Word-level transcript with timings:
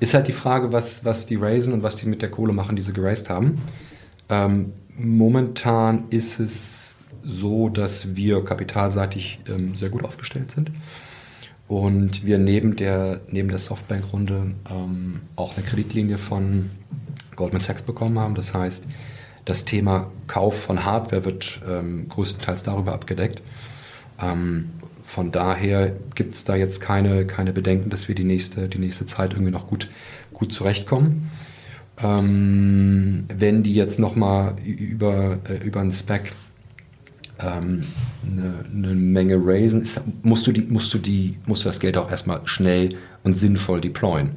Ist 0.00 0.14
halt 0.14 0.28
die 0.28 0.32
Frage, 0.32 0.72
was, 0.72 1.04
was 1.04 1.26
die 1.26 1.36
raisen 1.36 1.72
und 1.74 1.82
was 1.82 1.96
die 1.96 2.06
mit 2.06 2.22
der 2.22 2.30
Kohle 2.30 2.52
machen, 2.52 2.74
die 2.74 2.82
sie 2.82 2.92
geraced 2.92 3.28
haben. 3.28 3.62
Ähm, 4.28 4.72
momentan 4.96 6.04
ist 6.10 6.40
es 6.40 6.96
so, 7.22 7.68
dass 7.68 8.16
wir 8.16 8.42
kapitalseitig 8.44 9.40
ähm, 9.48 9.76
sehr 9.76 9.90
gut 9.90 10.04
aufgestellt 10.04 10.50
sind. 10.50 10.70
Und 11.68 12.24
wir 12.24 12.38
neben 12.38 12.76
der, 12.76 13.20
neben 13.28 13.48
der 13.48 13.58
Softbank-Runde 13.58 14.54
ähm, 14.68 15.20
auch 15.36 15.56
eine 15.56 15.64
Kreditlinie 15.64 16.18
von 16.18 16.70
Goldman 17.36 17.60
Sachs 17.60 17.82
bekommen 17.82 18.18
haben. 18.18 18.34
Das 18.34 18.54
heißt, 18.54 18.86
das 19.44 19.64
Thema 19.64 20.10
Kauf 20.26 20.62
von 20.62 20.84
Hardware 20.84 21.24
wird 21.24 21.60
ähm, 21.68 22.08
größtenteils 22.08 22.62
darüber 22.62 22.92
abgedeckt. 22.92 23.42
Ähm, 24.20 24.70
von 25.10 25.32
daher 25.32 25.92
gibt 26.14 26.36
es 26.36 26.44
da 26.44 26.54
jetzt 26.54 26.80
keine, 26.80 27.26
keine 27.26 27.52
Bedenken, 27.52 27.90
dass 27.90 28.06
wir 28.06 28.14
die 28.14 28.22
nächste, 28.22 28.68
die 28.68 28.78
nächste 28.78 29.06
Zeit 29.06 29.32
irgendwie 29.32 29.50
noch 29.50 29.66
gut, 29.66 29.88
gut 30.32 30.52
zurechtkommen. 30.52 31.28
Ähm, 32.00 33.24
wenn 33.36 33.64
die 33.64 33.74
jetzt 33.74 33.98
nochmal 33.98 34.54
über, 34.64 35.38
äh, 35.48 35.66
über 35.66 35.80
einen 35.80 35.90
Spec 35.90 36.32
ähm, 37.40 37.88
eine, 38.24 38.64
eine, 38.72 38.94
Menge 38.94 39.40
raisen, 39.44 39.82
ist, 39.82 40.00
musst, 40.22 40.46
du 40.46 40.52
die, 40.52 40.62
musst, 40.62 40.94
du 40.94 40.98
die, 40.98 41.38
musst 41.44 41.64
du 41.64 41.68
das 41.68 41.80
Geld 41.80 41.96
auch 41.96 42.08
erstmal 42.08 42.42
schnell 42.44 42.94
und 43.24 43.36
sinnvoll 43.36 43.80
deployen. 43.80 44.36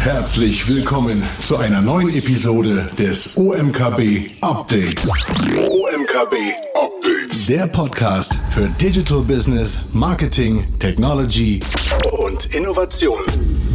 Herzlich 0.00 0.68
willkommen 0.68 1.22
zu 1.40 1.56
einer 1.56 1.80
neuen 1.80 2.14
Episode 2.14 2.90
des 2.98 3.38
OMKB 3.38 4.32
Updates. 4.42 5.08
OMKB. 5.08 6.67
Der 7.46 7.66
Podcast 7.66 8.38
für 8.50 8.70
Digital 8.70 9.20
Business, 9.20 9.78
Marketing, 9.92 10.66
Technology 10.78 11.60
und 12.12 12.54
Innovation. 12.54 13.18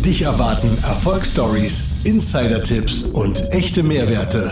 Dich 0.04 0.24
erwarten 0.24 0.76
Erfolgsstories, 0.84 1.84
Insider-Tipps 2.04 3.04
und 3.04 3.54
echte 3.54 3.84
Mehrwerte 3.84 4.52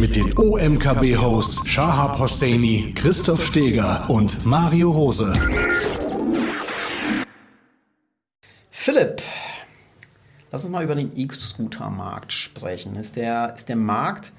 mit 0.00 0.16
den 0.16 0.36
OMKB-Hosts 0.36 1.68
Shahab 1.68 2.18
Hosseini, 2.18 2.92
Christoph 2.96 3.46
Steger 3.46 4.10
und 4.10 4.44
Mario 4.44 4.90
Rose. 4.90 5.32
Philipp, 8.72 9.22
Lass 10.52 10.64
uns 10.64 10.72
mal 10.72 10.82
über 10.82 10.96
den 10.96 11.16
E-Scooter-Markt 11.16 12.32
sprechen. 12.32 12.96
Ist 12.96 13.14
der, 13.14 13.54
ist 13.54 13.68
der 13.68 13.76
Markt 13.76 14.32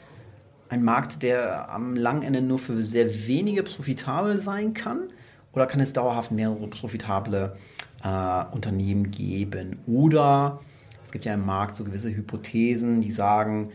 ein 0.72 0.84
Markt, 0.84 1.22
der 1.22 1.70
am 1.70 1.96
langen 1.98 2.24
Ende 2.24 2.42
nur 2.42 2.58
für 2.58 2.82
sehr 2.82 3.28
wenige 3.28 3.62
profitabel 3.62 4.40
sein 4.40 4.74
kann? 4.74 5.10
Oder 5.52 5.68
kann 5.68 5.82
es 5.82 5.92
dauerhaft 5.92 6.32
mehrere 6.32 6.68
profitable 6.68 7.58
äh, 8.04 8.44
Unternehmen 8.52 9.12
geben? 9.12 9.80
Oder 9.86 10.62
es 11.04 11.12
gibt 11.12 11.26
ja 11.26 11.34
im 11.34 11.46
Markt 11.46 11.76
so 11.76 11.84
gewisse 11.84 12.16
Hypothesen, 12.16 13.02
die 13.02 13.12
sagen, 13.12 13.72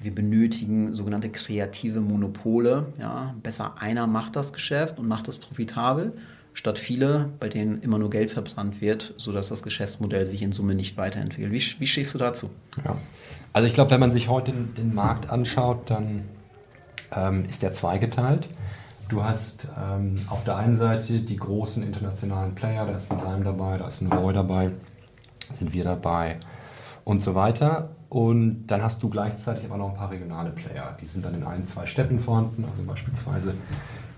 wir 0.00 0.14
benötigen 0.14 0.94
sogenannte 0.94 1.28
kreative 1.28 2.00
Monopole. 2.00 2.86
Ja? 2.98 3.34
Besser 3.42 3.74
einer 3.78 4.06
macht 4.06 4.34
das 4.34 4.54
Geschäft 4.54 4.98
und 4.98 5.06
macht 5.06 5.28
es 5.28 5.36
profitabel 5.36 6.14
statt 6.52 6.78
viele, 6.78 7.30
bei 7.38 7.48
denen 7.48 7.80
immer 7.82 7.98
nur 7.98 8.10
Geld 8.10 8.30
verbrannt 8.30 8.80
wird, 8.80 9.14
sodass 9.18 9.48
das 9.48 9.62
Geschäftsmodell 9.62 10.26
sich 10.26 10.42
in 10.42 10.52
Summe 10.52 10.74
nicht 10.74 10.96
weiterentwickelt. 10.96 11.52
Wie, 11.52 11.80
wie 11.80 11.86
stehst 11.86 12.14
du 12.14 12.18
dazu? 12.18 12.50
Ja. 12.84 12.96
Also 13.52 13.66
ich 13.66 13.74
glaube, 13.74 13.90
wenn 13.90 14.00
man 14.00 14.12
sich 14.12 14.28
heute 14.28 14.52
den, 14.52 14.74
den 14.74 14.94
Markt 14.94 15.30
anschaut, 15.30 15.90
dann 15.90 16.28
ähm, 17.12 17.44
ist 17.46 17.62
der 17.62 17.72
zweigeteilt. 17.72 18.48
Du 19.08 19.24
hast 19.24 19.66
ähm, 19.76 20.24
auf 20.28 20.44
der 20.44 20.56
einen 20.56 20.76
Seite 20.76 21.20
die 21.20 21.36
großen 21.36 21.82
internationalen 21.82 22.54
Player, 22.54 22.86
da 22.86 22.96
ist 22.96 23.10
ein 23.10 23.18
Lime 23.18 23.44
dabei, 23.44 23.76
da 23.76 23.88
ist 23.88 24.02
ein 24.02 24.12
Roy 24.12 24.32
dabei, 24.32 24.70
sind 25.58 25.72
wir 25.72 25.82
dabei 25.82 26.38
und 27.04 27.20
so 27.22 27.34
weiter. 27.34 27.90
Und 28.08 28.68
dann 28.68 28.82
hast 28.82 29.02
du 29.02 29.08
gleichzeitig 29.08 29.64
aber 29.64 29.78
noch 29.78 29.90
ein 29.90 29.96
paar 29.96 30.10
regionale 30.10 30.50
Player. 30.50 30.96
Die 31.00 31.06
sind 31.06 31.24
dann 31.24 31.34
in 31.34 31.44
ein, 31.44 31.64
zwei 31.64 31.86
Städten 31.86 32.20
vorhanden, 32.20 32.64
also 32.64 32.84
beispielsweise 32.84 33.54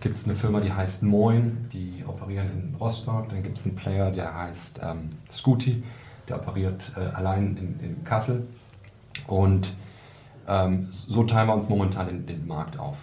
gibt 0.01 0.17
es 0.17 0.25
eine 0.27 0.35
Firma, 0.35 0.61
die 0.61 0.73
heißt 0.73 1.03
Moin, 1.03 1.69
die 1.73 2.05
operieren 2.07 2.49
in 2.51 2.75
Rostock. 2.79 3.29
Dann 3.31 3.43
gibt 3.43 3.57
es 3.57 3.67
einen 3.67 3.77
Player, 3.77 4.11
der 4.11 4.37
heißt 4.37 4.81
ähm, 4.83 5.11
Scooty, 5.33 5.83
der 6.29 6.37
operiert 6.37 6.93
äh, 6.97 7.01
allein 7.15 7.57
in, 7.57 7.81
in, 7.81 8.05
Kassel. 8.05 8.47
Und 9.27 9.75
ähm, 10.49 10.89
so 10.91 11.23
teilen 11.25 11.49
wir 11.49 11.55
uns 11.55 11.69
momentan 11.69 12.07
den, 12.07 12.27
den, 12.27 12.47
Markt 12.47 12.79
auf. 12.79 12.97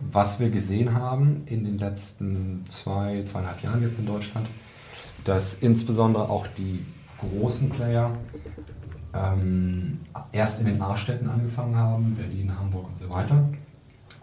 Was 0.00 0.40
wir 0.40 0.50
gesehen 0.50 0.94
haben 0.94 1.42
in 1.46 1.64
den 1.64 1.78
letzten 1.78 2.64
zwei, 2.68 3.22
zweieinhalb 3.22 3.62
Jahren 3.62 3.82
jetzt 3.82 3.98
in 3.98 4.06
Deutschland, 4.06 4.48
dass 5.24 5.54
insbesondere 5.54 6.28
auch 6.28 6.46
die 6.46 6.84
großen 7.18 7.70
Player 7.70 8.10
ähm, 9.14 10.00
erst 10.32 10.60
in 10.60 10.66
den 10.66 10.80
A-Städten 10.82 11.28
angefangen 11.28 11.76
haben, 11.76 12.14
Berlin, 12.14 12.58
Hamburg 12.58 12.88
und 12.88 12.98
so 12.98 13.08
weiter, 13.08 13.48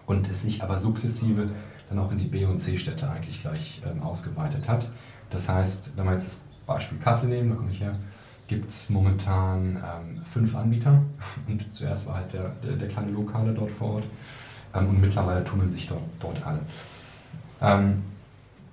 und 0.06 0.30
es 0.30 0.44
sich 0.44 0.62
aber 0.62 0.80
sukzessive 0.80 1.50
dann 1.90 2.00
auch 2.00 2.12
in 2.12 2.18
die 2.18 2.28
B- 2.28 2.46
und 2.46 2.60
C-Städte 2.60 3.10
eigentlich 3.10 3.42
gleich 3.42 3.82
ähm, 3.86 4.02
ausgeweitet 4.02 4.68
hat. 4.70 4.90
Das 5.30 5.50
heißt, 5.50 5.98
wenn 5.98 6.06
wir 6.06 6.14
jetzt 6.14 6.28
das 6.28 6.42
Beispiel 6.66 6.98
Kassel 7.00 7.30
nehmen, 7.30 7.50
da 7.50 7.56
komme 7.56 7.72
ich 7.72 7.82
her, 7.82 7.96
gibt 8.54 8.70
es 8.70 8.90
momentan 8.90 9.78
ähm, 9.78 10.22
fünf 10.26 10.56
Anbieter. 10.56 11.02
Und 11.48 11.74
zuerst 11.74 12.06
war 12.06 12.16
halt 12.16 12.34
der, 12.34 12.50
der, 12.64 12.74
der 12.74 12.88
kleine 12.88 13.12
Lokale 13.12 13.54
dort 13.54 13.72
vor 13.72 13.96
Ort. 13.96 14.06
Ähm, 14.74 14.90
und 14.90 15.02
mittlerweile 15.02 15.44
tummeln 15.44 15.70
sich 15.70 15.88
dort, 15.88 16.02
dort 16.20 16.46
alle. 16.46 16.60
Ähm, 17.62 18.02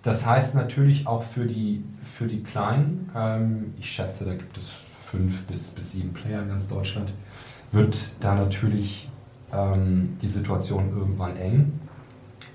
das 0.03 0.25
heißt 0.25 0.55
natürlich 0.55 1.07
auch 1.07 1.23
für 1.23 1.45
die, 1.45 1.85
für 2.05 2.27
die 2.27 2.43
Kleinen, 2.43 3.11
ähm, 3.15 3.75
ich 3.79 3.91
schätze, 3.91 4.25
da 4.25 4.33
gibt 4.33 4.57
es 4.57 4.71
fünf 5.01 5.45
bis, 5.45 5.73
bis 5.73 5.93
sieben 5.93 6.15
Player 6.15 6.43
in 6.43 6.49
ganz 6.49 6.69
Deutschland, 6.69 7.13
wird 7.71 7.99
da 8.21 8.35
natürlich 8.35 9.11
ähm, 9.53 10.17
die 10.23 10.29
Situation 10.29 10.91
irgendwann 10.97 11.37
eng 11.37 11.73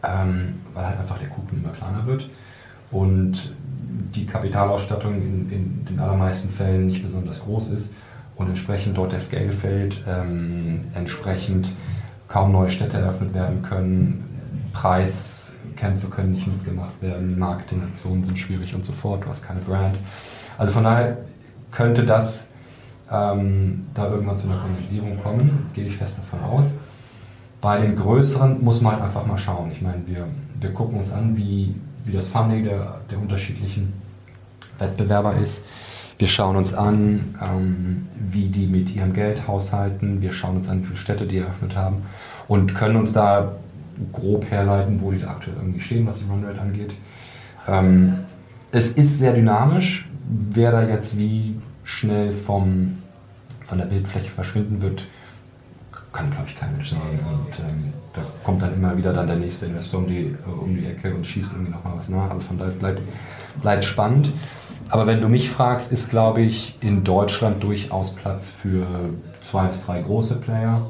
ähm, 0.06 0.56
weil 0.74 0.88
halt 0.88 1.00
einfach 1.00 1.18
der 1.18 1.30
Kuchen 1.30 1.64
immer 1.64 1.74
kleiner 1.74 2.06
wird. 2.06 2.30
Und 2.92 3.54
die 4.16 4.26
Kapitalausstattung 4.26 5.16
in, 5.16 5.52
in, 5.52 5.86
den 5.86 6.00
allermeisten 6.00 6.50
Fällen 6.50 6.88
nicht 6.88 7.04
besonders 7.04 7.42
groß 7.42 7.70
ist 7.70 7.92
und 8.36 8.48
entsprechend 8.48 8.98
dort 8.98 9.12
der 9.12 9.20
Scale 9.20 9.52
fällt, 9.52 10.04
ähm, 10.08 10.82
entsprechend 10.94 11.70
kaum 12.28 12.52
neue 12.52 12.70
Städte 12.70 12.98
eröffnet 12.98 13.34
werden 13.34 13.62
können, 13.62 14.24
Preiskämpfe 14.74 16.08
können 16.08 16.34
nicht 16.34 16.48
mitgemacht 16.48 17.02
werden, 17.02 17.38
Marketingaktionen 17.40 18.24
sind 18.24 18.38
schwierig 18.38 18.74
und 18.76 18.84
so 18.84 18.94
fort, 18.94 19.24
du 19.24 19.30
hast 19.30 19.46
keine 19.46 19.62
Brand. 19.62 19.98
Also 20.58 20.74
von 20.74 20.84
daher 20.84 21.18
könnte 21.72 22.06
das 22.06 22.48
ähm, 23.12 23.88
da 23.94 24.10
irgendwann 24.10 24.38
zu 24.38 24.48
einer 24.48 24.60
Konsolidierung 24.60 25.22
kommen, 25.22 25.70
gehe 25.74 25.86
ich 25.86 25.98
fest 25.98 26.18
davon 26.18 26.44
aus. 26.44 26.66
Bei 27.62 27.80
den 27.80 27.96
größeren 27.96 28.64
muss 28.64 28.82
man 28.82 28.94
halt 28.94 29.04
einfach 29.04 29.26
mal 29.26 29.38
schauen. 29.38 29.72
Ich 29.72 29.82
meine, 29.82 30.02
wir, 30.06 30.28
wir 30.60 30.72
gucken 30.72 31.00
uns 31.00 31.12
an, 31.12 31.36
wie, 31.38 31.76
wie 32.06 32.14
das 32.14 32.28
Funding 32.28 32.64
der, 32.64 33.02
der 33.10 33.20
unterschiedlichen 33.20 33.94
Wettbewerber 34.80 35.36
ist. 35.36 35.64
Wir 36.18 36.28
schauen 36.28 36.56
uns 36.56 36.74
an, 36.74 37.36
ähm, 37.42 38.08
wie 38.32 38.48
die 38.48 38.68
mit 38.68 38.96
ihrem 38.96 39.14
Geld 39.14 39.48
haushalten. 39.48 40.22
Wir 40.22 40.32
schauen 40.32 40.58
uns 40.58 40.70
an, 40.70 40.82
wie 40.82 40.86
viele 40.86 40.98
Städte 40.98 41.26
die 41.26 41.40
eröffnet 41.40 41.76
haben 41.76 42.04
und 42.48 42.74
können 42.74 42.96
uns 42.96 43.12
da 43.12 43.54
grob 44.14 44.50
herleiten, 44.50 45.02
wo 45.02 45.12
die 45.12 45.22
da 45.22 45.32
aktuell 45.32 45.58
irgendwie 45.58 45.82
stehen, 45.82 46.08
was 46.08 46.20
die 46.20 46.26
Runrate 46.30 46.62
angeht. 46.62 46.96
Ähm, 47.68 48.20
es 48.72 48.92
ist 48.92 49.20
sehr 49.20 49.34
dynamisch. 49.34 50.08
Wer 50.28 50.72
da 50.72 50.88
jetzt 50.88 51.18
wie 51.18 51.56
schnell 51.84 52.32
vom, 52.34 52.98
von 53.66 53.78
der 53.78 53.86
Bildfläche 53.86 54.30
verschwinden 54.30 54.82
wird, 54.82 55.06
kann, 56.12 56.32
glaube 56.32 56.48
ich, 56.48 56.58
kein 56.58 56.72
Mensch 56.72 56.90
sagen. 56.90 57.20
Und 57.20 57.60
ähm, 57.60 57.94
da 58.16 58.22
kommt 58.44 58.62
dann 58.62 58.74
immer 58.74 58.98
wieder 58.98 59.14
dann 59.14 59.28
der 59.28 59.36
nächste 59.36 59.66
Investor 59.66 60.00
um 60.00 60.08
die, 60.08 60.28
äh, 60.28 60.50
um 60.60 60.76
die 60.76 60.86
Ecke 60.86 61.14
und 61.14 61.26
schießt 61.26 61.54
irgendwie 61.54 61.72
nochmal 61.72 61.94
was 61.98 62.10
nach. 62.10 62.30
Also 62.30 62.42
von 62.42 62.58
daher 62.58 62.74
bleibt, 62.74 63.02
bleibt 63.62 63.86
spannend. 63.86 64.32
Aber 64.90 65.08
wenn 65.08 65.22
du 65.22 65.30
mich 65.30 65.50
fragst, 65.50 65.92
ist, 65.92 66.10
glaube 66.10 66.42
ich, 66.42 66.78
in 66.82 67.04
Deutschland 67.04 67.64
durchaus 67.64 68.14
Platz 68.14 68.50
für 68.50 68.86
zwei 69.42 69.68
bis 69.68 69.86
drei 69.86 70.02
große 70.02 70.36
Player. 70.36 70.88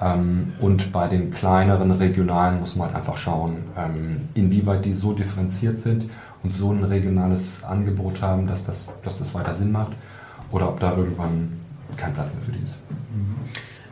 Ähm, 0.00 0.52
und 0.60 0.92
bei 0.92 1.08
den 1.08 1.30
kleineren 1.30 1.92
regionalen 1.92 2.60
muss 2.60 2.76
man 2.76 2.88
halt 2.88 2.96
einfach 2.96 3.16
schauen, 3.16 3.64
ähm, 3.76 4.28
inwieweit 4.34 4.84
die 4.84 4.94
so 4.94 5.12
differenziert 5.12 5.78
sind 5.78 6.10
und 6.42 6.54
so 6.54 6.72
ein 6.72 6.84
regionales 6.84 7.62
Angebot 7.64 8.22
haben, 8.22 8.46
dass 8.46 8.64
das, 8.64 8.88
dass 9.04 9.18
das 9.18 9.34
weiter 9.34 9.54
Sinn 9.54 9.72
macht. 9.72 9.92
Oder 10.50 10.68
ob 10.68 10.80
da 10.80 10.96
irgendwann 10.96 11.52
kein 11.96 12.12
Platz 12.12 12.32
mehr 12.34 12.42
für 12.44 12.52
die 12.52 12.64
ist. 12.64 12.78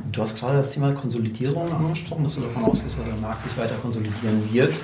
Mhm. 0.06 0.12
Du 0.12 0.22
hast 0.22 0.38
gerade 0.38 0.56
das 0.56 0.72
Thema 0.72 0.92
Konsolidierung 0.92 1.72
angesprochen, 1.72 2.24
dass 2.24 2.34
du 2.36 2.42
davon 2.42 2.64
ausgehst, 2.64 2.98
dass 2.98 3.04
der 3.04 3.14
Markt 3.16 3.42
sich 3.42 3.56
weiter 3.56 3.74
konsolidieren 3.76 4.52
wird. 4.52 4.80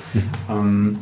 ähm, 0.50 0.98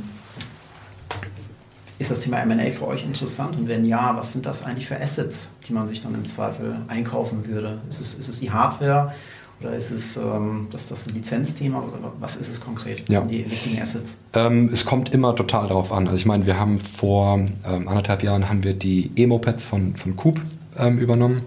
ist 1.98 2.10
das 2.10 2.20
Thema 2.20 2.44
MA 2.44 2.70
für 2.70 2.88
euch 2.88 3.04
interessant? 3.04 3.56
Und 3.56 3.68
wenn 3.68 3.84
ja, 3.84 4.16
was 4.16 4.32
sind 4.32 4.44
das 4.44 4.64
eigentlich 4.64 4.88
für 4.88 5.00
Assets, 5.00 5.52
die 5.66 5.72
man 5.72 5.86
sich 5.86 6.02
dann 6.02 6.14
im 6.14 6.24
Zweifel 6.24 6.78
einkaufen 6.88 7.46
würde? 7.46 7.80
Ist 7.88 8.00
es, 8.00 8.14
ist 8.14 8.28
es 8.28 8.40
die 8.40 8.50
Hardware 8.50 9.12
oder 9.60 9.76
ist 9.76 9.92
es 9.92 10.16
ähm, 10.16 10.66
das, 10.70 10.88
das 10.88 11.06
Lizenzthema? 11.06 11.78
Oder 11.78 12.12
was 12.18 12.36
ist 12.36 12.48
es 12.48 12.60
konkret? 12.60 13.02
Was 13.02 13.14
ja. 13.14 13.20
sind 13.20 13.30
die 13.30 13.48
wichtigen 13.48 13.80
Assets? 13.80 14.18
Ähm, 14.34 14.68
es 14.72 14.84
kommt 14.84 15.14
immer 15.14 15.36
total 15.36 15.68
darauf 15.68 15.92
an. 15.92 16.06
Also 16.06 16.16
ich 16.16 16.26
meine, 16.26 16.44
wir 16.44 16.58
haben 16.58 16.80
vor 16.80 17.38
ähm, 17.38 17.88
anderthalb 17.88 18.24
Jahren 18.24 18.48
haben 18.48 18.64
wir 18.64 18.74
die 18.74 19.12
Emo-Pads 19.14 19.64
von, 19.64 19.94
von 19.94 20.16
Coop 20.16 20.40
ähm, 20.78 20.98
übernommen. 20.98 21.42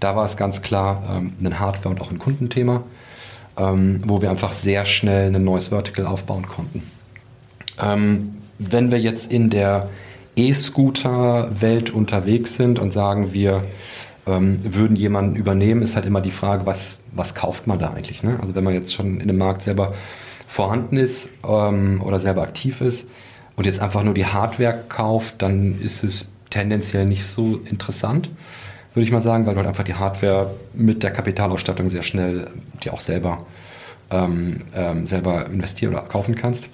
Da 0.00 0.16
war 0.16 0.24
es 0.24 0.36
ganz 0.36 0.62
klar 0.62 1.02
ähm, 1.10 1.32
ein 1.42 1.58
Hardware- 1.58 1.90
und 1.90 2.00
auch 2.00 2.10
ein 2.10 2.18
Kundenthema, 2.18 2.82
ähm, 3.56 4.02
wo 4.06 4.22
wir 4.22 4.30
einfach 4.30 4.52
sehr 4.52 4.84
schnell 4.84 5.34
ein 5.34 5.44
neues 5.44 5.68
Vertical 5.68 6.06
aufbauen 6.06 6.46
konnten. 6.46 6.82
Ähm, 7.80 8.36
wenn 8.58 8.90
wir 8.90 9.00
jetzt 9.00 9.32
in 9.32 9.50
der 9.50 9.88
E-Scooter-Welt 10.36 11.90
unterwegs 11.90 12.54
sind 12.54 12.78
und 12.78 12.92
sagen, 12.92 13.32
wir 13.32 13.64
ähm, 14.26 14.60
würden 14.62 14.96
jemanden 14.96 15.36
übernehmen, 15.36 15.82
ist 15.82 15.96
halt 15.96 16.06
immer 16.06 16.20
die 16.20 16.30
Frage, 16.30 16.66
was, 16.66 16.98
was 17.12 17.34
kauft 17.34 17.66
man 17.66 17.78
da 17.78 17.90
eigentlich? 17.90 18.22
Ne? 18.22 18.38
Also 18.40 18.54
wenn 18.54 18.64
man 18.64 18.74
jetzt 18.74 18.94
schon 18.94 19.20
in 19.20 19.28
dem 19.28 19.38
Markt 19.38 19.62
selber 19.62 19.94
vorhanden 20.46 20.96
ist 20.96 21.30
ähm, 21.46 22.02
oder 22.04 22.20
selber 22.20 22.42
aktiv 22.42 22.80
ist 22.80 23.06
und 23.56 23.66
jetzt 23.66 23.80
einfach 23.80 24.02
nur 24.02 24.14
die 24.14 24.26
Hardware 24.26 24.84
kauft, 24.88 25.42
dann 25.42 25.78
ist 25.80 26.04
es 26.04 26.32
tendenziell 26.50 27.06
nicht 27.06 27.26
so 27.26 27.60
interessant, 27.64 28.30
würde 28.94 29.04
ich 29.04 29.12
mal 29.12 29.20
sagen, 29.20 29.46
weil 29.46 29.54
du 29.54 29.58
halt 29.58 29.68
einfach 29.68 29.84
die 29.84 29.94
Hardware 29.94 30.54
mit 30.74 31.02
der 31.02 31.12
Kapitalausstattung 31.12 31.88
sehr 31.88 32.02
schnell 32.02 32.48
die 32.82 32.90
auch 32.90 33.00
selber, 33.00 33.46
ähm, 34.10 34.62
ähm, 34.74 35.06
selber 35.06 35.46
investieren 35.46 35.94
oder 35.94 36.02
kaufen 36.02 36.34
kannst. 36.34 36.68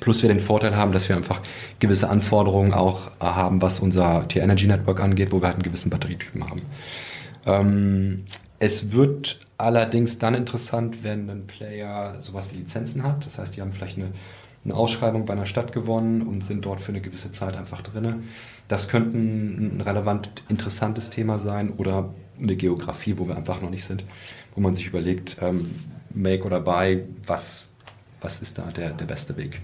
Plus 0.00 0.22
wir 0.22 0.28
den 0.28 0.40
Vorteil 0.40 0.76
haben, 0.76 0.92
dass 0.92 1.08
wir 1.08 1.16
einfach 1.16 1.40
gewisse 1.78 2.08
Anforderungen 2.08 2.72
auch 2.72 3.10
haben, 3.20 3.62
was 3.62 3.78
unser 3.78 4.26
T-Energy 4.26 4.66
Network 4.66 5.00
angeht, 5.00 5.30
wo 5.30 5.40
wir 5.40 5.46
halt 5.46 5.56
einen 5.56 5.62
gewissen 5.62 5.90
Batterietypen 5.90 6.48
haben. 6.48 6.62
Ähm, 7.46 8.24
es 8.58 8.92
wird 8.92 9.38
allerdings 9.58 10.18
dann 10.18 10.34
interessant, 10.34 11.04
wenn 11.04 11.28
ein 11.28 11.46
Player 11.46 12.20
sowas 12.20 12.50
wie 12.52 12.58
Lizenzen 12.58 13.02
hat. 13.02 13.24
Das 13.26 13.38
heißt, 13.38 13.56
die 13.56 13.60
haben 13.60 13.72
vielleicht 13.72 13.98
eine, 13.98 14.08
eine 14.64 14.74
Ausschreibung 14.74 15.26
bei 15.26 15.34
einer 15.34 15.46
Stadt 15.46 15.72
gewonnen 15.72 16.22
und 16.22 16.44
sind 16.44 16.64
dort 16.64 16.80
für 16.80 16.92
eine 16.92 17.00
gewisse 17.00 17.30
Zeit 17.30 17.56
einfach 17.56 17.82
drin. 17.82 18.24
Das 18.68 18.88
könnte 18.88 19.18
ein 19.18 19.80
relevant 19.80 20.42
interessantes 20.48 21.10
Thema 21.10 21.38
sein 21.38 21.70
oder 21.76 22.14
eine 22.40 22.56
Geografie, 22.56 23.18
wo 23.18 23.28
wir 23.28 23.36
einfach 23.36 23.60
noch 23.60 23.70
nicht 23.70 23.84
sind, 23.84 24.04
wo 24.54 24.60
man 24.60 24.74
sich 24.74 24.86
überlegt, 24.86 25.36
ähm, 25.40 25.70
Make 26.10 26.44
oder 26.44 26.60
Buy, 26.60 27.04
was, 27.26 27.66
was 28.20 28.40
ist 28.40 28.58
da 28.58 28.70
der, 28.70 28.90
der 28.90 29.04
beste 29.04 29.36
Weg? 29.36 29.60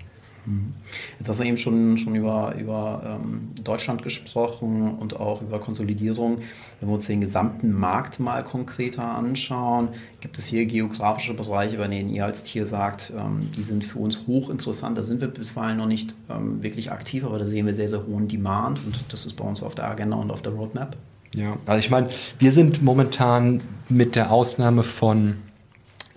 Jetzt 1.18 1.28
hast 1.28 1.40
du 1.40 1.44
eben 1.44 1.56
schon, 1.56 1.98
schon 1.98 2.14
über, 2.14 2.54
über 2.58 3.20
ähm, 3.20 3.50
Deutschland 3.62 4.02
gesprochen 4.02 4.94
und 4.98 5.18
auch 5.18 5.42
über 5.42 5.58
Konsolidierung. 5.58 6.38
Wenn 6.80 6.88
wir 6.88 6.94
uns 6.94 7.06
den 7.06 7.20
gesamten 7.20 7.72
Markt 7.72 8.20
mal 8.20 8.42
konkreter 8.42 9.04
anschauen, 9.04 9.88
gibt 10.20 10.38
es 10.38 10.46
hier 10.46 10.66
geografische 10.66 11.34
Bereiche, 11.34 11.76
bei 11.76 11.88
denen 11.88 12.10
ihr 12.10 12.24
als 12.24 12.42
Tier 12.42 12.66
sagt, 12.66 13.12
ähm, 13.16 13.50
die 13.56 13.62
sind 13.62 13.84
für 13.84 13.98
uns 13.98 14.26
hochinteressant. 14.26 14.96
Da 14.96 15.02
sind 15.02 15.20
wir 15.20 15.28
bisweilen 15.28 15.78
noch 15.78 15.86
nicht 15.86 16.14
ähm, 16.28 16.62
wirklich 16.62 16.90
aktiv, 16.90 17.24
aber 17.24 17.38
da 17.38 17.46
sehen 17.46 17.66
wir 17.66 17.74
sehr, 17.74 17.88
sehr 17.88 18.06
hohen 18.06 18.28
Demand 18.28 18.84
und 18.84 19.04
das 19.08 19.26
ist 19.26 19.34
bei 19.34 19.44
uns 19.44 19.62
auf 19.62 19.74
der 19.74 19.88
Agenda 19.88 20.16
und 20.16 20.30
auf 20.30 20.42
der 20.42 20.52
Roadmap. 20.52 20.96
Ja, 21.34 21.56
also 21.66 21.78
ich 21.78 21.90
meine, 21.90 22.08
wir 22.38 22.50
sind 22.50 22.82
momentan 22.82 23.60
mit 23.88 24.16
der 24.16 24.32
Ausnahme 24.32 24.82
von 24.82 25.36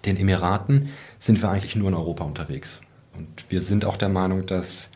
den 0.05 0.17
Emiraten, 0.17 0.89
sind 1.19 1.41
wir 1.41 1.49
eigentlich 1.49 1.75
nur 1.75 1.89
in 1.89 1.93
Europa 1.93 2.23
unterwegs. 2.23 2.81
Und 3.15 3.27
wir 3.49 3.61
sind 3.61 3.85
auch 3.85 3.97
der 3.97 4.09
Meinung, 4.09 4.45
dass 4.45 4.89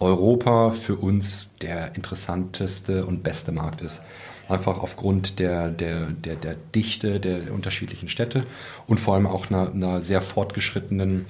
Europa 0.00 0.70
für 0.72 0.96
uns 0.96 1.48
der 1.62 1.94
interessanteste 1.94 3.06
und 3.06 3.22
beste 3.22 3.52
Markt 3.52 3.80
ist. 3.80 4.00
Einfach 4.48 4.78
aufgrund 4.78 5.38
der, 5.38 5.70
der, 5.70 6.10
der, 6.10 6.36
der 6.36 6.56
Dichte 6.74 7.20
der 7.20 7.52
unterschiedlichen 7.52 8.08
Städte 8.08 8.44
und 8.86 9.00
vor 9.00 9.14
allem 9.14 9.26
auch 9.26 9.48
einer, 9.48 9.72
einer 9.72 10.00
sehr 10.00 10.20
fortgeschrittenen 10.20 11.24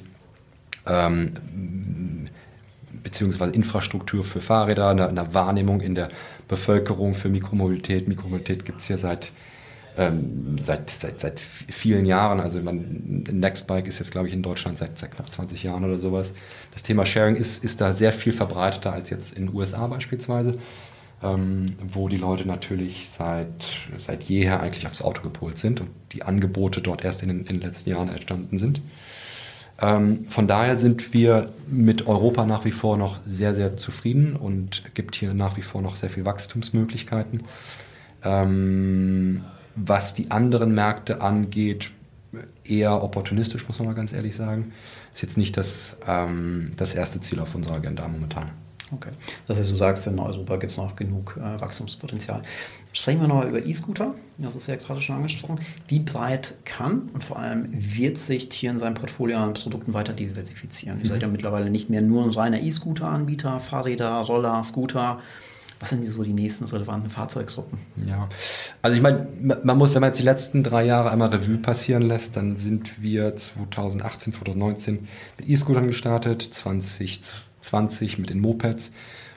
ähm, 0.87 2.27
beziehungsweise 3.03 3.53
Infrastruktur 3.53 4.25
für 4.25 4.41
Fahrräder, 4.41 4.89
einer, 4.89 5.09
einer, 5.09 5.35
Wahrnehmung 5.35 5.81
in 5.81 5.95
der 5.95 6.09
Bevölkerung 6.49 7.15
für 7.15 7.29
Mikromobilität. 7.29 8.09
Mikromobilität 8.09 8.65
gibt 8.65 8.81
es 8.81 8.87
hier 8.87 8.99
seit 8.99 9.31
ähm, 9.97 10.57
seit, 10.59 10.91
seit, 10.91 11.21
seit 11.21 11.41
vielen 11.41 12.05
Jahren. 12.05 12.41
Also 12.41 12.61
man, 12.61 13.25
Nextbike 13.31 13.87
ist 13.87 13.99
jetzt, 13.99 14.11
glaube 14.11 14.29
ich, 14.29 14.35
in 14.35 14.43
Deutschland 14.43 14.79
seit, 14.79 14.99
seit 14.99 15.13
knapp 15.13 15.31
20 15.31 15.63
Jahren 15.63 15.85
oder 15.85 15.99
sowas. 15.99 16.35
Das 16.73 16.83
Thema 16.83 17.07
Sharing 17.07 17.37
ist, 17.37 17.63
ist 17.63 17.81
da 17.81 17.93
sehr 17.93 18.13
viel 18.13 18.33
verbreiteter 18.33 18.93
als 18.93 19.11
jetzt 19.11 19.37
in 19.37 19.47
den 19.47 19.55
USA 19.55 19.87
beispielsweise, 19.87 20.59
ähm, 21.23 21.77
wo 21.93 22.09
die 22.09 22.17
Leute 22.17 22.47
natürlich 22.47 23.09
seit, 23.09 23.67
seit 23.99 24.25
jeher 24.25 24.61
eigentlich 24.61 24.87
aufs 24.87 25.03
Auto 25.03 25.23
gepolt 25.23 25.59
sind 25.59 25.81
und 25.81 25.91
die 26.13 26.23
Angebote 26.23 26.81
dort 26.81 27.05
erst 27.05 27.23
in 27.23 27.29
den, 27.29 27.41
in 27.41 27.47
den 27.47 27.61
letzten 27.61 27.91
Jahren 27.91 28.09
entstanden 28.09 28.59
sind. 28.59 28.81
Ähm, 29.81 30.27
von 30.29 30.47
daher 30.47 30.77
sind 30.77 31.13
wir 31.15 31.53
mit 31.69 32.07
Europa 32.07 32.47
nach 32.47 32.65
wie 32.65 32.73
vor 32.73 32.97
noch 32.97 33.19
sehr, 33.27 33.55
sehr 33.55 33.77
zufrieden 33.77 34.37
und 34.37 34.83
gibt 34.95 35.17
hier 35.17 35.35
nach 35.35 35.57
wie 35.57 35.63
vor 35.63 35.83
noch 35.83 35.97
sehr 35.97 36.11
viel 36.11 36.25
Wachstumsmöglichkeiten. 36.25 37.43
Ähm, 38.23 39.45
was 39.77 40.15
die 40.15 40.31
anderen 40.31 40.75
Märkte 40.75 41.21
angeht, 41.21 41.91
eher 42.65 43.03
opportunistisch, 43.03 43.67
muss 43.69 43.79
man 43.79 43.89
mal 43.89 43.95
ganz 43.95 44.13
ehrlich 44.13 44.35
sagen. 44.37 44.73
Ist 45.13 45.23
jetzt 45.23 45.37
nicht 45.37 45.57
das, 45.57 45.99
ähm, 46.07 46.73
das 46.77 46.95
erste 46.95 47.21
Ziel 47.21 47.41
auf 47.41 47.55
unserer 47.55 47.75
Agenda 47.75 48.07
momentan. 48.09 48.51
Okay. 48.93 49.11
Das 49.47 49.59
heißt, 49.59 49.71
du 49.71 49.77
sagst, 49.77 50.07
in 50.07 50.19
Europa 50.19 50.57
gibt 50.57 50.73
es 50.73 50.79
noch 50.79 50.95
genug 50.95 51.39
äh, 51.39 51.61
Wachstumspotenzial. 51.61 52.43
Sprechen 52.93 53.21
wir 53.21 53.29
nochmal 53.29 53.49
über 53.49 53.65
E-Scooter. 53.65 54.15
Das 54.39 54.55
ist 54.57 54.67
ja 54.67 54.77
gerade 54.77 55.01
schon 55.01 55.17
angesprochen. 55.17 55.59
Wie 55.89 56.01
breit 56.01 56.57
kann 56.65 57.09
und 57.13 57.25
vor 57.25 57.39
allem 57.39 57.69
wird 57.73 58.19
sich 58.19 58.51
Tier 58.51 58.71
in 58.71 58.79
seinem 58.79 58.95
Portfolio 58.95 59.39
an 59.39 59.55
Produkten 59.55 59.95
weiter 59.95 60.13
diversifizieren? 60.13 60.99
Ihr 60.99 61.05
mhm. 61.05 61.09
seid 61.09 61.23
ja 61.23 61.29
mittlerweile 61.29 61.71
nicht 61.71 61.91
mehr 61.91 62.03
nur 62.03 62.25
ein 62.25 62.31
reiner 62.31 62.61
E-Scooter-Anbieter, 62.61 63.59
Fahrräder, 63.59 64.15
Roller, 64.21 64.63
Scooter. 64.63 65.21
Was 65.81 65.91
sind 65.91 66.05
so 66.05 66.23
die 66.23 66.33
nächsten 66.33 66.65
relevanten 66.65 67.11
Fahrzeuggruppen? 67.11 67.79
Ja, 68.07 68.29
also 68.81 68.97
ich 68.97 69.03
meine, 69.03 69.27
man 69.63 69.77
muss, 69.77 69.95
wenn 69.95 70.01
man 70.01 70.11
jetzt 70.11 70.21
die 70.21 70.25
letzten 70.25 70.63
drei 70.63 70.85
Jahre 70.85 71.11
einmal 71.11 71.29
Revue 71.29 71.59
passieren 71.59 72.03
lässt, 72.03 72.37
dann 72.37 72.57
sind 72.57 73.03
wir 73.03 73.37
2018, 73.37 74.33
2019 74.33 75.09
mit 75.39 75.49
E-Scootern 75.49 75.87
gestartet, 75.87 76.43
2020 76.43 78.19
mit 78.19 78.31
den 78.31 78.41
Mopeds 78.41 78.93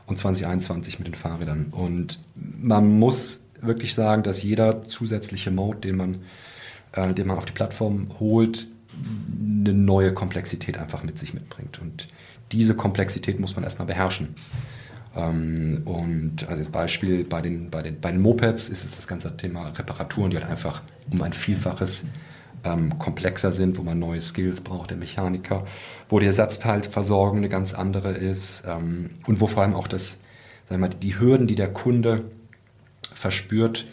und 0.05 0.17
2021 0.17 0.99
mit 0.99 1.07
den 1.07 1.15
Fahrrädern. 1.15 1.67
Und 1.71 2.19
man 2.35 2.97
muss 2.97 3.41
wirklich 3.61 3.93
sagen, 3.93 4.23
dass 4.23 4.43
jeder 4.43 4.87
zusätzliche 4.87 5.51
Mode, 5.51 5.79
den 5.79 5.97
man, 5.97 6.17
äh, 6.93 7.13
den 7.13 7.27
man 7.27 7.37
auf 7.37 7.45
die 7.45 7.53
Plattform 7.53 8.07
holt, 8.19 8.67
eine 9.39 9.73
neue 9.73 10.13
Komplexität 10.13 10.77
einfach 10.77 11.03
mit 11.03 11.17
sich 11.17 11.33
mitbringt. 11.33 11.79
Und 11.79 12.07
diese 12.51 12.75
Komplexität 12.75 13.39
muss 13.39 13.55
man 13.55 13.63
erstmal 13.63 13.87
beherrschen. 13.87 14.35
Ähm, 15.17 15.81
und 15.85 16.47
als 16.47 16.69
Beispiel 16.69 17.23
bei 17.23 17.41
den, 17.41 17.69
bei, 17.69 17.81
den, 17.81 17.99
bei 17.99 18.11
den 18.11 18.21
Mopeds 18.21 18.69
ist 18.69 18.85
es 18.85 18.95
das 18.95 19.07
ganze 19.07 19.35
Thema 19.35 19.69
Reparaturen, 19.69 20.29
die 20.29 20.37
halt 20.37 20.49
einfach 20.49 20.81
um 21.11 21.21
ein 21.21 21.33
Vielfaches 21.33 22.05
ähm, 22.63 22.97
komplexer 22.99 23.51
sind, 23.51 23.77
wo 23.77 23.83
man 23.83 23.99
neue 23.99 24.21
Skills 24.21 24.61
braucht, 24.61 24.91
der 24.91 24.97
Mechaniker, 24.97 25.65
wo 26.09 26.19
die 26.19 26.27
Ersatzteilversorgung 26.27 27.37
eine 27.37 27.49
ganz 27.49 27.73
andere 27.73 28.11
ist 28.11 28.63
ähm, 28.67 29.11
und 29.25 29.41
wo 29.41 29.47
vor 29.47 29.63
allem 29.63 29.75
auch 29.75 29.87
das, 29.87 30.17
sagen 30.69 30.81
mal, 30.81 30.89
die 30.89 31.19
Hürden, 31.19 31.47
die 31.47 31.55
der 31.55 31.73
Kunde 31.73 32.25
verspürt 33.13 33.85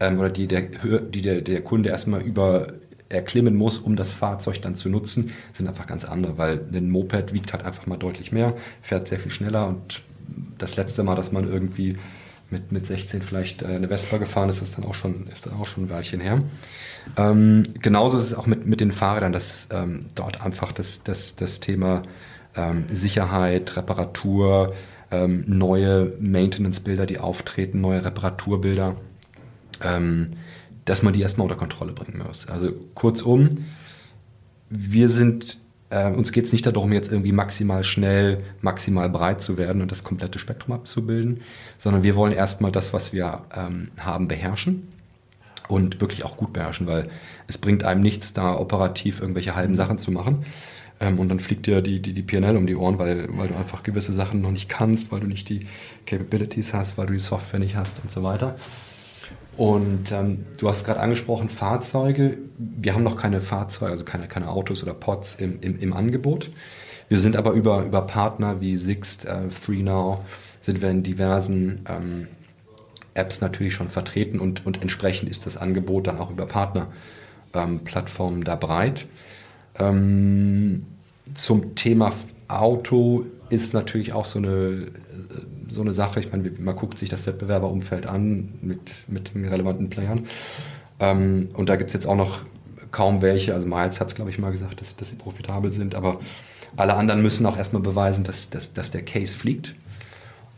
ähm, 0.00 0.18
oder 0.18 0.30
die, 0.30 0.48
der, 0.48 0.62
die 0.62 1.22
der, 1.22 1.42
der 1.42 1.62
Kunde 1.62 1.90
erstmal 1.90 2.22
über 2.22 2.68
erklimmen 3.08 3.54
muss, 3.56 3.76
um 3.76 3.94
das 3.94 4.10
Fahrzeug 4.10 4.62
dann 4.62 4.74
zu 4.74 4.88
nutzen, 4.88 5.32
sind 5.52 5.68
einfach 5.68 5.86
ganz 5.86 6.06
andere, 6.06 6.38
weil 6.38 6.64
ein 6.72 6.90
Moped 6.90 7.34
wiegt 7.34 7.52
halt 7.52 7.62
einfach 7.62 7.86
mal 7.86 7.98
deutlich 7.98 8.32
mehr, 8.32 8.54
fährt 8.80 9.08
sehr 9.08 9.18
viel 9.18 9.30
schneller 9.30 9.68
und 9.68 10.02
das 10.58 10.76
letzte 10.76 11.02
Mal, 11.02 11.14
dass 11.14 11.32
man 11.32 11.48
irgendwie 11.48 11.96
mit, 12.50 12.70
mit 12.70 12.86
16 12.86 13.22
vielleicht 13.22 13.62
äh, 13.62 13.66
eine 13.66 13.88
Vespa 13.88 14.18
gefahren 14.18 14.48
ist, 14.48 14.62
ist 14.62 14.78
dann 14.78 14.84
auch 14.84 14.94
schon, 14.94 15.26
ist 15.26 15.46
dann 15.46 15.54
auch 15.54 15.66
schon 15.66 15.84
ein 15.84 15.90
Weilchen 15.90 16.20
her. 16.20 16.42
Ähm, 17.16 17.64
genauso 17.80 18.18
ist 18.18 18.24
es 18.24 18.34
auch 18.34 18.46
mit, 18.46 18.66
mit 18.66 18.80
den 18.80 18.92
Fahrrädern, 18.92 19.32
dass 19.32 19.68
ähm, 19.72 20.06
dort 20.14 20.42
einfach 20.42 20.72
das, 20.72 21.02
das, 21.02 21.34
das 21.34 21.60
Thema 21.60 22.02
ähm, 22.54 22.84
Sicherheit, 22.92 23.76
Reparatur, 23.76 24.74
ähm, 25.10 25.44
neue 25.46 26.12
Maintenance-Bilder, 26.20 27.06
die 27.06 27.18
auftreten, 27.18 27.80
neue 27.80 28.04
Reparaturbilder, 28.04 28.96
ähm, 29.82 30.30
dass 30.84 31.02
man 31.02 31.12
die 31.12 31.22
erstmal 31.22 31.46
unter 31.46 31.56
Kontrolle 31.56 31.92
bringen 31.92 32.22
muss. 32.26 32.48
Also 32.48 32.72
kurzum, 32.94 33.64
wir 34.68 35.08
sind 35.08 35.58
äh, 35.92 36.10
uns 36.10 36.32
geht 36.32 36.46
es 36.46 36.52
nicht 36.52 36.66
darum, 36.66 36.92
jetzt 36.92 37.12
irgendwie 37.12 37.32
maximal 37.32 37.84
schnell, 37.84 38.42
maximal 38.62 39.08
breit 39.10 39.42
zu 39.42 39.58
werden 39.58 39.82
und 39.82 39.92
das 39.92 40.04
komplette 40.04 40.38
Spektrum 40.38 40.74
abzubilden, 40.74 41.42
sondern 41.78 42.02
wir 42.02 42.14
wollen 42.16 42.32
erstmal 42.32 42.72
das, 42.72 42.92
was 42.92 43.12
wir 43.12 43.42
ähm, 43.54 43.90
haben, 44.00 44.26
beherrschen 44.26 44.88
und 45.68 46.00
wirklich 46.00 46.24
auch 46.24 46.36
gut 46.36 46.54
beherrschen, 46.54 46.86
weil 46.86 47.10
es 47.46 47.58
bringt 47.58 47.84
einem 47.84 48.00
nichts, 48.00 48.32
da 48.32 48.58
operativ 48.58 49.20
irgendwelche 49.20 49.54
halben 49.54 49.74
Sachen 49.74 49.98
zu 49.98 50.10
machen. 50.10 50.46
Ähm, 50.98 51.18
und 51.18 51.28
dann 51.28 51.40
fliegt 51.40 51.66
dir 51.66 51.82
die, 51.82 52.00
die, 52.00 52.14
die 52.14 52.22
PNL 52.22 52.56
um 52.56 52.66
die 52.66 52.76
Ohren, 52.76 52.98
weil, 52.98 53.28
weil 53.36 53.48
du 53.48 53.56
einfach 53.56 53.82
gewisse 53.82 54.14
Sachen 54.14 54.40
noch 54.40 54.50
nicht 54.50 54.70
kannst, 54.70 55.12
weil 55.12 55.20
du 55.20 55.26
nicht 55.26 55.50
die 55.50 55.60
Capabilities 56.06 56.72
hast, 56.72 56.96
weil 56.96 57.06
du 57.06 57.12
die 57.12 57.18
Software 57.18 57.60
nicht 57.60 57.76
hast 57.76 57.98
und 58.02 58.10
so 58.10 58.22
weiter. 58.22 58.56
Und 59.56 60.12
ähm, 60.12 60.46
du 60.58 60.68
hast 60.68 60.84
gerade 60.84 61.00
angesprochen, 61.00 61.48
Fahrzeuge. 61.48 62.38
Wir 62.56 62.94
haben 62.94 63.02
noch 63.02 63.16
keine 63.16 63.40
Fahrzeuge, 63.40 63.92
also 63.92 64.04
keine, 64.04 64.26
keine 64.28 64.48
Autos 64.48 64.82
oder 64.82 64.94
Pods 64.94 65.34
im, 65.34 65.60
im, 65.60 65.78
im 65.78 65.92
Angebot. 65.92 66.50
Wir 67.08 67.18
sind 67.18 67.36
aber 67.36 67.52
über, 67.52 67.84
über 67.84 68.02
Partner 68.02 68.60
wie 68.60 68.76
Sixt, 68.78 69.26
äh, 69.26 69.50
FreeNow, 69.50 70.20
sind 70.62 70.80
wir 70.80 70.90
in 70.90 71.02
diversen 71.02 71.84
ähm, 71.86 72.28
Apps 73.14 73.42
natürlich 73.42 73.74
schon 73.74 73.90
vertreten 73.90 74.40
und, 74.40 74.64
und 74.64 74.80
entsprechend 74.80 75.28
ist 75.28 75.44
das 75.44 75.58
Angebot 75.58 76.06
dann 76.06 76.18
auch 76.18 76.30
über 76.30 76.46
Partnerplattformen 76.46 78.38
ähm, 78.38 78.44
da 78.44 78.56
breit. 78.56 79.06
Ähm, 79.78 80.86
zum 81.34 81.74
Thema 81.74 82.12
Auto 82.48 83.26
ist 83.50 83.74
natürlich 83.74 84.14
auch 84.14 84.24
so 84.24 84.38
eine, 84.38 84.86
so 85.72 85.80
eine 85.80 85.94
Sache. 85.94 86.20
Ich 86.20 86.30
meine, 86.32 86.50
man 86.58 86.76
guckt 86.76 86.98
sich 86.98 87.08
das 87.08 87.26
Wettbewerberumfeld 87.26 88.06
an 88.06 88.54
mit, 88.60 89.04
mit 89.08 89.34
den 89.34 89.46
relevanten 89.46 89.90
Playern. 89.90 90.26
Ähm, 91.00 91.48
und 91.54 91.68
da 91.68 91.76
gibt 91.76 91.88
es 91.88 91.94
jetzt 91.94 92.06
auch 92.06 92.16
noch 92.16 92.44
kaum 92.90 93.22
welche. 93.22 93.54
Also 93.54 93.66
Miles 93.66 94.00
hat 94.00 94.08
es, 94.08 94.14
glaube 94.14 94.30
ich, 94.30 94.38
mal 94.38 94.50
gesagt, 94.50 94.80
dass, 94.80 94.96
dass 94.96 95.10
sie 95.10 95.16
profitabel 95.16 95.72
sind. 95.72 95.94
Aber 95.94 96.20
alle 96.76 96.94
anderen 96.94 97.22
müssen 97.22 97.46
auch 97.46 97.56
erstmal 97.56 97.82
beweisen, 97.82 98.24
dass, 98.24 98.50
dass, 98.50 98.72
dass 98.72 98.90
der 98.90 99.02
Case 99.02 99.34
fliegt. 99.34 99.74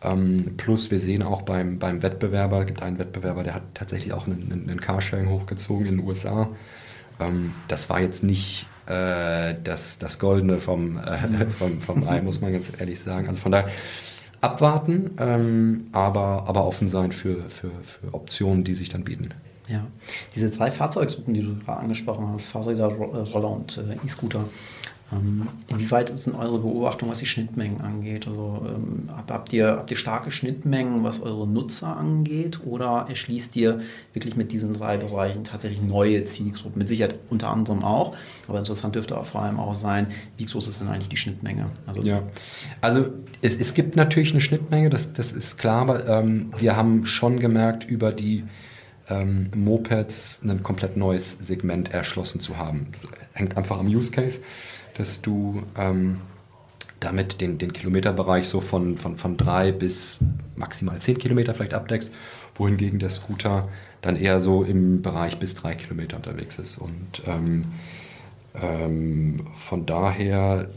Ähm, 0.03 0.55
plus 0.57 0.91
wir 0.91 0.99
sehen 0.99 1.23
auch 1.23 1.43
beim, 1.43 1.79
beim 1.79 2.03
Wettbewerber, 2.03 2.61
es 2.61 2.67
gibt 2.67 2.83
einen 2.83 2.99
Wettbewerber, 2.99 3.43
der 3.43 3.55
hat 3.55 3.63
tatsächlich 3.73 4.13
auch 4.13 4.27
einen, 4.27 4.69
einen 4.69 4.81
Carsharing 4.81 5.31
hochgezogen 5.31 5.87
in 5.87 5.97
den 5.97 6.07
USA. 6.07 6.51
Ähm, 7.19 7.55
das 7.69 7.89
war 7.89 8.01
jetzt 8.01 8.23
nicht 8.23 8.67
äh, 8.87 9.55
das, 9.65 9.99
das 9.99 10.19
Goldene 10.19 10.59
vom, 10.59 10.99
äh, 10.99 11.47
vom, 11.59 11.81
vom 11.81 12.07
Ei, 12.07 12.21
muss 12.23 12.41
man 12.41 12.53
ganz 12.53 12.71
ehrlich 12.79 13.01
sagen. 13.01 13.29
Also 13.29 13.41
von 13.41 13.53
daher 13.53 13.71
abwarten, 14.45 15.11
ähm, 15.19 15.87
aber, 15.93 16.45
aber 16.47 16.67
offen 16.67 16.89
sein 16.89 17.13
für, 17.13 17.49
für, 17.49 17.71
für 17.83 18.13
Optionen, 18.13 18.65
die 18.65 18.75
sich 18.75 18.89
dann 18.89 19.05
bieten. 19.05 19.31
Ja, 19.67 19.87
diese 20.35 20.51
drei 20.51 20.71
Fahrzeuggruppen, 20.71 21.33
die 21.33 21.43
du 21.43 21.57
gerade 21.57 21.81
angesprochen 21.81 22.29
hast, 22.33 22.49
Fahrräder, 22.49 22.87
Roller 22.89 23.51
und 23.51 23.79
äh, 23.79 23.97
E-Scooter, 24.05 24.45
ähm, 25.15 25.49
inwieweit 25.69 26.17
sind 26.17 26.35
eure 26.35 26.59
Beobachtungen, 26.59 27.11
was 27.11 27.19
die 27.19 27.27
Schnittmengen 27.27 27.81
angeht? 27.81 28.27
Also 28.27 28.67
ähm, 28.67 29.09
habt, 29.29 29.53
ihr, 29.53 29.69
habt 29.69 29.91
ihr 29.91 29.97
starke 29.97 30.31
Schnittmengen, 30.31 31.03
was 31.05 31.21
eure 31.21 31.47
Nutzer 31.47 31.97
angeht? 31.97 32.61
Oder 32.65 33.07
erschließt 33.09 33.57
ihr 33.57 33.81
wirklich 34.13 34.37
mit 34.37 34.53
diesen 34.53 34.75
drei 34.75 34.97
Bereichen 34.97 35.45
tatsächlich 35.45 35.83
neue 35.83 36.25
Zielgruppen? 36.25 36.79
Mit 36.79 36.89
Sicherheit 36.89 37.19
unter 37.31 37.51
anderem 37.51 37.85
auch, 37.85 38.17
aber 38.49 38.59
interessant 38.59 38.95
dürfte 38.95 39.19
auch 39.19 39.27
vor 39.27 39.43
allem 39.43 39.59
auch 39.59 39.75
sein, 39.75 40.09
wie 40.37 40.47
groß 40.47 40.69
ist 40.69 40.81
denn 40.81 40.89
eigentlich 40.89 41.09
die 41.09 41.17
Schnittmenge? 41.17 41.71
Also, 41.87 42.03
ja, 42.03 42.23
also 42.81 43.07
es, 43.43 43.55
es 43.55 43.75
gibt 43.75 43.97
natürlich 43.97 44.33
eine 44.33 44.41
Schnittmenge, 44.41 44.91
das, 44.91 45.13
das 45.13 45.33
ist 45.33 45.59
klar, 45.59 45.83
aber 45.83 46.09
ähm, 46.09 46.53
wir 46.59 46.77
haben 46.77 47.07
schon 47.07 47.41
gemerkt, 47.41 47.85
über 47.85 48.13
die 48.13 48.45
ähm, 49.09 49.51
Mopeds 49.55 50.41
ein 50.43 50.63
komplett 50.63 50.97
neues 50.97 51.37
Segment 51.41 51.93
erschlossen 51.93 52.41
zu 52.41 52.57
haben. 52.57 52.89
Hängt 53.33 53.57
einfach 53.57 53.79
am 53.79 53.87
Use 53.87 54.13
Case 54.13 54.41
dass 54.95 55.23
du 55.23 55.63
ähm, 55.77 56.21
damit 57.01 57.41
den, 57.41 57.59
den 57.59 57.73
Kilometerbereich 57.73 58.49
so 58.49 58.61
von, 58.61 58.97
von, 58.97 59.19
von 59.19 59.37
drei 59.37 59.73
bis 59.73 60.19
maximal 60.57 60.99
zehn 61.01 61.19
Kilometer 61.19 61.55
vielleicht 61.55 61.75
abdeckst, 61.75 62.13
wohingegen 62.55 62.99
der 62.99 63.11
Scooter 63.11 63.69
dann 64.01 64.17
eher 64.17 64.41
so 64.41 64.63
im 64.63 65.03
Bereich 65.03 65.39
bis 65.39 65.55
drei 65.55 65.75
Kilometer 65.75 66.17
unterwegs 66.17 66.59
ist. 66.59 66.79
Und 66.79 67.23
ähm, 67.27 67.67
ähm, 68.55 69.47
von 69.55 69.87
daher 69.87 70.69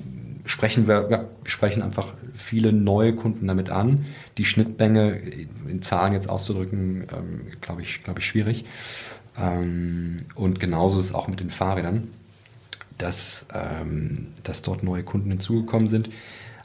sprechen 0.46 0.88
wir, 0.88 1.08
ja, 1.10 1.26
wir 1.44 1.52
sprechen 1.52 1.82
einfach 1.82 2.14
viele 2.34 2.72
neue 2.74 3.14
Kunden 3.14 3.48
damit 3.48 3.70
an. 3.70 4.06
Die 4.38 4.46
Schnittmenge 4.46 5.22
in 5.68 5.82
Zahlen 5.82 6.14
jetzt 6.14 6.30
auszudrücken, 6.30 7.08
ähm, 7.16 7.42
glaube 7.62 7.82
ich, 7.82 8.04
glaub 8.04 8.20
ich, 8.20 8.26
schwierig. 8.26 8.66
Ähm, 9.40 10.26
und 10.36 10.60
genauso 10.60 11.00
ist 11.00 11.06
es 11.08 11.14
auch 11.14 11.28
mit 11.28 11.40
den 11.40 11.52
Fahrrädern 11.52 12.08
dass, 12.98 13.46
ähm, 13.54 14.28
dass 14.44 14.62
dort 14.62 14.84
neue 14.84 15.04
Kunden 15.04 15.30
hinzugekommen 15.30 15.88
sind. 15.88 16.10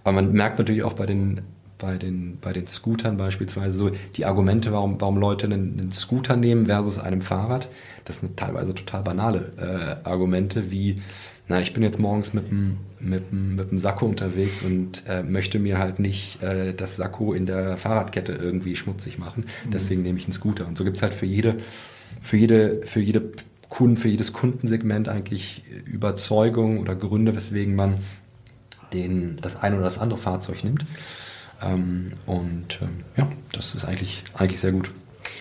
Aber 0.04 0.12
man 0.12 0.32
merkt 0.32 0.58
natürlich 0.58 0.82
auch 0.82 0.94
bei 0.94 1.06
den, 1.06 1.42
bei 1.78 1.98
den, 1.98 2.38
bei 2.40 2.52
den 2.52 2.66
Scootern 2.66 3.16
beispielsweise 3.16 3.74
so 3.74 3.90
die 4.16 4.24
Argumente, 4.24 4.72
warum, 4.72 5.00
warum 5.00 5.18
Leute 5.18 5.46
einen, 5.46 5.78
einen 5.78 5.92
Scooter 5.92 6.36
nehmen 6.36 6.66
versus 6.66 6.98
einem 6.98 7.20
Fahrrad. 7.20 7.68
Das 8.04 8.20
sind 8.20 8.36
teilweise 8.36 8.74
total 8.74 9.02
banale 9.02 9.52
äh, 10.04 10.08
Argumente 10.08 10.70
wie, 10.70 11.02
na, 11.48 11.60
ich 11.60 11.72
bin 11.72 11.82
jetzt 11.82 11.98
morgens 11.98 12.34
mit 12.34 12.48
dem, 12.50 12.78
mit 13.00 13.30
dem, 13.30 13.56
mit 13.56 13.70
dem 13.70 13.78
Sakko 13.78 14.06
unterwegs 14.06 14.62
und 14.62 15.04
äh, 15.08 15.24
möchte 15.24 15.58
mir 15.58 15.78
halt 15.78 15.98
nicht 15.98 16.40
äh, 16.42 16.72
das 16.72 16.96
Sakko 16.96 17.32
in 17.32 17.46
der 17.46 17.76
Fahrradkette 17.76 18.32
irgendwie 18.32 18.76
schmutzig 18.76 19.18
machen. 19.18 19.46
Mhm. 19.66 19.70
Deswegen 19.72 20.02
nehme 20.02 20.18
ich 20.18 20.24
einen 20.24 20.32
Scooter. 20.32 20.66
Und 20.66 20.78
so 20.78 20.84
gibt 20.84 20.96
es 20.96 21.02
halt 21.02 21.14
für 21.14 21.26
jede, 21.26 21.56
für 22.20 22.36
jede, 22.36 22.80
für 22.84 23.00
jede 23.00 23.32
Kunden, 23.72 23.96
für 23.96 24.08
jedes 24.08 24.34
Kundensegment 24.34 25.08
eigentlich 25.08 25.64
Überzeugung 25.86 26.78
oder 26.78 26.94
Gründe, 26.94 27.34
weswegen 27.34 27.74
man 27.74 27.94
den, 28.92 29.38
das 29.40 29.56
eine 29.56 29.76
oder 29.76 29.86
das 29.86 29.98
andere 29.98 30.18
Fahrzeug 30.18 30.62
nimmt. 30.62 30.84
Ähm, 31.62 32.12
und 32.26 32.80
ähm, 32.82 33.04
ja, 33.16 33.28
das 33.52 33.74
ist 33.74 33.86
eigentlich, 33.86 34.24
eigentlich 34.34 34.60
sehr 34.60 34.72
gut. 34.72 34.90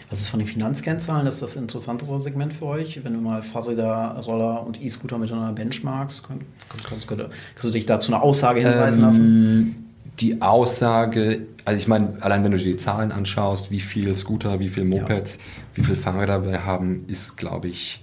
Was 0.10 0.22
ist 0.22 0.30
von 0.30 0.40
den 0.40 0.48
Finanzkennzahlen? 0.48 1.26
Das 1.26 1.36
ist 1.36 1.44
das 1.44 1.56
interessantere 1.58 2.22
Segment 2.22 2.54
für 2.54 2.68
euch, 2.68 3.04
wenn 3.04 3.14
du 3.14 3.20
mal 3.20 3.42
Fahrräder, 3.42 4.18
Roller 4.26 4.66
und 4.66 4.82
E-Scooter 4.82 5.18
miteinander 5.18 5.52
benchmarkst? 5.52 6.24
Kannst, 6.24 6.46
kannst, 6.88 7.08
kannst, 7.10 7.64
du 7.64 7.70
dich 7.70 7.86
dazu 7.86 8.14
eine 8.14 8.24
Aussage 8.24 8.62
hinweisen 8.62 9.02
lassen? 9.02 9.26
Ähm, 9.26 9.76
die 10.22 10.42
Aussage, 10.42 11.48
also 11.66 11.78
ich 11.78 11.90
meine, 11.90 12.14
allein 12.22 12.46
wenn 12.46 12.52
du 12.52 12.58
dir 12.58 12.64
die 12.64 12.78
Zahlen 12.78 13.12
anschaust, 13.12 13.72
wie 13.72 13.82
viele 13.82 14.16
Scooter, 14.16 14.62
wie 14.62 14.70
viele 14.70 14.86
Mopeds, 14.86 15.36
ja. 15.36 15.42
wie 15.76 15.84
viele 15.84 15.98
Fahrräder 15.98 16.46
wir 16.46 16.66
haben, 16.66 17.04
ist, 17.10 17.36
glaube 17.36 17.68
ich, 17.68 18.02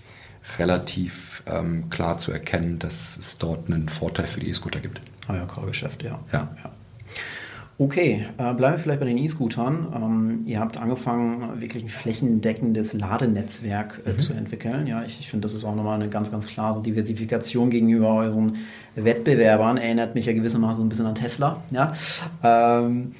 relativ 0.58 1.42
ähm, 1.46 1.90
klar 1.90 2.18
zu 2.18 2.32
erkennen, 2.32 2.78
dass 2.78 3.16
es 3.16 3.38
dort 3.38 3.70
einen 3.70 3.88
Vorteil 3.88 4.26
für 4.26 4.40
die 4.40 4.48
E-Scooter 4.48 4.80
gibt. 4.80 5.00
Ah 5.26 5.36
ja, 5.36 5.46
Car-Geschäft, 5.46 6.02
ja. 6.02 6.18
ja. 6.32 6.48
ja. 6.62 6.70
Okay, 7.80 8.26
äh, 8.38 8.54
bleiben 8.54 8.74
wir 8.74 8.78
vielleicht 8.78 8.98
bei 8.98 9.06
den 9.06 9.18
E-Scootern. 9.18 9.86
Ähm, 9.94 10.40
ihr 10.46 10.58
habt 10.58 10.78
angefangen, 10.78 11.60
wirklich 11.60 11.84
ein 11.84 11.88
flächendeckendes 11.88 12.92
Ladenetzwerk 12.92 14.02
äh, 14.04 14.14
mhm. 14.14 14.18
zu 14.18 14.32
entwickeln. 14.32 14.88
Ja, 14.88 15.04
ich, 15.04 15.20
ich 15.20 15.30
finde, 15.30 15.44
das 15.44 15.54
ist 15.54 15.64
auch 15.64 15.76
nochmal 15.76 15.94
eine 15.94 16.08
ganz, 16.10 16.32
ganz 16.32 16.48
klare 16.48 16.82
Diversifikation 16.82 17.70
gegenüber 17.70 18.14
euren 18.14 18.58
Wettbewerbern. 18.96 19.76
Erinnert 19.76 20.16
mich 20.16 20.26
ja 20.26 20.32
gewissermaßen 20.32 20.84
ein 20.84 20.88
bisschen 20.88 21.06
an 21.06 21.14
Tesla. 21.14 21.62
Ja. 21.70 21.92
Ähm, 22.42 23.12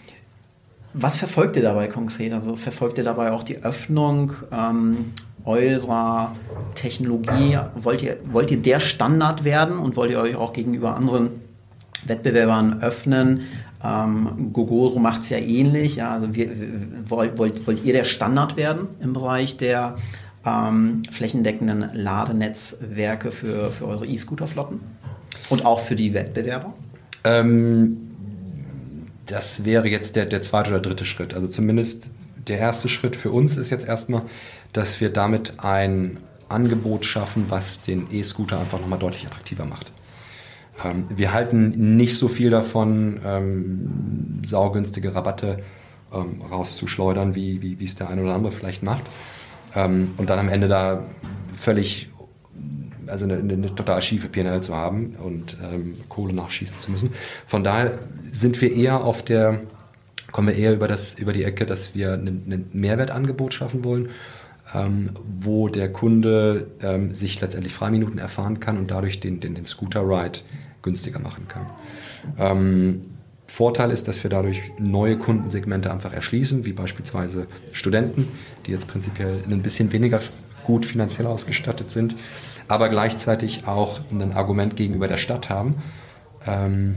was 0.93 1.17
verfolgt 1.17 1.55
ihr 1.55 1.63
dabei 1.63 1.87
konkret? 1.87 2.33
Also 2.33 2.57
verfolgt 2.57 2.99
ihr 2.99 3.05
dabei 3.05 3.31
auch 3.31 3.45
die 3.45 3.63
Öffnung 3.63 4.33
ähm, 4.51 5.13
eurer 5.45 6.35
Technologie? 6.75 7.59
Wollt 7.77 8.03
ihr, 8.03 8.19
wollt 8.31 8.51
ihr 8.51 8.59
der 8.59 8.81
Standard 8.81 9.45
werden 9.45 9.79
und 9.79 9.97
wollt 9.97 10.11
ihr 10.11 10.21
euch 10.21 10.37
auch 10.37 10.53
gegenüber 10.53 10.97
anderen 10.97 11.31
Wettbewerbern 12.07 12.83
öffnen? 12.83 13.43
Ähm, 13.83 14.51
Gogoro 14.53 14.99
macht 14.99 15.23
es 15.23 15.31
ja 15.31 15.39
ähnlich. 15.39 15.97
Ja, 15.97 16.13
also 16.13 16.35
wir, 16.35 16.51
wollt, 17.07 17.39
wollt, 17.39 17.67
wollt 17.67 17.85
ihr 17.85 17.93
der 17.93 18.05
Standard 18.05 18.57
werden 18.57 18.89
im 19.01 19.13
Bereich 19.13 19.57
der 19.57 19.97
ähm, 20.45 21.03
flächendeckenden 21.11 21.91
Ladenetzwerke 21.93 23.31
für, 23.31 23.71
für 23.71 23.87
eure 23.87 24.07
E-Scooter-Flotten? 24.07 24.81
Und 25.51 25.65
auch 25.65 25.81
für 25.81 25.97
die 25.97 26.13
Wettbewerber? 26.13 26.75
Ähm, 27.25 28.09
das 29.27 29.65
wäre 29.65 29.89
jetzt 29.89 30.17
der, 30.17 30.27
der 30.27 30.43
zweite 30.43 30.71
oder 30.71 30.81
dritte 30.81 31.05
Schritt. 31.05 31.35
Also 31.35 31.49
zumindest 31.49 32.11
der 32.49 32.59
erste 32.59 32.89
Schritt 32.89 33.15
für 33.15 33.31
uns 33.31 33.57
ist 33.57 33.71
jetzt 33.71 33.87
erstmal, 33.87 34.23
dass 34.73 35.01
wir 35.01 35.11
damit 35.11 35.55
ein 35.59 36.19
Angebot 36.49 37.05
schaffen, 37.05 37.47
was 37.49 37.83
den 37.83 38.09
E-Scooter 38.13 38.59
einfach 38.59 38.81
nochmal 38.81 38.99
deutlich 38.99 39.27
attraktiver 39.27 39.65
macht. 39.65 39.93
Ähm, 40.85 41.07
wir 41.09 41.33
halten 41.33 41.97
nicht 41.97 42.17
so 42.17 42.29
viel 42.29 42.51
davon, 42.51 43.21
ähm, 43.25 44.41
saugünstige 44.45 45.15
Rabatte 45.15 45.59
ähm, 46.13 46.43
rauszuschleudern, 46.43 47.35
wie, 47.35 47.79
wie, 47.79 47.85
es 47.85 47.97
der 47.97 48.09
eine 48.09 48.23
oder 48.23 48.35
andere 48.35 48.53
vielleicht 48.53 48.83
macht. 48.83 49.05
Ähm, 49.75 50.13
und 50.17 50.31
dann 50.31 50.39
am 50.39 50.49
Ende 50.49 50.69
da 50.69 51.05
völlig, 51.55 52.09
also 53.07 53.25
eine, 53.25 53.39
eine 53.39 53.75
total 53.75 54.01
schiefe 54.03 54.29
PNL 54.29 54.63
zu 54.63 54.75
haben 54.75 55.17
und 55.23 55.57
ähm, 55.63 55.95
Kohle 56.09 56.35
nachschießen 56.35 56.79
zu 56.79 56.91
müssen. 56.91 57.13
Von 57.47 57.65
daher 57.65 57.99
sind 58.33 58.61
wir 58.61 58.73
eher 58.73 59.03
auf 59.03 59.23
der, 59.23 59.61
kommen 60.33 60.49
wir 60.49 60.57
eher 60.57 60.73
über, 60.75 60.89
das, 60.89 61.15
über 61.19 61.33
die 61.33 61.45
Ecke, 61.45 61.67
dass 61.67 61.95
wir 61.95 62.15
ein 62.15 62.67
Mehrwertangebot 62.73 63.53
schaffen 63.53 63.85
wollen, 63.85 64.11
ähm, 64.75 65.11
wo 65.41 65.69
der 65.69 65.93
Kunde 65.93 66.69
ähm, 66.83 67.15
sich 67.15 67.41
letztendlich 67.41 67.73
Freiminuten 67.73 68.19
erfahren 68.19 68.61
kann 68.61 68.79
und 68.79 68.91
dadurch 68.91 69.21
den, 69.21 69.41
den, 69.41 69.55
den 69.55 69.67
Scooter-Ride 69.67 70.41
günstiger 70.83 71.19
machen 71.19 71.49
kann. 71.49 71.67
Ähm, 72.39 73.03
Vorteil 73.47 73.91
ist, 73.91 74.09
dass 74.09 74.23
wir 74.23 74.31
dadurch 74.31 74.61
neue 74.79 75.17
Kundensegmente 75.17 75.91
einfach 75.91 76.13
erschließen, 76.13 76.67
wie 76.67 76.73
beispielsweise 76.73 77.47
Studenten, 77.73 78.29
die 78.67 78.73
jetzt 78.73 78.89
prinzipiell 78.89 79.43
ein 79.49 79.63
bisschen 79.63 79.91
weniger 79.91 80.21
gut 80.65 80.85
finanziell 80.85 81.27
ausgestattet 81.27 81.91
sind, 81.91 82.15
aber 82.69 82.91
gleichzeitig 82.91 83.67
auch 83.67 84.01
ein 84.11 84.33
Argument 84.33 84.77
gegenüber 84.77 85.09
der 85.09 85.17
Stadt 85.17 85.49
haben, 85.49 85.77
ähm, 86.47 86.97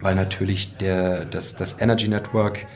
weil 0.00 0.16
natürlich 0.16 0.76
der, 0.76 1.24
das, 1.24 1.54
das 1.54 1.80
Energy 1.80 2.08
Network 2.08 2.66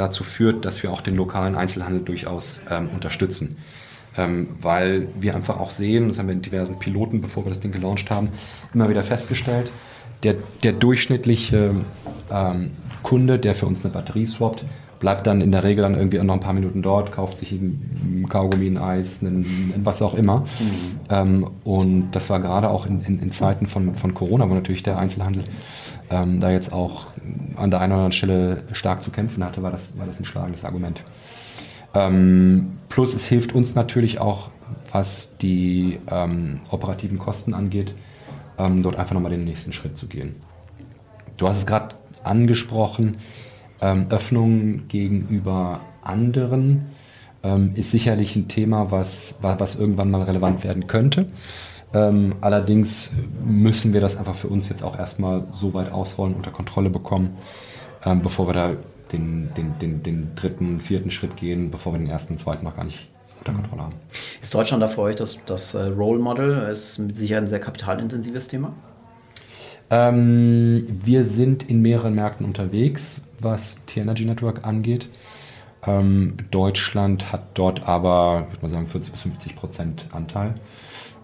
dazu 0.00 0.24
führt, 0.24 0.64
dass 0.64 0.82
wir 0.82 0.90
auch 0.92 1.00
den 1.00 1.16
lokalen 1.16 1.54
Einzelhandel 1.54 2.02
durchaus 2.02 2.62
ähm, 2.70 2.88
unterstützen. 2.90 3.56
Ähm, 4.16 4.48
weil 4.60 5.08
wir 5.20 5.36
einfach 5.36 5.60
auch 5.60 5.70
sehen, 5.70 6.08
das 6.08 6.18
haben 6.18 6.26
wir 6.26 6.34
in 6.34 6.42
diversen 6.42 6.78
Piloten, 6.78 7.20
bevor 7.20 7.44
wir 7.44 7.50
das 7.50 7.60
Ding 7.60 7.70
gelauncht 7.70 8.10
haben, 8.10 8.30
immer 8.74 8.88
wieder 8.88 9.04
festgestellt, 9.04 9.70
der, 10.24 10.34
der 10.64 10.72
durchschnittliche 10.72 11.76
ähm, 12.30 12.70
Kunde, 13.02 13.38
der 13.38 13.54
für 13.54 13.66
uns 13.66 13.84
eine 13.84 13.94
Batterie 13.94 14.26
swappt, 14.26 14.64
bleibt 14.98 15.26
dann 15.26 15.40
in 15.40 15.50
der 15.50 15.64
Regel 15.64 15.82
dann 15.82 15.94
irgendwie 15.94 16.18
noch 16.18 16.34
ein 16.34 16.40
paar 16.40 16.52
Minuten 16.52 16.82
dort, 16.82 17.10
kauft 17.10 17.38
sich 17.38 17.52
ein 17.52 18.26
Kaugummi, 18.28 18.66
ein 18.66 18.78
Eis, 18.78 19.22
ein, 19.22 19.46
ein 19.74 19.80
was 19.82 20.02
auch 20.02 20.14
immer. 20.14 20.40
Mhm. 20.40 20.44
Ähm, 21.08 21.50
und 21.64 22.10
das 22.12 22.28
war 22.28 22.40
gerade 22.40 22.68
auch 22.68 22.86
in, 22.86 23.00
in, 23.00 23.18
in, 23.18 23.32
Zeiten 23.32 23.66
von, 23.66 23.94
von 23.94 24.12
Corona, 24.12 24.48
wo 24.50 24.54
natürlich 24.54 24.82
der 24.82 24.98
Einzelhandel 24.98 25.44
ähm, 26.10 26.40
da 26.40 26.50
jetzt 26.50 26.72
auch 26.72 27.06
an 27.56 27.70
der 27.70 27.80
einen 27.80 27.92
oder 27.92 28.02
anderen 28.02 28.12
Stelle 28.12 28.64
stark 28.72 29.02
zu 29.02 29.10
kämpfen 29.10 29.44
hatte, 29.44 29.62
war 29.62 29.70
das, 29.70 29.98
war 29.98 30.06
das 30.06 30.18
ein 30.18 30.24
schlagendes 30.24 30.64
Argument. 30.64 31.02
Ähm, 31.94 32.78
plus 32.88 33.14
es 33.14 33.26
hilft 33.26 33.54
uns 33.54 33.74
natürlich 33.74 34.20
auch, 34.20 34.50
was 34.92 35.36
die 35.38 35.98
ähm, 36.08 36.60
operativen 36.70 37.18
Kosten 37.18 37.54
angeht, 37.54 37.94
ähm, 38.58 38.82
dort 38.82 38.96
einfach 38.96 39.14
nochmal 39.14 39.30
den 39.30 39.44
nächsten 39.44 39.72
Schritt 39.72 39.96
zu 39.96 40.06
gehen. 40.06 40.36
Du 41.36 41.48
hast 41.48 41.58
es 41.58 41.66
gerade 41.66 41.94
angesprochen, 42.22 43.18
ähm, 43.80 44.06
Öffnung 44.10 44.88
gegenüber 44.88 45.80
anderen 46.02 46.86
ähm, 47.42 47.72
ist 47.74 47.90
sicherlich 47.90 48.36
ein 48.36 48.48
Thema, 48.48 48.90
was, 48.90 49.36
was 49.40 49.76
irgendwann 49.76 50.10
mal 50.10 50.22
relevant 50.22 50.64
werden 50.64 50.86
könnte. 50.86 51.26
Ähm, 51.92 52.36
allerdings 52.40 53.12
müssen 53.44 53.92
wir 53.92 54.00
das 54.00 54.16
einfach 54.16 54.34
für 54.34 54.48
uns 54.48 54.68
jetzt 54.68 54.82
auch 54.82 54.96
erstmal 54.96 55.44
so 55.52 55.74
weit 55.74 55.90
ausrollen, 55.90 56.34
unter 56.34 56.50
Kontrolle 56.50 56.90
bekommen, 56.90 57.36
ähm, 58.04 58.22
bevor 58.22 58.48
wir 58.48 58.54
da 58.54 58.72
den, 59.12 59.52
den, 59.54 59.78
den, 59.80 60.02
den 60.02 60.34
dritten, 60.36 60.78
vierten 60.78 61.10
Schritt 61.10 61.36
gehen, 61.36 61.70
bevor 61.70 61.92
wir 61.92 61.98
den 61.98 62.08
ersten, 62.08 62.38
zweiten 62.38 62.64
noch 62.64 62.76
gar 62.76 62.84
nicht 62.84 63.08
unter 63.38 63.52
Kontrolle 63.52 63.82
haben. 63.82 63.94
Ist 64.40 64.54
Deutschland 64.54 64.82
da 64.82 64.88
für 64.88 65.00
euch 65.00 65.16
das, 65.16 65.38
das 65.46 65.74
äh, 65.74 65.82
Role 65.86 66.20
Model? 66.20 66.68
Ist 66.70 66.98
mit 66.98 67.16
Sicherheit 67.16 67.44
ein 67.44 67.48
sehr 67.48 67.60
kapitalintensives 67.60 68.48
Thema? 68.48 68.72
Ähm, 69.90 70.86
wir 70.88 71.24
sind 71.24 71.68
in 71.68 71.82
mehreren 71.82 72.14
Märkten 72.14 72.46
unterwegs, 72.46 73.20
was 73.40 73.84
T-Energy 73.86 74.24
Network 74.24 74.64
angeht. 74.64 75.08
Ähm, 75.84 76.36
Deutschland 76.50 77.32
hat 77.32 77.42
dort 77.54 77.88
aber, 77.88 78.46
ich 78.46 78.52
würde 78.54 78.66
mal 78.66 78.72
sagen, 78.72 78.86
40 78.86 79.12
bis 79.12 79.22
50 79.22 79.56
Prozent 79.56 80.06
Anteil. 80.12 80.54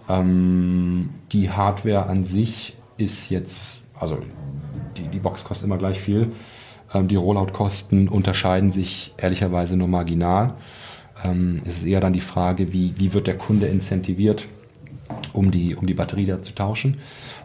Ähm, 0.08 1.10
die 1.32 1.50
Hardware 1.50 2.06
an 2.06 2.24
sich 2.24 2.76
ist 2.96 3.30
jetzt, 3.30 3.82
also 3.98 4.18
die, 4.96 5.08
die 5.08 5.18
Box 5.18 5.44
kostet 5.44 5.66
immer 5.66 5.78
gleich 5.78 6.00
viel. 6.00 6.32
Ähm, 6.92 7.08
die 7.08 7.16
Rollout-Kosten 7.16 8.08
unterscheiden 8.08 8.70
sich 8.70 9.14
ehrlicherweise 9.16 9.76
nur 9.76 9.88
marginal. 9.88 10.54
Ähm, 11.24 11.62
es 11.64 11.78
ist 11.78 11.86
eher 11.86 12.00
dann 12.00 12.12
die 12.12 12.20
Frage, 12.20 12.72
wie, 12.72 12.94
wie 12.96 13.12
wird 13.12 13.26
der 13.26 13.38
Kunde 13.38 13.66
incentiviert, 13.66 14.46
um 15.32 15.50
die, 15.50 15.74
um 15.74 15.86
die 15.86 15.94
Batterie 15.94 16.26
da 16.26 16.42
zu 16.42 16.54
tauschen. 16.54 16.96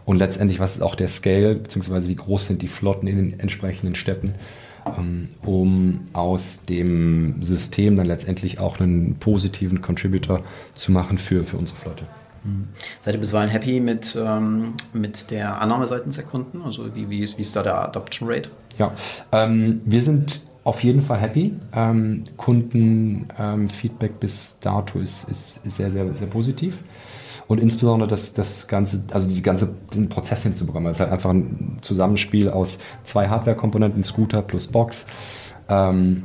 Und 0.04 0.16
letztendlich, 0.16 0.60
was 0.60 0.76
ist 0.76 0.82
auch 0.82 0.94
der 0.94 1.08
Scale, 1.08 1.56
beziehungsweise 1.56 2.08
wie 2.08 2.16
groß 2.16 2.46
sind 2.46 2.62
die 2.62 2.68
Flotten 2.68 3.06
in 3.06 3.16
den 3.16 3.40
entsprechenden 3.40 3.94
Städten, 3.94 4.34
ähm, 4.98 5.28
um 5.42 6.00
aus 6.12 6.64
dem 6.64 7.42
System 7.42 7.96
dann 7.96 8.06
letztendlich 8.06 8.58
auch 8.58 8.80
einen 8.80 9.16
positiven 9.16 9.80
Contributor 9.80 10.42
zu 10.74 10.92
machen 10.92 11.18
für, 11.18 11.44
für 11.44 11.56
unsere 11.56 11.78
Flotte. 11.78 12.04
Seid 13.00 13.14
ihr 13.14 13.20
bisweilen 13.20 13.50
happy 13.50 13.80
mit, 13.80 14.18
ähm, 14.20 14.74
mit 14.92 15.30
der 15.30 15.60
Annahme 15.60 15.86
seitens 15.86 16.16
der 16.16 16.24
Kunden? 16.24 16.62
Also 16.62 16.94
wie, 16.94 17.08
wie, 17.08 17.20
ist, 17.20 17.38
wie 17.38 17.42
ist 17.42 17.54
da 17.54 17.62
der 17.62 17.80
Adoption 17.80 18.28
Rate? 18.28 18.50
Ja, 18.78 18.92
ähm, 19.30 19.80
wir 19.84 20.02
sind 20.02 20.40
auf 20.64 20.82
jeden 20.82 21.02
Fall 21.02 21.18
happy. 21.18 21.54
Ähm, 21.72 22.24
Kundenfeedback 22.36 24.10
ähm, 24.10 24.16
bis 24.20 24.58
dato 24.60 24.98
ist, 24.98 25.28
ist, 25.28 25.60
sehr, 25.64 25.90
sehr, 25.90 26.12
sehr 26.14 26.26
positiv. 26.26 26.82
Und 27.48 27.58
insbesondere 27.58 28.08
das, 28.08 28.32
das 28.32 28.66
ganze, 28.66 29.02
also 29.10 29.28
die 29.28 29.42
ganze, 29.42 29.68
den 29.94 30.08
Prozess 30.08 30.42
hinzubekommen. 30.42 30.90
Es 30.90 30.96
ist 30.96 31.00
halt 31.00 31.12
einfach 31.12 31.30
ein 31.30 31.78
Zusammenspiel 31.80 32.48
aus 32.48 32.78
zwei 33.04 33.28
Hardware-Komponenten, 33.28 34.04
Scooter 34.04 34.42
plus 34.42 34.68
Box. 34.68 35.04
Ähm, 35.68 36.24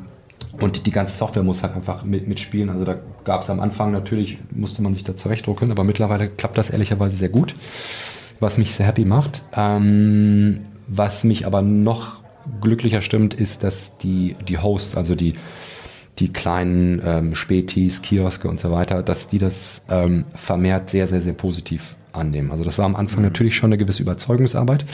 und 0.59 0.85
die 0.85 0.91
ganze 0.91 1.15
Software 1.15 1.43
muss 1.43 1.63
halt 1.63 1.75
einfach 1.75 2.03
mit, 2.03 2.27
mitspielen. 2.27 2.69
Also 2.69 2.85
da 2.85 2.95
gab 3.23 3.41
es 3.41 3.49
am 3.49 3.59
Anfang 3.59 3.91
natürlich, 3.91 4.37
musste 4.51 4.81
man 4.81 4.93
sich 4.93 5.03
da 5.03 5.15
zurechtdrucken, 5.15 5.71
aber 5.71 5.83
mittlerweile 5.83 6.27
klappt 6.29 6.57
das 6.57 6.69
ehrlicherweise 6.69 7.15
sehr 7.15 7.29
gut, 7.29 7.55
was 8.39 8.57
mich 8.57 8.73
sehr 8.73 8.85
happy 8.85 9.05
macht. 9.05 9.43
Ähm, 9.55 10.61
was 10.87 11.23
mich 11.23 11.45
aber 11.45 11.61
noch 11.61 12.21
glücklicher 12.61 13.01
stimmt, 13.01 13.33
ist, 13.33 13.63
dass 13.63 13.97
die, 13.97 14.35
die 14.47 14.57
Hosts, 14.57 14.95
also 14.95 15.15
die, 15.15 15.33
die 16.19 16.31
kleinen 16.31 17.01
ähm, 17.05 17.35
Spätis, 17.35 18.01
Kioske 18.01 18.47
und 18.47 18.59
so 18.59 18.71
weiter, 18.71 19.03
dass 19.03 19.27
die 19.27 19.37
das 19.37 19.85
ähm, 19.89 20.25
vermehrt 20.33 20.89
sehr, 20.89 21.07
sehr, 21.07 21.21
sehr 21.21 21.33
positiv 21.33 21.95
annehmen. 22.13 22.51
Also 22.51 22.63
das 22.63 22.77
war 22.77 22.85
am 22.85 22.95
Anfang 22.95 23.19
mhm. 23.19 23.25
natürlich 23.25 23.55
schon 23.55 23.69
eine 23.69 23.77
gewisse 23.77 24.01
Überzeugungsarbeit, 24.01 24.85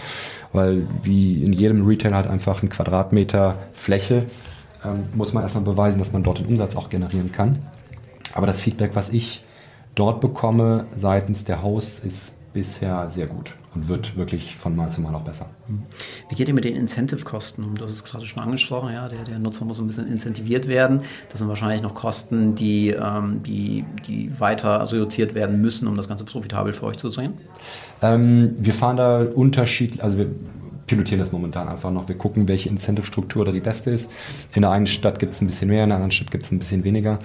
weil 0.52 0.88
wie 1.04 1.42
in 1.44 1.54
jedem 1.54 1.86
Retail 1.86 2.14
halt 2.14 2.28
einfach 2.28 2.64
ein 2.64 2.70
Quadratmeter 2.70 3.58
Fläche 3.72 4.26
ähm, 4.86 5.06
muss 5.14 5.34
man 5.34 5.44
erstmal 5.44 5.64
beweisen, 5.64 6.00
dass 6.00 6.14
man 6.14 6.24
dort 6.24 6.40
den 6.40 6.46
Umsatz 6.46 6.76
auch 6.76 6.90
generieren 6.90 7.32
kann. 7.32 7.60
Aber 8.34 8.48
das 8.48 8.62
Feedback, 8.62 8.96
was 8.96 9.10
ich 9.10 9.44
dort 9.96 10.22
bekomme 10.22 10.86
seitens 10.98 11.46
der 11.46 11.62
Hosts, 11.62 12.00
ist 12.00 12.36
bisher 12.54 13.10
sehr 13.10 13.28
gut 13.28 13.56
und 13.74 13.88
wird 13.88 14.16
wirklich 14.16 14.56
von 14.56 14.76
Mal 14.76 14.92
zu 14.92 15.02
Mal 15.02 15.14
auch 15.16 15.24
besser. 15.24 15.50
Mhm. 15.68 15.84
Wie 16.30 16.36
geht 16.36 16.48
ihr 16.48 16.54
mit 16.54 16.64
den 16.64 16.76
Incentive-Kosten 16.76 17.64
um? 17.64 17.76
Du 17.76 17.84
hast 17.84 17.94
es 17.94 18.04
gerade 18.04 18.26
schon 18.26 18.42
angesprochen, 18.42 18.94
ja, 18.94 19.10
der, 19.10 19.24
der 19.24 19.40
Nutzer 19.40 19.66
muss 19.66 19.80
ein 19.80 19.88
bisschen 19.88 20.12
incentiviert 20.12 20.68
werden. 20.68 21.02
Das 21.30 21.40
sind 21.40 21.48
wahrscheinlich 21.48 21.82
noch 21.82 21.96
Kosten, 21.96 22.56
die, 22.56 22.90
ähm, 22.90 23.42
die, 23.44 23.86
die 24.08 24.40
weiter 24.40 24.82
assoziiert 24.82 25.34
werden 25.34 25.62
müssen, 25.62 25.88
um 25.88 25.98
das 25.98 26.08
Ganze 26.08 26.26
profitabel 26.26 26.74
für 26.74 26.86
euch 26.86 26.98
zu 26.98 27.10
drehen? 27.10 27.34
Ähm, 28.02 28.56
wir 28.58 28.74
fahren 28.74 28.98
da 28.98 29.24
unterschiedlich, 29.24 30.04
also 30.04 30.18
wir 30.18 30.28
pilotieren 30.88 31.20
das 31.20 31.32
momentan 31.32 31.68
einfach 31.68 31.92
noch. 31.92 32.08
Wir 32.08 32.18
gucken, 32.18 32.48
welche 32.48 32.70
Incentive-Struktur 32.70 33.46
da 33.46 33.52
die 33.52 33.62
beste 33.62 33.92
ist. 33.92 34.12
In 34.54 34.62
der 34.62 34.72
einen 34.72 34.88
Stadt 34.88 35.20
gibt 35.20 35.34
es 35.34 35.42
ein 35.42 35.48
bisschen 35.48 35.70
mehr, 35.70 35.84
in 35.84 35.90
der 35.90 35.98
anderen 35.98 36.12
Stadt 36.12 36.32
gibt 36.32 36.44
es 36.44 36.52
ein 36.52 36.60
bisschen 36.60 36.84
weniger. 36.84 37.20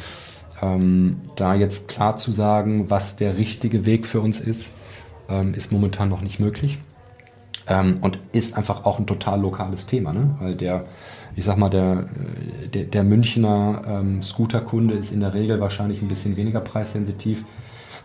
Ähm, 0.63 1.17
da 1.37 1.55
jetzt 1.55 1.89
klar 1.89 2.17
zu 2.17 2.33
sagen, 2.33 2.91
was 2.91 3.17
der 3.17 3.37
richtige 3.37 3.87
Weg 3.87 4.07
für 4.07 4.21
uns 4.21 4.41
ist, 4.41 4.71
ähm, 5.29 5.55
ist 5.55 5.73
momentan 5.73 6.09
noch 6.09 6.21
nicht 6.23 6.41
möglich. 6.41 6.79
Ähm, 7.67 7.99
und 8.01 8.19
ist 8.33 8.57
einfach 8.57 8.87
auch 8.87 8.99
ein 8.99 9.07
total 9.07 9.41
lokales 9.41 9.87
Thema, 9.87 10.13
ne? 10.13 10.37
weil 10.41 10.55
der, 10.55 10.87
ich 11.37 11.45
sag 11.45 11.59
mal, 11.59 11.69
der, 11.69 12.09
äh, 12.65 12.69
der, 12.69 12.85
der 12.85 13.05
Münchner 13.05 13.83
ähm, 13.87 14.23
Scooterkunde 14.23 14.95
ist 14.95 15.13
in 15.13 15.21
der 15.21 15.35
Regel 15.35 15.61
wahrscheinlich 15.61 16.01
ein 16.01 16.09
bisschen 16.09 16.37
weniger 16.37 16.61
preissensitiv 16.61 17.45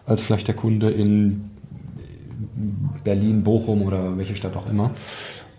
als 0.06 0.22
vielleicht 0.22 0.50
der 0.50 0.56
Kunde 0.56 0.92
in 0.92 1.50
Berlin, 3.04 3.44
Bochum 3.44 3.84
oder 3.84 4.18
welche 4.18 4.36
Stadt 4.36 4.56
auch 4.58 4.70
immer. 4.70 4.92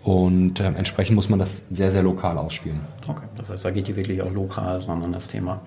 Und 0.05 0.59
äh, 0.59 0.65
entsprechend 0.65 1.15
muss 1.15 1.29
man 1.29 1.39
das 1.39 1.63
sehr, 1.71 1.91
sehr 1.91 2.03
lokal 2.03 2.37
ausspielen. 2.37 2.79
Okay, 3.07 3.25
das 3.37 3.49
heißt, 3.49 3.65
da 3.65 3.71
geht 3.71 3.89
ihr 3.89 3.95
wirklich 3.95 4.21
auch 4.21 4.31
lokal 4.31 4.81
ran 4.81 5.01
an 5.01 5.11
das 5.11 5.27
Thema. 5.27 5.61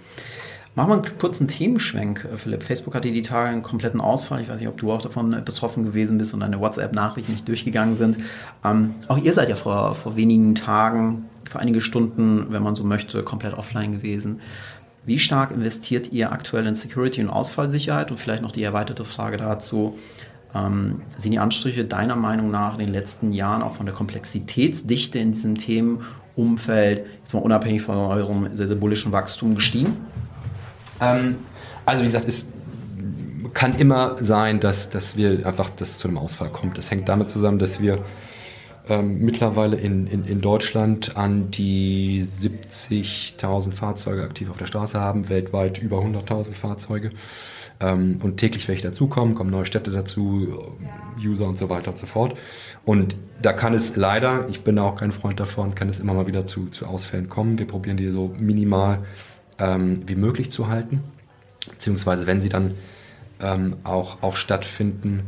Machen 0.77 0.91
wir 0.91 0.95
einen 0.95 1.19
kurzen 1.19 1.49
Themenschwenk, 1.49 2.25
äh, 2.33 2.37
Philipp. 2.37 2.63
Facebook 2.63 2.95
hatte 2.95 3.11
die 3.11 3.23
Tage 3.23 3.49
einen 3.49 3.65
kompletten 3.65 4.01
Ausfall. 4.01 4.41
Ich 4.41 4.49
weiß 4.49 4.61
nicht, 4.61 4.69
ob 4.69 4.77
du 4.77 4.93
auch 4.93 5.03
davon 5.03 5.33
äh, 5.33 5.41
betroffen 5.45 5.83
gewesen 5.83 6.19
bist 6.19 6.35
und 6.35 6.41
deine 6.41 6.61
WhatsApp-Nachrichten 6.61 7.33
nicht 7.33 7.49
durchgegangen 7.49 7.97
sind. 7.97 8.19
Ähm, 8.65 8.95
auch 9.09 9.19
ihr 9.19 9.33
seid 9.33 9.49
ja 9.49 9.57
vor, 9.57 9.97
vor 9.97 10.15
wenigen 10.15 10.55
Tagen, 10.55 11.25
vor 11.49 11.61
einige 11.61 11.81
Stunden, 11.81 12.47
wenn 12.51 12.63
man 12.63 12.77
so 12.77 12.85
möchte, 12.85 13.25
komplett 13.25 13.55
offline 13.55 13.91
gewesen. 13.91 14.41
Wie 15.05 15.19
stark 15.19 15.51
investiert 15.51 16.13
ihr 16.13 16.31
aktuell 16.31 16.65
in 16.69 16.77
Security 16.77 17.23
und 17.23 17.29
Ausfallsicherheit? 17.31 18.13
Und 18.13 18.19
vielleicht 18.19 18.43
noch 18.43 18.53
die 18.53 18.63
erweiterte 18.63 19.05
Frage 19.05 19.37
dazu. 19.37 19.99
Ähm, 20.55 21.03
sind 21.17 21.33
die 21.33 21.39
Ansprüche 21.39 21.85
deiner 21.85 22.17
Meinung 22.17 22.51
nach 22.51 22.75
in 22.75 22.87
den 22.87 22.89
letzten 22.89 23.33
Jahren 23.33 23.63
auch 23.63 23.75
von 23.75 23.87
der 23.87 23.95
Komplexitätsdichte 23.95 25.19
in 25.19 25.33
diesem 25.33 25.59
Themenumfeld, 25.59 27.05
jetzt 27.21 27.35
mal 27.35 27.41
unabhängig 27.41 27.83
von 27.83 27.97
eurem 27.97 28.57
sehr, 28.57 28.67
sehr 28.67 28.77
bullischen 28.77 29.13
Wachstum, 29.13 29.55
gestiegen? 29.55 29.97
Ähm, 31.01 31.37
also 31.85 32.03
wie 32.03 32.07
gesagt, 32.07 32.29
es 32.29 32.49
kann 33.55 33.79
immer 33.79 34.17
sein, 34.21 34.61
dass, 34.61 34.91
dass 34.91 35.17
wir 35.17 35.47
einfach 35.47 35.71
das 35.71 35.99
zu 35.99 36.09
einem 36.09 36.19
Ausfall 36.19 36.51
kommt. 36.51 36.79
Das 36.79 36.91
hängt 36.91 37.09
damit 37.09 37.29
zusammen, 37.29 37.59
dass 37.59 37.81
wir 37.81 37.99
ähm, 38.89 39.19
mittlerweile 39.19 39.77
in, 39.77 40.07
in, 40.07 40.25
in 40.25 40.41
Deutschland 40.41 41.17
an 41.17 41.51
die 41.51 42.25
70.000 42.25 43.73
Fahrzeuge 43.73 44.23
aktiv 44.23 44.51
auf 44.51 44.57
der 44.57 44.67
Straße 44.67 44.99
haben, 44.99 45.29
weltweit 45.29 45.79
über 45.79 45.99
100.000 45.99 46.55
Fahrzeuge. 46.55 47.11
Ähm, 47.81 48.19
und 48.23 48.39
täglich 48.39 48.67
welche 48.67 48.83
dazukommen, 48.83 49.35
kommen 49.35 49.51
neue 49.51 49.67
Städte 49.67 49.91
dazu, 49.91 50.77
User 51.19 51.47
und 51.47 51.59
so 51.59 51.71
weiter 51.71 51.91
und 51.91 51.99
so 51.99 52.07
fort. 52.07 52.37
Und 52.85 53.17
da 53.41 53.53
kann 53.53 53.75
es 53.75 53.97
leider, 53.97 54.49
ich 54.49 54.63
bin 54.63 54.79
auch 54.79 54.97
kein 54.97 55.13
Freund 55.13 55.39
davon, 55.39 55.75
kann 55.75 55.89
es 55.89 56.01
immer 56.01 56.15
mal 56.15 56.27
wieder 56.27 56.45
zu, 56.45 56.67
zu 56.67 56.87
Ausfällen 56.87 57.29
kommen. 57.29 57.59
Wir 57.59 57.67
probieren 57.67 57.97
die 57.97 58.11
so 58.11 58.35
minimal 58.37 59.01
ähm, 59.59 60.03
wie 60.07 60.17
möglich 60.17 60.51
zu 60.51 60.69
halten. 60.69 61.05
Beziehungsweise 61.71 62.27
wenn 62.27 62.41
sie 62.41 62.49
dann 62.49 62.75
ähm, 63.41 63.77
auch, 63.85 64.23
auch 64.23 64.35
stattfinden, 64.35 65.23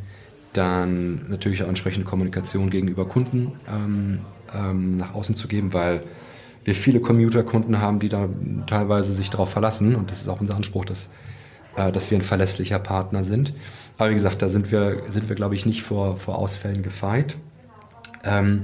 dann 0.53 1.29
natürlich 1.29 1.63
auch 1.63 1.69
entsprechende 1.69 2.05
Kommunikation 2.05 2.71
gegenüber 2.71 3.05
Kunden 3.07 3.53
ähm, 3.69 4.21
ähm 4.53 4.97
nach 4.97 5.15
außen 5.15 5.37
zu 5.37 5.47
geben, 5.47 5.73
weil 5.73 6.03
wir 6.65 6.75
viele 6.75 7.01
Commuter-Kunden 7.01 7.81
haben, 7.81 8.01
die 8.01 8.09
da 8.09 8.29
teilweise 8.67 9.13
sich 9.13 9.31
darauf 9.31 9.51
verlassen 9.51 9.95
und 9.95 10.11
das 10.11 10.23
ist 10.23 10.29
auch 10.29 10.41
unser 10.41 10.57
Anspruch, 10.57 10.85
dass 10.85 11.09
äh, 11.77 11.93
dass 11.93 12.11
wir 12.11 12.19
ein 12.19 12.23
verlässlicher 12.23 12.79
Partner 12.79 13.23
sind. 13.23 13.55
Aber 13.99 14.11
wie 14.11 14.15
gesagt, 14.15 14.43
da 14.43 14.49
sind 14.49 14.73
wir, 14.73 15.03
sind 15.09 15.29
wir 15.29 15.37
glaube 15.37 15.55
ich, 15.55 15.67
nicht 15.67 15.83
vor, 15.83 16.17
vor 16.17 16.39
Ausfällen 16.39 16.83
gefeit. 16.83 17.37
Ähm, 18.25 18.63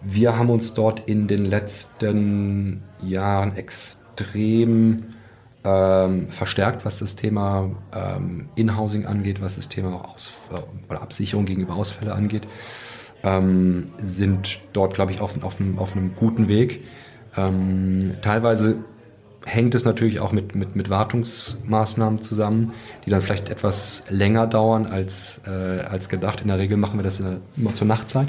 wir 0.00 0.36
haben 0.36 0.50
uns 0.50 0.74
dort 0.74 1.08
in 1.08 1.28
den 1.28 1.44
letzten 1.44 2.82
Jahren 3.02 3.56
extrem 3.56 5.14
ähm, 5.64 6.28
verstärkt, 6.28 6.84
was 6.84 6.98
das 6.98 7.14
Thema 7.14 7.70
ähm, 7.94 8.48
In-Housing 8.56 9.06
angeht, 9.06 9.40
was 9.40 9.56
das 9.56 9.68
Thema 9.68 9.94
auch 9.94 10.14
Aus 10.14 10.32
oder 10.88 11.02
Absicherung 11.02 11.44
gegenüber 11.44 11.74
Ausfälle 11.74 12.14
angeht. 12.14 12.48
Ähm, 13.22 13.92
sind 14.02 14.60
dort, 14.72 14.94
glaube 14.94 15.12
ich, 15.12 15.20
auf, 15.20 15.40
auf, 15.44 15.60
einem, 15.60 15.78
auf 15.78 15.94
einem 15.94 16.16
guten 16.16 16.48
Weg. 16.48 16.84
Ähm, 17.36 18.14
teilweise 18.20 18.78
hängt 19.44 19.74
es 19.74 19.84
natürlich 19.84 20.20
auch 20.20 20.32
mit, 20.32 20.54
mit, 20.54 20.76
mit 20.76 20.90
Wartungsmaßnahmen 20.90 22.20
zusammen, 22.20 22.72
die 23.04 23.10
dann 23.10 23.22
vielleicht 23.22 23.48
etwas 23.48 24.04
länger 24.08 24.46
dauern 24.46 24.86
als, 24.86 25.40
äh, 25.46 25.80
als 25.80 26.08
gedacht. 26.08 26.42
In 26.42 26.48
der 26.48 26.58
Regel 26.58 26.76
machen 26.76 26.98
wir 26.98 27.04
das 27.04 27.18
der, 27.18 27.38
immer 27.56 27.74
zur 27.74 27.86
Nachtzeit, 27.86 28.28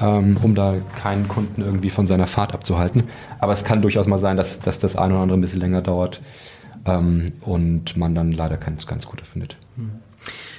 ähm, 0.00 0.38
um 0.42 0.54
da 0.54 0.76
keinen 0.96 1.28
Kunden 1.28 1.62
irgendwie 1.62 1.90
von 1.90 2.06
seiner 2.06 2.26
Fahrt 2.26 2.54
abzuhalten. 2.54 3.04
Aber 3.38 3.52
es 3.52 3.64
kann 3.64 3.82
durchaus 3.82 4.06
mal 4.06 4.18
sein, 4.18 4.36
dass, 4.36 4.60
dass 4.60 4.78
das 4.78 4.96
eine 4.96 5.14
oder 5.14 5.22
andere 5.22 5.38
ein 5.38 5.42
bisschen 5.42 5.60
länger 5.60 5.82
dauert 5.82 6.20
ähm, 6.84 7.26
und 7.42 7.96
man 7.96 8.14
dann 8.14 8.32
leider 8.32 8.56
keins 8.56 8.86
ganz 8.86 9.06
Gute 9.06 9.24
findet. 9.24 9.56
Mhm. 9.76 10.07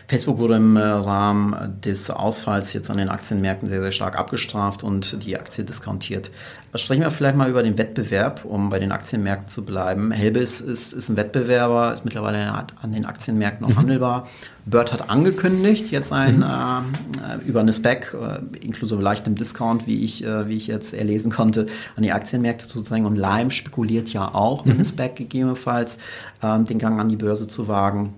Facebook 0.10 0.40
wurde 0.40 0.56
im 0.56 0.76
äh, 0.76 0.82
Rahmen 0.82 1.80
des 1.82 2.10
Ausfalls 2.10 2.74
jetzt 2.74 2.90
an 2.90 2.98
den 2.98 3.10
Aktienmärkten 3.10 3.70
sehr, 3.70 3.80
sehr 3.80 3.92
stark 3.92 4.18
abgestraft 4.18 4.84
und 4.84 5.24
die 5.24 5.38
Aktie 5.38 5.64
diskontiert. 5.64 6.32
Sprechen 6.74 7.04
wir 7.04 7.12
vielleicht 7.12 7.36
mal 7.36 7.48
über 7.48 7.62
den 7.62 7.78
Wettbewerb, 7.78 8.44
um 8.44 8.72
bei 8.72 8.80
den 8.80 8.92
Aktienmärkten 8.92 9.48
zu 9.50 9.64
bleiben. 9.64 10.10
Helbis 10.10 10.62
ist, 10.62 10.94
ist 10.94 11.10
ein 11.10 11.16
Wettbewerber, 11.16 11.94
ist 11.94 12.06
mittlerweile 12.06 12.52
an 12.52 12.92
den 12.92 13.06
Aktienmärkten 13.06 13.68
noch 13.68 13.76
mhm. 13.76 13.82
handelbar. 13.82 14.28
Bird 14.66 14.92
hat 14.92 15.12
angekündigt, 15.12 15.92
jetzt 15.92 16.12
ein, 16.12 16.38
mhm. 16.38 16.44
äh, 16.44 17.48
über 17.48 17.60
eine 17.60 17.74
Spec, 17.74 18.16
äh, 18.20 18.40
inklusive 18.66 19.04
leichtem 19.04 19.36
Discount, 19.36 19.86
wie 19.86 20.04
ich, 20.04 20.24
äh, 20.24 20.48
wie 20.48 20.58
ich 20.58 20.66
jetzt 20.66 20.96
erlesen 20.96 21.32
konnte, 21.32 21.68
an 21.96 22.02
die 22.02 22.14
Aktienmärkte 22.14 22.68
zu 22.68 22.82
drängen. 22.82 23.06
Und 23.06 23.16
Lime 23.16 23.52
spekuliert 23.52 24.12
ja 24.12 24.34
auch 24.34 24.66
mhm. 24.66 24.70
mit 24.70 24.78
einem 24.78 24.86
Spec 24.86 25.18
gegebenenfalls, 25.18 26.00
ähm, 26.42 26.66
den 26.66 26.80
Gang 26.80 27.00
an 27.00 27.10
die 27.10 27.16
Börse 27.16 27.48
zu 27.48 27.68
wagen. 27.68 28.16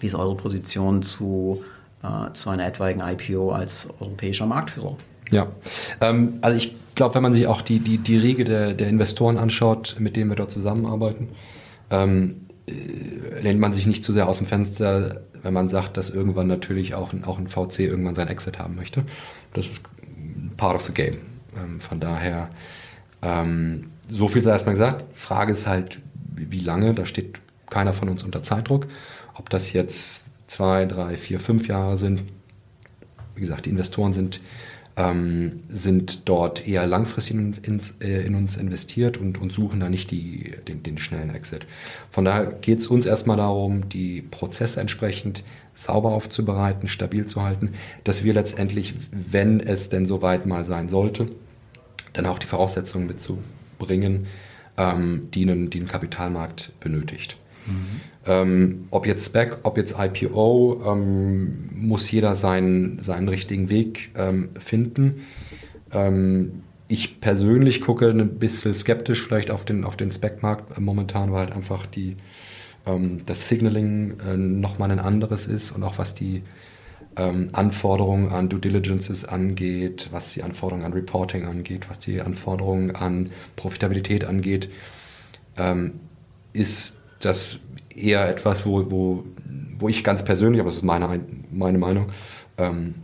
Wie 0.00 0.06
ist 0.06 0.14
eure 0.14 0.34
Position 0.34 1.02
zu, 1.02 1.62
äh, 2.02 2.32
zu 2.32 2.50
einer 2.50 2.66
etwaigen 2.66 3.00
IPO 3.00 3.52
als 3.52 3.88
europäischer 4.00 4.46
Marktführer? 4.46 4.96
Ja, 5.30 5.46
ähm, 6.00 6.38
also 6.40 6.56
ich 6.56 6.74
glaube, 6.94 7.14
wenn 7.14 7.22
man 7.22 7.32
sich 7.32 7.46
auch 7.46 7.62
die, 7.62 7.78
die, 7.78 7.98
die 7.98 8.18
Riege 8.18 8.44
der, 8.44 8.74
der 8.74 8.88
Investoren 8.88 9.38
anschaut, 9.38 9.96
mit 9.98 10.16
denen 10.16 10.30
wir 10.30 10.36
dort 10.36 10.50
zusammenarbeiten, 10.50 11.28
ähm, 11.90 12.48
äh, 12.66 13.40
lehnt 13.40 13.60
man 13.60 13.72
sich 13.72 13.86
nicht 13.86 14.02
zu 14.02 14.12
sehr 14.12 14.28
aus 14.28 14.38
dem 14.38 14.46
Fenster, 14.46 15.22
wenn 15.42 15.52
man 15.52 15.68
sagt, 15.68 15.96
dass 15.96 16.10
irgendwann 16.10 16.46
natürlich 16.46 16.94
auch, 16.94 17.14
auch 17.24 17.38
ein 17.38 17.46
VC 17.46 17.80
irgendwann 17.80 18.14
sein 18.14 18.28
Exit 18.28 18.58
haben 18.58 18.74
möchte. 18.74 19.04
Das 19.54 19.66
ist 19.66 19.82
part 20.56 20.74
of 20.74 20.82
the 20.84 20.92
game. 20.92 21.18
Ähm, 21.56 21.80
von 21.80 22.00
daher, 22.00 22.50
ähm, 23.22 23.90
so 24.08 24.28
viel 24.28 24.42
sei 24.42 24.50
erstmal 24.50 24.74
gesagt. 24.74 25.04
Frage 25.14 25.52
ist 25.52 25.66
halt, 25.66 26.00
wie 26.34 26.60
lange, 26.60 26.94
da 26.94 27.06
steht 27.06 27.40
keiner 27.70 27.92
von 27.92 28.08
uns 28.08 28.22
unter 28.22 28.42
Zeitdruck. 28.42 28.86
Ob 29.34 29.50
das 29.50 29.72
jetzt 29.72 30.30
zwei, 30.46 30.84
drei, 30.84 31.16
vier, 31.16 31.40
fünf 31.40 31.68
Jahre 31.68 31.96
sind, 31.96 32.24
wie 33.34 33.40
gesagt, 33.40 33.66
die 33.66 33.70
Investoren 33.70 34.12
sind, 34.12 34.40
ähm, 34.96 35.62
sind 35.68 36.28
dort 36.28 36.66
eher 36.66 36.86
langfristig 36.86 37.36
in, 37.36 37.54
ins, 37.62 37.96
äh, 38.00 38.26
in, 38.26 38.34
uns 38.34 38.56
investiert 38.56 39.16
und, 39.16 39.38
und 39.38 39.52
suchen 39.52 39.80
da 39.80 39.88
nicht 39.88 40.10
die, 40.10 40.52
den, 40.68 40.82
den 40.82 40.98
schnellen 40.98 41.34
Exit. 41.34 41.66
Von 42.10 42.24
daher 42.24 42.46
geht 42.46 42.80
es 42.80 42.88
uns 42.88 43.06
erstmal 43.06 43.36
darum, 43.36 43.88
die 43.88 44.22
Prozesse 44.22 44.80
entsprechend 44.80 45.44
sauber 45.74 46.10
aufzubereiten, 46.10 46.88
stabil 46.88 47.24
zu 47.26 47.42
halten, 47.42 47.72
dass 48.04 48.24
wir 48.24 48.34
letztendlich, 48.34 48.94
wenn 49.12 49.60
es 49.60 49.88
denn 49.88 50.06
soweit 50.06 50.44
mal 50.46 50.64
sein 50.64 50.88
sollte, 50.88 51.28
dann 52.12 52.26
auch 52.26 52.38
die 52.38 52.46
Voraussetzungen 52.46 53.06
mitzubringen, 53.06 54.26
ähm, 54.76 55.28
die, 55.32 55.48
einen, 55.48 55.86
Kapitalmarkt 55.86 56.72
benötigt. 56.80 57.36
Mhm. 57.66 58.00
Ähm, 58.26 58.88
ob 58.90 59.06
jetzt 59.06 59.24
Spec, 59.26 59.58
ob 59.62 59.78
jetzt 59.78 59.94
IPO, 59.98 60.82
ähm, 60.86 61.70
muss 61.74 62.10
jeder 62.10 62.34
seinen, 62.34 63.02
seinen 63.02 63.28
richtigen 63.28 63.70
Weg 63.70 64.10
ähm, 64.14 64.50
finden. 64.58 65.22
Ähm, 65.92 66.62
ich 66.86 67.20
persönlich 67.20 67.80
gucke 67.80 68.10
ein 68.10 68.38
bisschen 68.38 68.74
skeptisch 68.74 69.22
vielleicht 69.22 69.50
auf 69.50 69.64
den, 69.64 69.84
auf 69.84 69.96
den 69.96 70.12
Spec-Markt 70.12 70.78
momentan, 70.78 71.32
weil 71.32 71.46
halt 71.46 71.52
einfach 71.52 71.86
die, 71.86 72.16
ähm, 72.84 73.22
das 73.24 73.48
Signaling 73.48 74.20
äh, 74.20 74.36
nochmal 74.36 74.90
ein 74.90 74.98
anderes 74.98 75.46
ist 75.46 75.70
und 75.70 75.82
auch 75.82 75.98
was 75.98 76.14
die 76.14 76.42
ähm, 77.16 77.48
Anforderungen 77.52 78.30
an 78.30 78.48
Due 78.50 78.60
Diligences 78.60 79.24
angeht, 79.24 80.08
was 80.10 80.34
die 80.34 80.42
Anforderungen 80.42 80.84
an 80.84 80.92
Reporting 80.92 81.46
angeht, 81.46 81.88
was 81.88 81.98
die 81.98 82.20
Anforderungen 82.20 82.94
an 82.94 83.30
Profitabilität 83.56 84.24
angeht, 84.24 84.70
ist 86.52 86.99
das 87.20 87.58
eher 87.94 88.28
etwas, 88.28 88.66
wo, 88.66 88.90
wo, 88.90 89.24
wo 89.78 89.88
ich 89.88 90.04
ganz 90.04 90.24
persönlich, 90.24 90.60
aber 90.60 90.70
das 90.70 90.78
ist 90.78 90.84
meine, 90.84 91.20
meine 91.50 91.78
Meinung, 91.78 92.06
ähm, 92.58 92.94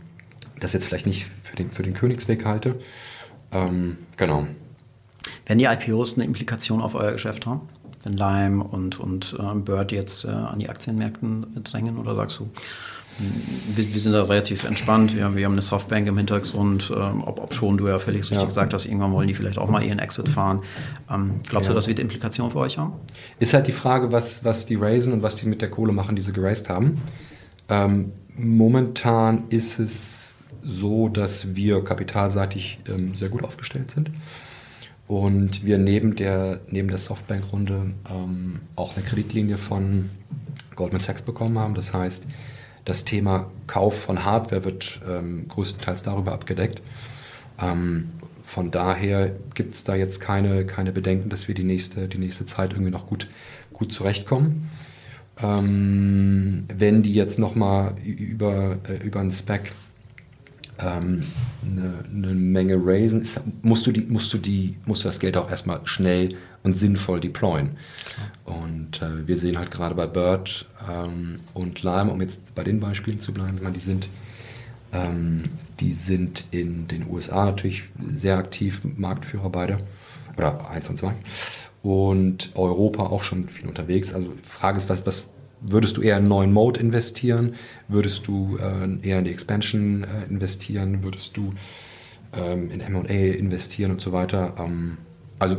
das 0.59 0.73
jetzt 0.73 0.85
vielleicht 0.85 1.05
nicht 1.05 1.27
für 1.43 1.55
den, 1.55 1.71
für 1.71 1.83
den 1.83 1.93
Königsweg 1.93 2.45
halte. 2.45 2.75
Ähm, 3.51 3.97
genau. 4.17 4.47
Werden 5.45 5.59
die 5.59 5.65
IPOs 5.65 6.15
eine 6.15 6.25
Implikation 6.25 6.81
auf 6.81 6.95
euer 6.95 7.13
Geschäft 7.13 7.45
haben? 7.45 7.69
Wenn 8.03 8.13
Lime 8.13 8.63
und, 8.63 8.99
und 8.99 9.35
äh, 9.39 9.55
Bird 9.55 9.91
jetzt 9.91 10.25
äh, 10.25 10.29
an 10.29 10.59
die 10.59 10.69
Aktienmärkten 10.69 11.63
drängen 11.63 11.97
oder 11.97 12.15
sagst 12.15 12.39
du, 12.39 12.49
wir, 13.19 13.93
wir, 13.93 14.01
sind 14.01 14.13
da 14.13 14.23
relativ 14.23 14.63
entspannt. 14.63 15.15
Wir, 15.15 15.35
wir 15.35 15.45
haben 15.45 15.53
eine 15.53 15.61
Softbank 15.61 16.07
im 16.07 16.17
Hintergrund, 16.17 16.91
ähm, 16.95 17.23
ob, 17.23 17.39
ob, 17.41 17.53
schon 17.53 17.77
du 17.77 17.87
ja 17.87 17.99
völlig 17.99 18.21
richtig 18.21 18.37
ja. 18.37 18.45
gesagt 18.45 18.73
hast, 18.73 18.85
irgendwann 18.85 19.11
wollen 19.11 19.27
die 19.27 19.33
vielleicht 19.33 19.57
auch 19.57 19.69
mal 19.69 19.83
ihren 19.83 19.99
Exit 19.99 20.29
fahren. 20.29 20.61
Ähm, 21.09 21.41
glaubst 21.47 21.67
ja. 21.67 21.73
du, 21.73 21.75
das 21.75 21.87
wird 21.87 21.99
Implikationen 21.99 22.51
für 22.51 22.59
euch 22.59 22.77
haben? 22.77 22.93
Ist 23.39 23.53
halt 23.53 23.67
die 23.67 23.71
Frage, 23.71 24.11
was, 24.11 24.43
was 24.43 24.65
die 24.65 24.75
raisen 24.75 25.13
und 25.13 25.23
was 25.23 25.35
die 25.35 25.47
mit 25.47 25.61
der 25.61 25.69
Kohle 25.69 25.93
machen, 25.93 26.15
die 26.15 26.21
sie 26.21 26.31
geraced 26.31 26.69
haben. 26.69 27.01
Ähm, 27.69 28.11
momentan 28.35 29.45
ist 29.49 29.79
es 29.79 30.35
so, 30.63 31.09
dass 31.09 31.55
wir 31.55 31.83
kapitalseitig 31.83 32.79
ähm, 32.87 33.15
sehr 33.15 33.29
gut 33.29 33.43
aufgestellt 33.43 33.91
sind. 33.91 34.11
Und 35.07 35.65
wir 35.65 35.77
neben 35.77 36.15
der, 36.15 36.59
neben 36.69 36.89
der 36.89 36.97
Softbank-Runde 36.97 37.93
ähm, 38.09 38.59
auch 38.75 38.95
eine 38.95 39.05
Kreditlinie 39.05 39.57
von 39.57 40.09
Goldman 40.75 41.01
Sachs 41.01 41.21
bekommen 41.21 41.57
haben. 41.57 41.75
Das 41.75 41.93
heißt, 41.93 42.25
das 42.87 43.03
Thema 43.03 43.51
Kauf 43.67 44.01
von 44.01 44.23
Hardware 44.23 44.63
wird 44.63 45.01
ähm, 45.07 45.47
größtenteils 45.49 46.03
darüber 46.03 46.31
abgedeckt. 46.31 46.81
Ähm, 47.61 48.09
von 48.41 48.71
daher 48.71 49.33
gibt 49.55 49.75
es 49.75 49.83
da 49.83 49.95
jetzt 49.95 50.21
keine, 50.21 50.65
keine 50.65 50.93
Bedenken, 50.93 51.29
dass 51.29 51.49
wir 51.49 51.55
die 51.55 51.65
nächste, 51.65 52.07
die 52.07 52.17
nächste 52.17 52.45
Zeit 52.45 52.71
irgendwie 52.71 52.91
noch 52.91 53.05
gut, 53.05 53.27
gut 53.73 53.91
zurechtkommen. 53.91 54.69
Ähm, 55.41 56.63
wenn 56.73 57.03
die 57.03 57.13
jetzt 57.13 57.39
nochmal 57.39 57.95
über, 58.05 58.77
äh, 58.87 59.05
über 59.05 59.19
einen 59.19 59.33
Spec 59.33 59.73
ähm, 60.79 61.23
eine, 61.63 62.03
eine, 62.11 62.35
Menge 62.35 62.77
raisen, 62.79 63.21
ist, 63.21 63.41
musst, 63.61 63.87
du 63.87 63.91
die, 63.91 64.01
musst, 64.01 64.33
du 64.33 64.37
die, 64.37 64.75
musst 64.85 65.03
du 65.03 65.07
das 65.07 65.19
Geld 65.19 65.37
auch 65.37 65.49
erstmal 65.49 65.81
schnell 65.85 66.35
und 66.63 66.77
sinnvoll 66.77 67.19
deployen. 67.19 67.71
Und 68.45 69.01
äh, 69.01 69.27
wir 69.27 69.37
sehen 69.37 69.57
halt 69.57 69.71
gerade 69.71 69.95
bei 69.95 70.07
Bird 70.07 70.67
ähm, 70.89 71.39
und 71.53 71.83
Lime, 71.83 72.11
um 72.11 72.21
jetzt 72.21 72.53
bei 72.55 72.63
den 72.63 72.79
Beispielen 72.79 73.19
zu 73.19 73.33
bleiben, 73.33 73.59
die 73.73 73.79
sind, 73.79 74.09
ähm, 74.91 75.43
die 75.79 75.93
sind 75.93 76.45
in 76.51 76.87
den 76.87 77.09
USA 77.09 77.45
natürlich 77.45 77.83
sehr 78.13 78.37
aktiv, 78.37 78.81
Marktführer 78.83 79.49
beide, 79.49 79.77
oder 80.37 80.69
eins 80.69 80.89
und 80.89 80.97
zwei. 80.97 81.13
Und 81.83 82.51
Europa 82.55 83.03
auch 83.03 83.23
schon 83.23 83.47
viel 83.47 83.67
unterwegs. 83.67 84.13
Also 84.13 84.33
Frage 84.43 84.77
ist, 84.77 84.89
was, 84.89 85.05
was 85.05 85.27
würdest 85.61 85.97
du 85.97 86.01
eher 86.01 86.15
in 86.15 86.23
einen 86.23 86.27
neuen 86.27 86.53
Mode 86.53 86.79
investieren? 86.79 87.55
Würdest 87.87 88.27
du 88.27 88.57
äh, 88.57 89.07
eher 89.07 89.19
in 89.19 89.25
die 89.25 89.31
Expansion 89.31 90.03
äh, 90.03 90.25
investieren? 90.29 91.03
Würdest 91.03 91.35
du 91.37 91.53
ähm, 92.33 92.71
in 92.71 92.79
MA 92.91 93.07
investieren 93.07 93.91
und 93.91 94.01
so 94.01 94.11
weiter? 94.11 94.55
Ähm, 94.59 94.97
also 95.39 95.57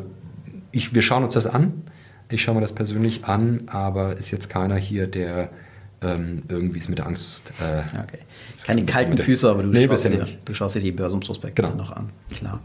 ich, 0.73 0.95
wir 0.95 1.03
schauen 1.03 1.25
uns 1.25 1.35
das 1.35 1.47
an. 1.47 1.83
Ich 2.31 2.43
schaue 2.43 2.57
mir 2.57 2.61
das 2.61 2.75
persönlich 2.75 3.25
an, 3.25 3.63
aber 3.67 4.17
ist 4.17 4.31
jetzt 4.31 4.51
keiner 4.51 4.77
hier, 4.77 5.07
der 5.07 5.51
ähm, 6.03 6.43
irgendwie 6.49 6.79
es 6.79 6.89
mit 6.89 6.99
der 6.99 7.07
Angst. 7.07 7.53
Äh, 7.61 7.81
okay. 7.99 8.19
Keine 8.65 8.85
kalten 8.85 9.19
Füße, 9.19 9.49
aber 9.49 9.63
du, 9.63 9.71
nee, 9.71 9.87
schaust 9.87 10.11
dir, 10.11 10.27
du, 10.45 10.55
schaust 10.55 10.75
dir, 10.77 10.81
die 10.81 10.93
Börsenprospekte 10.93 11.63
genau. 11.63 11.75
noch 11.75 11.91
an. 11.91 12.11
Klar. 12.31 12.61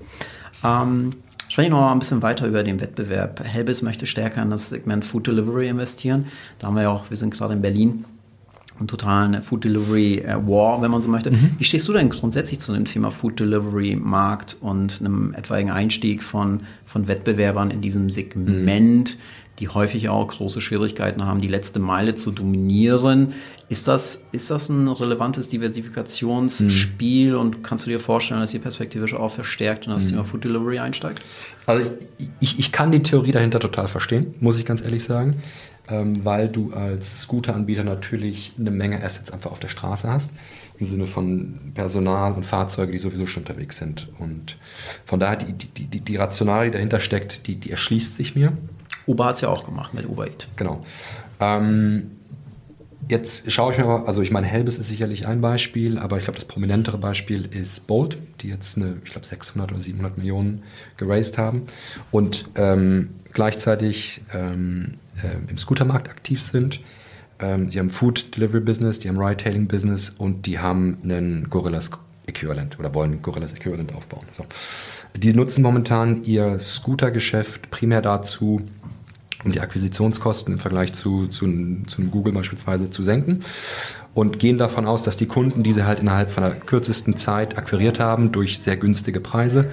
Ähm, 0.64 1.12
sprechen 1.54 1.72
wir 1.72 1.78
noch 1.78 1.86
mal 1.86 1.92
ein 1.92 2.00
bisschen 2.00 2.24
weiter 2.24 2.48
über 2.48 2.64
den 2.64 2.82
Wettbewerb. 2.82 3.44
Helbis 3.44 3.84
möchte 3.84 4.08
stärker 4.08 4.42
in 4.42 4.50
das 4.50 4.70
Segment 4.70 5.06
Food 5.06 5.28
Delivery 5.28 5.68
investieren. 5.68 6.26
Da 6.58 6.66
haben 6.66 6.74
wir 6.74 6.82
ja 6.82 6.90
auch, 6.90 7.12
wir 7.12 7.18
sind 7.18 7.32
gerade 7.32 7.54
in 7.54 7.62
Berlin 7.62 8.06
einen 8.80 8.88
totalen 8.88 9.40
Food 9.44 9.64
Delivery 9.64 10.18
äh, 10.22 10.36
War, 10.48 10.82
wenn 10.82 10.90
man 10.90 11.04
so 11.04 11.10
möchte. 11.10 11.30
Mhm. 11.30 11.52
Wie 11.60 11.64
stehst 11.64 11.88
du 11.88 11.94
denn 11.94 12.10
grundsätzlich 12.10 12.60
zu 12.60 12.74
dem 12.74 12.86
Thema 12.86 13.12
Food 13.12 13.40
Delivery 13.40 13.96
Markt 13.96 14.58
und 14.62 15.00
einem 15.00 15.36
etwaigen 15.36 15.70
Einstieg 15.70 16.24
von, 16.24 16.62
von 16.88 17.08
Wettbewerbern 17.08 17.70
in 17.70 17.82
diesem 17.82 18.10
Segment, 18.10 19.16
mhm. 19.16 19.22
Die 19.60 19.70
häufig 19.70 20.10
auch 20.10 20.28
große 20.28 20.62
Schwierigkeiten 20.62 21.26
haben, 21.26 21.40
die 21.40 21.48
letzte 21.48 21.80
Meile 21.80 22.16
zu 22.16 22.32
dominieren. 22.32 23.34
Ist 23.70 23.88
das, 23.88 24.24
ist 24.32 24.50
das 24.50 24.70
ein 24.70 24.88
relevantes 24.88 25.48
Diversifikationsspiel 25.50 27.34
mhm. 27.34 27.40
und 27.40 27.64
kannst 27.64 27.86
du 27.86 27.90
dir 27.90 28.00
vorstellen, 28.00 28.40
dass 28.40 28.54
ihr 28.54 28.62
perspektivisch 28.62 29.14
auch 29.14 29.32
verstärkt 29.32 29.86
in 29.86 29.92
das 29.92 30.06
mhm. 30.06 30.10
Thema 30.10 30.24
Food 30.24 30.44
Delivery 30.44 30.80
einsteigt? 30.80 31.22
Also 31.66 31.92
ich, 32.40 32.60
ich 32.60 32.72
kann 32.72 32.92
die 32.92 33.04
Theorie 33.04 33.32
dahinter 33.32 33.60
total 33.60 33.88
verstehen, 33.88 34.34
muss 34.40 34.58
ich 34.58 34.66
ganz 34.66 34.82
ehrlich 34.82 35.04
sagen, 35.04 35.42
ähm, 35.88 36.26
weil 36.26 36.50
du 36.50 36.74
als 36.74 37.22
Scooteranbieter 37.22 37.84
natürlich 37.84 38.54
eine 38.58 38.72
Menge 38.72 39.04
Assets 39.04 39.32
einfach 39.32 39.52
auf 39.52 39.60
der 39.60 39.70
Straße 39.70 40.10
hast 40.10 40.32
im 40.80 40.86
Sinne 40.86 41.08
von 41.08 41.72
Personal 41.74 42.34
und 42.34 42.46
Fahrzeuge, 42.46 42.92
die 42.92 42.98
sowieso 42.98 43.26
schon 43.26 43.44
unterwegs 43.44 43.78
sind. 43.78 44.10
Und 44.20 44.58
von 45.06 45.20
daher, 45.20 45.38
die, 45.38 45.54
die, 45.54 45.86
die, 45.86 46.02
die 46.02 46.16
Rationale, 46.16 46.66
die 46.66 46.72
dahinter 46.72 47.00
steckt, 47.00 47.48
die, 47.48 47.56
die 47.56 47.72
erschließt 47.72 48.16
sich 48.16 48.36
mir. 48.36 48.58
Uber 49.08 49.26
hat 49.26 49.36
es 49.36 49.42
ja 49.42 49.50
auch 49.50 49.66
gemacht 49.66 49.94
mit 49.94 50.08
Uber 50.08 50.28
Eat. 50.28 50.48
Genau. 50.56 50.84
Ähm, 51.40 52.12
jetzt 53.10 53.52
schaue 53.52 53.74
ich 53.74 53.78
mir 53.78 53.86
mal, 53.86 54.06
also 54.06 54.22
ich 54.22 54.32
meine, 54.32 54.48
Helbis 54.48 54.78
ist 54.78 54.88
sicherlich 54.88 55.28
ein 55.28 55.42
Beispiel, 55.42 55.98
aber 55.98 56.18
ich 56.18 56.24
glaube, 56.24 56.40
das 56.40 56.48
prominentere 56.48 56.98
Beispiel 56.98 57.46
ist 57.46 57.88
Bolt, 57.88 58.18
die 58.42 58.50
jetzt 58.50 58.78
eine, 58.78 58.98
ich 59.04 59.12
glaube, 59.12 59.26
600 59.26 59.72
oder 59.72 59.82
700 59.82 60.18
Millionen 60.18 60.64
geraced 60.98 61.38
haben 61.38 61.64
und 62.12 62.46
ähm, 62.56 63.10
gleichzeitig 63.34 64.22
ähm, 64.34 64.96
äh, 65.22 65.50
im 65.50 65.58
Scootermarkt 65.58 66.10
aktiv 66.10 66.42
sind. 66.42 66.80
Ähm, 67.40 67.70
die 67.70 67.80
haben 67.80 67.90
Food 67.90 68.36
Delivery 68.36 68.62
Business, 68.62 69.00
die 69.00 69.10
haben 69.10 69.20
Ride-Hailing 69.20 69.68
Business 69.68 70.10
und 70.10 70.46
die 70.46 70.60
haben 70.60 71.00
einen 71.04 71.50
Gorillas 71.50 71.92
Äquivalent 72.26 72.80
oder 72.80 72.94
wollen 72.94 73.22
Gorillas 73.22 73.54
Äquivalent 73.54 73.94
aufbauen. 73.96 74.26
So. 74.32 74.46
Die 75.16 75.34
nutzen 75.34 75.62
momentan 75.62 76.24
ihr 76.24 76.60
Scooter-Geschäft 76.60 77.70
primär 77.70 78.02
dazu, 78.02 78.62
um 79.46 79.52
die 79.52 79.62
Akquisitionskosten 79.62 80.54
im 80.54 80.60
Vergleich 80.60 80.94
zu, 80.94 81.28
zu, 81.28 81.46
zu 81.88 82.02
einem 82.02 82.12
Google 82.12 82.34
beispielsweise 82.34 82.90
zu 82.90 83.04
senken 83.04 83.44
und 84.14 84.40
gehen 84.40 84.58
davon 84.58 84.86
aus, 84.86 85.04
dass 85.04 85.18
die 85.18 85.26
Kunden, 85.26 85.64
die 85.64 85.74
sie 85.74 85.86
halt 85.86 86.00
innerhalb 86.00 86.32
von 86.32 86.44
der 86.44 86.56
kürzesten 86.56 87.18
Zeit 87.18 87.58
akquiriert 87.58 88.00
haben 88.00 88.32
durch 88.32 88.60
sehr 88.60 88.78
günstige 88.78 89.20
Preise, 89.20 89.70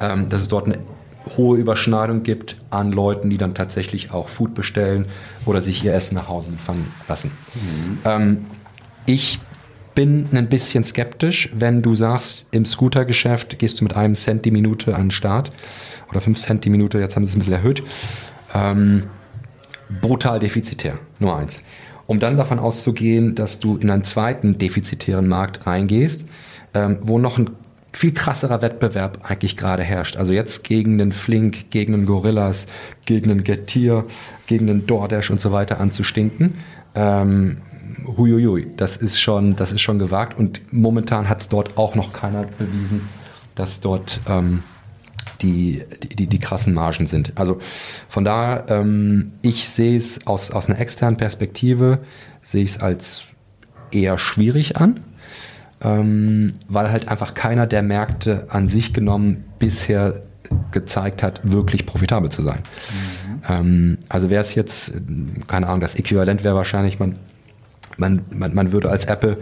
ähm, 0.00 0.28
dass 0.28 0.42
es 0.42 0.48
dort 0.48 0.66
eine 0.66 0.78
hohe 1.36 1.58
Überschneidung 1.58 2.22
gibt 2.22 2.56
an 2.70 2.92
Leuten, 2.92 3.30
die 3.30 3.38
dann 3.38 3.54
tatsächlich 3.54 4.10
auch 4.10 4.28
Food 4.28 4.54
bestellen 4.54 5.06
oder 5.46 5.62
sich 5.62 5.84
ihr 5.84 5.94
Essen 5.94 6.14
nach 6.14 6.28
Hause 6.28 6.50
liefern 6.50 6.86
lassen. 7.08 7.30
Mhm. 7.54 7.98
Ähm, 8.04 8.44
ich 9.06 9.40
bin 9.94 10.28
ein 10.32 10.48
bisschen 10.48 10.84
skeptisch, 10.84 11.50
wenn 11.54 11.82
du 11.82 11.94
sagst, 11.94 12.46
im 12.50 12.64
Scootergeschäft 12.64 13.58
gehst 13.58 13.80
du 13.80 13.84
mit 13.84 13.94
einem 13.94 14.14
Cent 14.14 14.44
die 14.44 14.50
Minute 14.50 14.94
an 14.94 15.02
den 15.02 15.10
Start 15.10 15.50
oder 16.10 16.20
fünf 16.20 16.38
Cent 16.38 16.64
die 16.64 16.70
Minute, 16.70 16.98
jetzt 16.98 17.16
haben 17.16 17.24
sie 17.24 17.30
es 17.30 17.36
ein 17.36 17.40
bisschen 17.40 17.54
erhöht. 17.54 17.82
Ähm, 18.54 19.04
brutal 20.00 20.38
defizitär, 20.38 20.98
nur 21.18 21.36
eins. 21.36 21.62
Um 22.06 22.18
dann 22.18 22.36
davon 22.36 22.58
auszugehen, 22.58 23.34
dass 23.34 23.60
du 23.60 23.76
in 23.76 23.90
einen 23.90 24.04
zweiten 24.04 24.58
defizitären 24.58 25.28
Markt 25.28 25.66
reingehst, 25.66 26.24
ähm, 26.74 26.98
wo 27.02 27.18
noch 27.18 27.38
ein 27.38 27.50
viel 27.92 28.12
krasserer 28.12 28.62
Wettbewerb 28.62 29.18
eigentlich 29.22 29.56
gerade 29.56 29.82
herrscht. 29.82 30.16
Also 30.16 30.32
jetzt 30.32 30.64
gegen 30.64 30.98
den 30.98 31.12
Flink, 31.12 31.70
gegen 31.70 31.92
den 31.92 32.06
Gorillas, 32.06 32.66
gegen 33.04 33.28
den 33.28 33.44
Getir, 33.44 34.04
gegen 34.46 34.66
den 34.66 34.86
DoorDash 34.86 35.30
und 35.30 35.40
so 35.40 35.52
weiter 35.52 35.78
anzustinken. 35.78 36.54
Ähm, 36.94 37.58
huiuiui, 38.16 38.68
das 38.76 38.96
ist 38.96 39.20
schon, 39.20 39.56
das 39.56 39.72
ist 39.72 39.82
schon 39.82 39.98
gewagt 39.98 40.38
und 40.38 40.62
momentan 40.72 41.28
hat 41.28 41.40
es 41.40 41.48
dort 41.48 41.76
auch 41.76 41.94
noch 41.94 42.12
keiner 42.12 42.44
bewiesen, 42.44 43.08
dass 43.54 43.80
dort 43.80 44.20
ähm, 44.26 44.62
die, 45.42 45.82
die, 46.18 46.26
die 46.26 46.38
krassen 46.38 46.74
Margen 46.74 47.06
sind. 47.06 47.32
Also 47.36 47.58
von 48.08 48.24
daher, 48.24 48.66
ähm, 48.68 49.32
ich 49.42 49.68
sehe 49.68 49.96
es 49.96 50.26
aus, 50.26 50.50
aus 50.50 50.68
einer 50.68 50.80
externen 50.80 51.16
Perspektive, 51.16 51.98
sehe 52.42 52.62
ich 52.62 52.70
es 52.70 52.80
als 52.80 53.24
eher 53.90 54.18
schwierig 54.18 54.76
an, 54.76 55.00
ähm, 55.82 56.54
weil 56.68 56.90
halt 56.90 57.08
einfach 57.08 57.34
keiner 57.34 57.66
der 57.66 57.82
Märkte 57.82 58.46
an 58.48 58.68
sich 58.68 58.92
genommen 58.94 59.44
bisher 59.58 60.22
gezeigt 60.70 61.22
hat, 61.22 61.40
wirklich 61.44 61.86
profitabel 61.86 62.30
zu 62.30 62.42
sein. 62.42 62.62
Mhm. 62.62 63.42
Ähm, 63.48 63.98
also 64.08 64.30
wäre 64.30 64.42
es 64.42 64.54
jetzt, 64.54 64.92
keine 65.46 65.66
Ahnung, 65.66 65.80
das 65.80 65.94
Äquivalent 65.94 66.44
wäre 66.44 66.54
wahrscheinlich, 66.54 66.98
man, 66.98 67.16
man, 67.96 68.24
man, 68.30 68.54
man 68.54 68.72
würde 68.72 68.90
als 68.90 69.06
Apple 69.06 69.38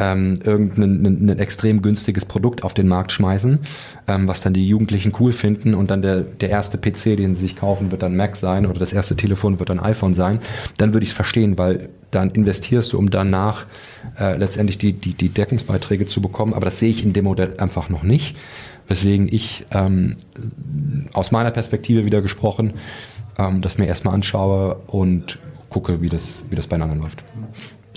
ähm, 0.00 0.40
irgendein 0.42 1.28
ein, 1.30 1.38
extrem 1.38 1.82
günstiges 1.82 2.24
Produkt 2.24 2.64
auf 2.64 2.74
den 2.74 2.88
Markt 2.88 3.12
schmeißen, 3.12 3.60
ähm, 4.08 4.26
was 4.26 4.40
dann 4.40 4.54
die 4.54 4.66
Jugendlichen 4.66 5.12
cool 5.20 5.32
finden 5.32 5.74
und 5.74 5.90
dann 5.90 6.02
der, 6.02 6.22
der 6.22 6.48
erste 6.48 6.78
PC, 6.78 7.16
den 7.16 7.34
sie 7.34 7.42
sich 7.42 7.56
kaufen, 7.56 7.90
wird 7.90 8.02
dann 8.02 8.16
Mac 8.16 8.36
sein 8.36 8.66
oder 8.66 8.80
das 8.80 8.92
erste 8.92 9.14
Telefon 9.14 9.58
wird 9.58 9.68
dann 9.68 9.78
iPhone 9.78 10.14
sein, 10.14 10.40
dann 10.78 10.94
würde 10.94 11.04
ich 11.04 11.10
es 11.10 11.16
verstehen, 11.16 11.58
weil 11.58 11.90
dann 12.10 12.30
investierst 12.30 12.92
du, 12.92 12.98
um 12.98 13.10
danach 13.10 13.66
äh, 14.18 14.36
letztendlich 14.36 14.78
die, 14.78 14.94
die, 14.94 15.14
die 15.14 15.28
Deckungsbeiträge 15.28 16.06
zu 16.06 16.20
bekommen. 16.20 16.54
Aber 16.54 16.64
das 16.64 16.78
sehe 16.78 16.90
ich 16.90 17.04
in 17.04 17.12
dem 17.12 17.24
Modell 17.24 17.54
einfach 17.58 17.88
noch 17.88 18.02
nicht. 18.02 18.36
Weswegen 18.88 19.28
ich 19.30 19.66
ähm, 19.70 20.16
aus 21.12 21.30
meiner 21.30 21.52
Perspektive 21.52 22.04
wieder 22.04 22.22
gesprochen, 22.22 22.72
ähm, 23.38 23.60
das 23.60 23.78
mir 23.78 23.86
erstmal 23.86 24.14
anschaue 24.14 24.76
und 24.88 25.38
gucke, 25.68 26.00
wie 26.00 26.08
das, 26.08 26.44
wie 26.50 26.56
das 26.56 26.66
bei 26.66 26.74
anderen 26.74 27.00
läuft 27.00 27.22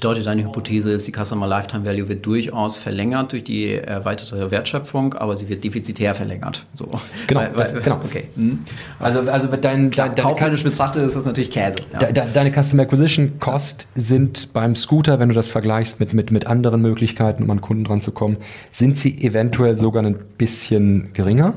bedeutet, 0.04 0.26
deine 0.26 0.44
Hypothese 0.44 0.92
ist, 0.92 1.08
die 1.08 1.14
Customer 1.14 1.48
Lifetime 1.48 1.86
Value 1.86 2.10
wird 2.10 2.26
durchaus 2.26 2.76
verlängert 2.76 3.32
durch 3.32 3.46
die 3.46 3.74
erweiterte 3.74 4.52
Wertschöpfung, 4.52 5.14
aber 5.14 5.38
sie 5.38 5.48
wird 5.48 5.64
defizitär 5.64 6.14
verlängert. 6.14 6.66
So. 6.76 6.90
Genau, 7.28 7.40
weil, 7.40 7.56
weil, 7.56 7.82
genau. 7.82 8.02
Okay. 8.04 8.26
Hm. 8.36 8.60
Also, 9.00 9.20
also 9.32 9.48
dein, 9.48 9.92
Klar, 9.92 10.10
dein, 10.10 10.26
kaufmännisch 10.26 10.64
betrachtet 10.66 11.04
ist 11.04 11.16
das 11.16 11.24
natürlich 11.24 11.52
Käse. 11.52 11.76
Ja. 11.94 12.12
De, 12.12 12.24
deine 12.34 12.52
Customer 12.52 12.84
Acquisition 12.84 13.40
Cost 13.40 13.88
sind 13.96 14.52
beim 14.52 14.76
Scooter, 14.76 15.20
wenn 15.20 15.30
du 15.30 15.36
das 15.36 15.48
vergleichst 15.48 16.02
mit, 16.02 16.14
mit, 16.14 16.32
mit 16.32 16.48
anderen 16.48 16.82
Möglichkeiten, 16.82 17.44
um 17.44 17.50
an 17.52 17.62
Kunden 17.62 17.86
dran 17.86 18.02
zu 18.02 18.12
kommen, 18.12 18.36
sind 18.74 19.00
sie 19.00 19.24
eventuell 19.24 19.78
sogar 19.78 20.04
ein 20.04 20.18
bisschen 20.38 21.14
geringer. 21.14 21.54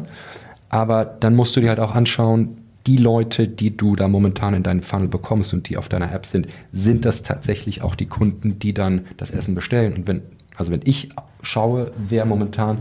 Aber 0.68 1.04
dann 1.04 1.34
musst 1.34 1.56
du 1.56 1.60
dir 1.60 1.70
halt 1.70 1.80
auch 1.80 1.96
anschauen, 1.96 2.58
die 2.86 2.96
Leute, 2.96 3.48
die 3.48 3.76
du 3.76 3.96
da 3.96 4.08
momentan 4.08 4.54
in 4.54 4.62
deinem 4.62 4.82
Funnel 4.82 5.08
bekommst 5.08 5.52
und 5.52 5.68
die 5.68 5.76
auf 5.76 5.88
deiner 5.88 6.12
App 6.12 6.24
sind, 6.24 6.46
sind 6.72 7.04
das 7.04 7.22
tatsächlich 7.22 7.82
auch 7.82 7.94
die 7.94 8.06
Kunden, 8.06 8.58
die 8.58 8.72
dann 8.72 9.06
das 9.16 9.30
Essen 9.30 9.54
bestellen. 9.54 9.94
Und 9.94 10.06
wenn, 10.06 10.22
also 10.56 10.70
wenn 10.70 10.82
ich 10.84 11.10
schaue, 11.42 11.92
wer 11.96 12.24
momentan 12.24 12.78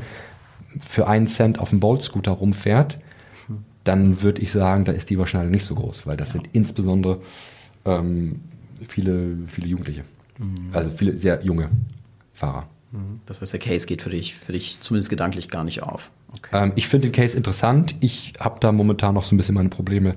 für 0.80 1.08
einen 1.08 1.28
Cent 1.28 1.60
auf 1.60 1.70
dem 1.70 1.80
Bolt-Scooter 1.80 2.32
rumfährt, 2.32 3.00
dann 3.84 4.22
würde 4.22 4.42
ich 4.42 4.52
sagen, 4.52 4.84
da 4.84 4.92
ist 4.92 5.10
die 5.10 5.18
Wahrscheinlichkeit 5.18 5.52
nicht 5.52 5.66
so 5.66 5.76
groß, 5.76 6.06
weil 6.08 6.18
das 6.18 6.30
ja. 6.30 6.34
sind 6.34 6.50
insbesondere 6.54 7.22
ähm, 7.86 8.42
viele, 8.88 9.38
viele 9.48 9.68
Jugendliche. 9.68 10.04
Mhm. 10.38 10.70
Also 10.74 10.90
viele 10.90 11.16
sehr 11.16 11.44
junge 11.44 11.70
Fahrer. 12.34 12.68
Mhm. 12.92 13.22
Das 13.26 13.42
heißt, 13.42 13.54
der 13.54 13.60
Case 13.60 13.86
geht 13.86 14.02
für 14.02 14.10
dich, 14.10 14.36
für 14.36 14.52
dich 14.52 14.80
zumindest 14.82 15.10
gedanklich 15.10 15.50
gar 15.50 15.64
nicht 15.64 15.84
auf. 15.84 16.12
Okay. 16.38 16.64
Ähm, 16.64 16.72
ich 16.76 16.88
finde 16.88 17.08
den 17.08 17.14
Case 17.14 17.36
interessant. 17.36 17.96
Ich 18.00 18.34
habe 18.40 18.60
da 18.60 18.72
momentan 18.72 19.14
noch 19.14 19.24
so 19.24 19.36
ein 19.36 19.38
bisschen 19.38 19.56
meine 19.56 19.70
Probleme 19.70 20.16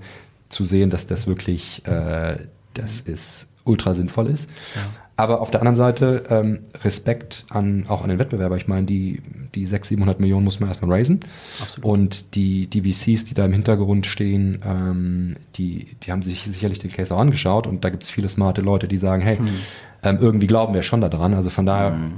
zu 0.48 0.64
sehen, 0.64 0.90
dass 0.90 1.06
das 1.06 1.26
wirklich, 1.26 1.84
äh, 1.86 2.38
das 2.74 3.00
ist 3.00 3.46
ultra 3.64 3.94
sinnvoll 3.94 4.28
ist. 4.28 4.48
Ja. 4.74 4.82
Aber 5.16 5.40
auf 5.40 5.50
der 5.50 5.60
anderen 5.60 5.76
Seite 5.76 6.26
ähm, 6.30 6.60
Respekt 6.84 7.44
an, 7.50 7.86
auch 7.88 8.02
an 8.02 8.08
den 8.08 8.20
Wettbewerber. 8.20 8.56
Ich 8.56 8.68
meine, 8.68 8.86
die, 8.86 9.20
die 9.52 9.66
600, 9.66 9.88
700 9.88 10.20
Millionen 10.20 10.44
muss 10.44 10.60
man 10.60 10.68
erstmal 10.68 10.92
raisen. 10.92 11.20
Absolut. 11.60 11.90
Und 11.90 12.34
die, 12.36 12.68
die 12.68 12.82
VCs, 12.82 13.24
die 13.24 13.34
da 13.34 13.44
im 13.44 13.52
Hintergrund 13.52 14.06
stehen, 14.06 14.62
ähm, 14.64 15.34
die, 15.56 15.96
die 16.04 16.12
haben 16.12 16.22
sich 16.22 16.44
sicherlich 16.44 16.78
den 16.78 16.92
Case 16.92 17.12
auch 17.12 17.18
angeschaut. 17.18 17.66
Und 17.66 17.82
da 17.82 17.90
gibt 17.90 18.04
es 18.04 18.10
viele 18.10 18.28
smarte 18.28 18.60
Leute, 18.60 18.86
die 18.86 18.96
sagen, 18.96 19.20
hey, 19.20 19.38
hm. 19.38 19.48
ähm, 20.04 20.18
irgendwie 20.20 20.46
glauben 20.46 20.72
wir 20.72 20.82
schon 20.82 21.00
daran. 21.00 21.34
Also 21.34 21.50
von 21.50 21.66
daher 21.66 21.94
hm 21.94 22.12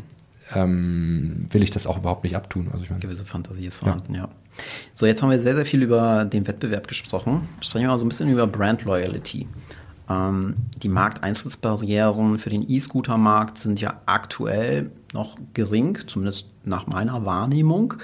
ähm, 0.54 1.46
will 1.50 1.62
ich 1.62 1.70
das 1.70 1.86
auch 1.86 1.98
überhaupt 1.98 2.24
nicht 2.24 2.36
abtun. 2.36 2.68
Also 2.72 2.84
ich 2.84 2.90
meine, 2.90 3.00
gewisse 3.00 3.24
Fantasie 3.24 3.66
ist 3.66 3.76
vorhanden, 3.76 4.14
ja. 4.14 4.22
ja. 4.22 4.28
So, 4.92 5.06
jetzt 5.06 5.22
haben 5.22 5.30
wir 5.30 5.40
sehr, 5.40 5.54
sehr 5.54 5.66
viel 5.66 5.82
über 5.82 6.24
den 6.24 6.46
Wettbewerb 6.46 6.88
gesprochen. 6.88 7.48
Sprechen 7.60 7.84
wir 7.84 7.88
mal 7.88 7.98
so 7.98 8.04
ein 8.04 8.08
bisschen 8.08 8.30
über 8.30 8.46
Brand 8.46 8.84
Loyalty. 8.84 9.46
Ähm, 10.10 10.56
die 10.82 10.88
Markteintrittsbarrieren 10.88 12.38
für 12.38 12.50
den 12.50 12.68
E-Scooter-Markt 12.68 13.58
sind 13.58 13.80
ja 13.80 14.00
aktuell 14.06 14.90
noch 15.12 15.36
gering, 15.54 15.98
zumindest 16.06 16.50
nach 16.64 16.86
meiner 16.86 17.24
Wahrnehmung. 17.24 17.94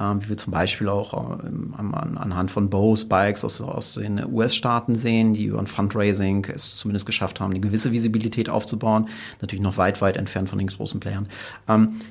Ähm, 0.00 0.22
wie 0.22 0.30
wir 0.30 0.36
zum 0.36 0.52
Beispiel 0.52 0.88
auch 0.88 1.38
ähm, 1.44 1.74
an, 1.76 2.18
anhand 2.18 2.50
von 2.50 2.68
Bose 2.68 3.06
Bikes 3.06 3.44
aus, 3.44 3.60
aus 3.60 3.94
den 3.94 4.20
US-Staaten 4.30 4.96
sehen, 4.96 5.34
die 5.34 5.44
über 5.46 5.58
ein 5.58 5.66
Fundraising 5.66 6.46
es 6.46 6.76
zumindest 6.76 7.06
geschafft 7.06 7.40
haben, 7.40 7.52
eine 7.52 7.60
gewisse 7.60 7.92
Visibilität 7.92 8.50
aufzubauen. 8.50 9.08
Natürlich 9.40 9.62
noch 9.62 9.78
weit, 9.78 10.00
weit 10.02 10.16
entfernt 10.16 10.50
von 10.50 10.58
den 10.58 10.68
großen 10.68 11.00
Playern. 11.00 11.28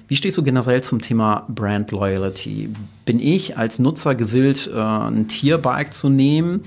Wie 0.08 0.16
stehst 0.16 0.38
du 0.38 0.44
generell 0.44 0.82
zum 0.82 1.02
Thema 1.02 1.46
Brand 1.50 1.92
Loyalty? 1.92 2.74
Bin 3.06 3.20
ich 3.20 3.58
als 3.58 3.80
Nutzer 3.80 4.16
gewillt, 4.16 4.70
äh, 4.74 4.80
ein 4.80 5.28
Tierbike 5.28 5.94
zu 5.94 6.10
nehmen? 6.10 6.62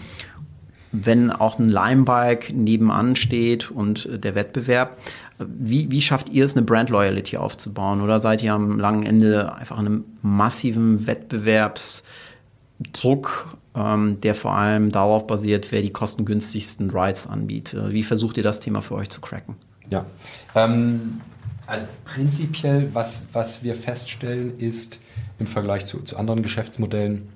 Wenn 0.92 1.30
auch 1.30 1.58
ein 1.58 1.68
Limebike 1.68 2.52
nebenan 2.52 3.16
steht 3.16 3.70
und 3.70 4.06
äh, 4.06 4.18
der 4.18 4.34
Wettbewerb. 4.34 4.98
Wie, 5.38 5.90
wie 5.90 6.00
schafft 6.00 6.30
ihr 6.30 6.44
es, 6.44 6.56
eine 6.56 6.64
Brand 6.64 6.88
Loyalty 6.90 7.36
aufzubauen? 7.36 8.00
Oder 8.00 8.20
seid 8.20 8.42
ihr 8.42 8.54
am 8.54 8.78
langen 8.78 9.04
Ende 9.04 9.54
einfach 9.54 9.78
in 9.78 9.86
einem 9.86 10.04
massiven 10.22 11.06
Wettbewerbsdruck 11.06 13.56
ähm, 13.76 14.20
der 14.22 14.34
vor 14.34 14.52
allem 14.52 14.90
darauf 14.90 15.26
basiert, 15.26 15.70
wer 15.70 15.82
die 15.82 15.90
kostengünstigsten 15.90 16.90
Rides 16.90 17.26
anbietet. 17.26 17.92
Wie 17.92 18.02
versucht 18.02 18.38
ihr 18.38 18.42
das 18.42 18.60
Thema 18.60 18.80
für 18.80 18.94
euch 18.94 19.10
zu 19.10 19.20
cracken? 19.20 19.56
Ja, 19.90 20.06
ähm, 20.54 21.20
also 21.66 21.84
prinzipiell, 22.04 22.88
was, 22.94 23.20
was 23.32 23.62
wir 23.62 23.74
feststellen, 23.74 24.58
ist 24.58 24.98
im 25.38 25.46
Vergleich 25.46 25.84
zu, 25.84 26.00
zu 26.00 26.16
anderen 26.16 26.42
Geschäftsmodellen, 26.42 27.28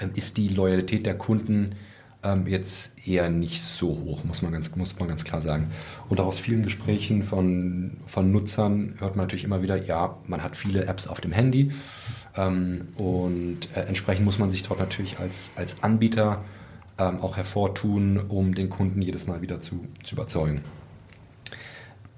ähm, 0.00 0.10
ist 0.14 0.36
die 0.36 0.48
Loyalität 0.48 1.06
der 1.06 1.16
Kunden 1.16 1.76
ähm, 2.22 2.46
jetzt 2.46 3.06
eher 3.06 3.30
nicht 3.30 3.62
so 3.62 3.88
hoch, 3.88 4.24
muss 4.24 4.42
man 4.42 4.52
ganz, 4.52 4.74
muss 4.76 4.98
man 4.98 5.08
ganz 5.08 5.24
klar 5.24 5.40
sagen. 5.40 5.68
Und 6.08 6.20
auch 6.20 6.26
aus 6.26 6.38
vielen 6.38 6.62
Gesprächen 6.62 7.22
von, 7.22 7.98
von 8.06 8.30
Nutzern 8.30 8.94
hört 8.98 9.16
man 9.16 9.24
natürlich 9.24 9.44
immer 9.44 9.62
wieder, 9.62 9.82
ja, 9.82 10.18
man 10.26 10.42
hat 10.42 10.56
viele 10.56 10.84
Apps 10.86 11.06
auf 11.06 11.20
dem 11.20 11.32
Handy 11.32 11.72
ähm, 12.36 12.88
und 12.96 13.68
äh, 13.74 13.80
entsprechend 13.82 14.24
muss 14.24 14.38
man 14.38 14.50
sich 14.50 14.62
dort 14.62 14.80
natürlich 14.80 15.18
als, 15.18 15.50
als 15.56 15.82
Anbieter 15.82 16.44
ähm, 16.98 17.20
auch 17.20 17.36
hervortun, 17.36 18.18
um 18.18 18.54
den 18.54 18.68
Kunden 18.68 19.00
jedes 19.00 19.26
Mal 19.26 19.40
wieder 19.40 19.60
zu, 19.60 19.86
zu 20.02 20.14
überzeugen. 20.14 20.62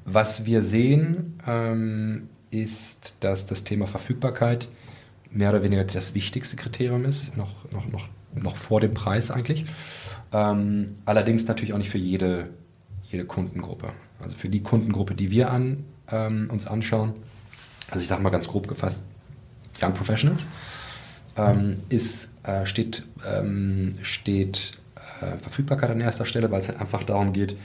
Was 0.05 0.45
wir 0.45 0.62
sehen, 0.62 1.38
ähm, 1.47 2.29
ist, 2.51 3.17
dass 3.21 3.47
das 3.47 3.65
Thema 3.65 3.87
Verfügbarkeit 3.87 4.69
mehr 5.31 5.51
oder 5.51 5.62
weniger 5.62 5.85
das 5.85 6.15
wichtigste 6.15 6.57
Kriterium 6.57 7.05
ist, 7.05 7.37
noch, 7.37 7.71
noch, 7.71 7.87
noch, 7.87 8.09
noch 8.35 8.57
vor 8.57 8.81
dem 8.81 8.95
Preis 8.95 9.31
eigentlich. 9.31 9.66
Ähm, 10.33 10.95
allerdings 11.05 11.47
natürlich 11.47 11.75
auch 11.75 11.79
nicht 11.79 11.90
für 11.90 11.99
jede, 11.99 12.49
jede 13.11 13.25
Kundengruppe. 13.25 13.92
Also 14.21 14.37
für 14.37 14.49
die 14.49 14.62
Kundengruppe, 14.62 15.14
die 15.14 15.31
wir 15.31 15.51
an, 15.51 15.85
ähm, 16.11 16.49
uns 16.51 16.66
anschauen, 16.66 17.14
also 17.90 18.01
ich 18.01 18.09
sage 18.09 18.23
mal 18.23 18.31
ganz 18.31 18.49
grob 18.49 18.68
gefasst, 18.68 19.07
Young 19.81 19.95
Professionals, 19.95 20.47
ähm, 21.37 21.77
ist, 21.88 22.31
äh, 22.45 22.66
steht, 22.66 23.05
ähm, 23.27 23.97
steht 24.03 24.73
äh, 25.21 25.37
Verfügbarkeit 25.38 25.90
an 25.90 26.01
erster 26.01 26.27
Stelle, 26.27 26.51
weil 26.51 26.61
es 26.61 26.68
halt 26.68 26.81
einfach 26.81 27.03
darum 27.05 27.33
geht, 27.33 27.57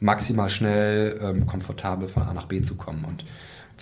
maximal 0.00 0.50
schnell, 0.50 1.18
ähm, 1.22 1.46
komfortabel 1.46 2.08
von 2.08 2.22
A 2.22 2.32
nach 2.32 2.46
B 2.46 2.60
zu 2.62 2.76
kommen. 2.76 3.04
Und 3.04 3.24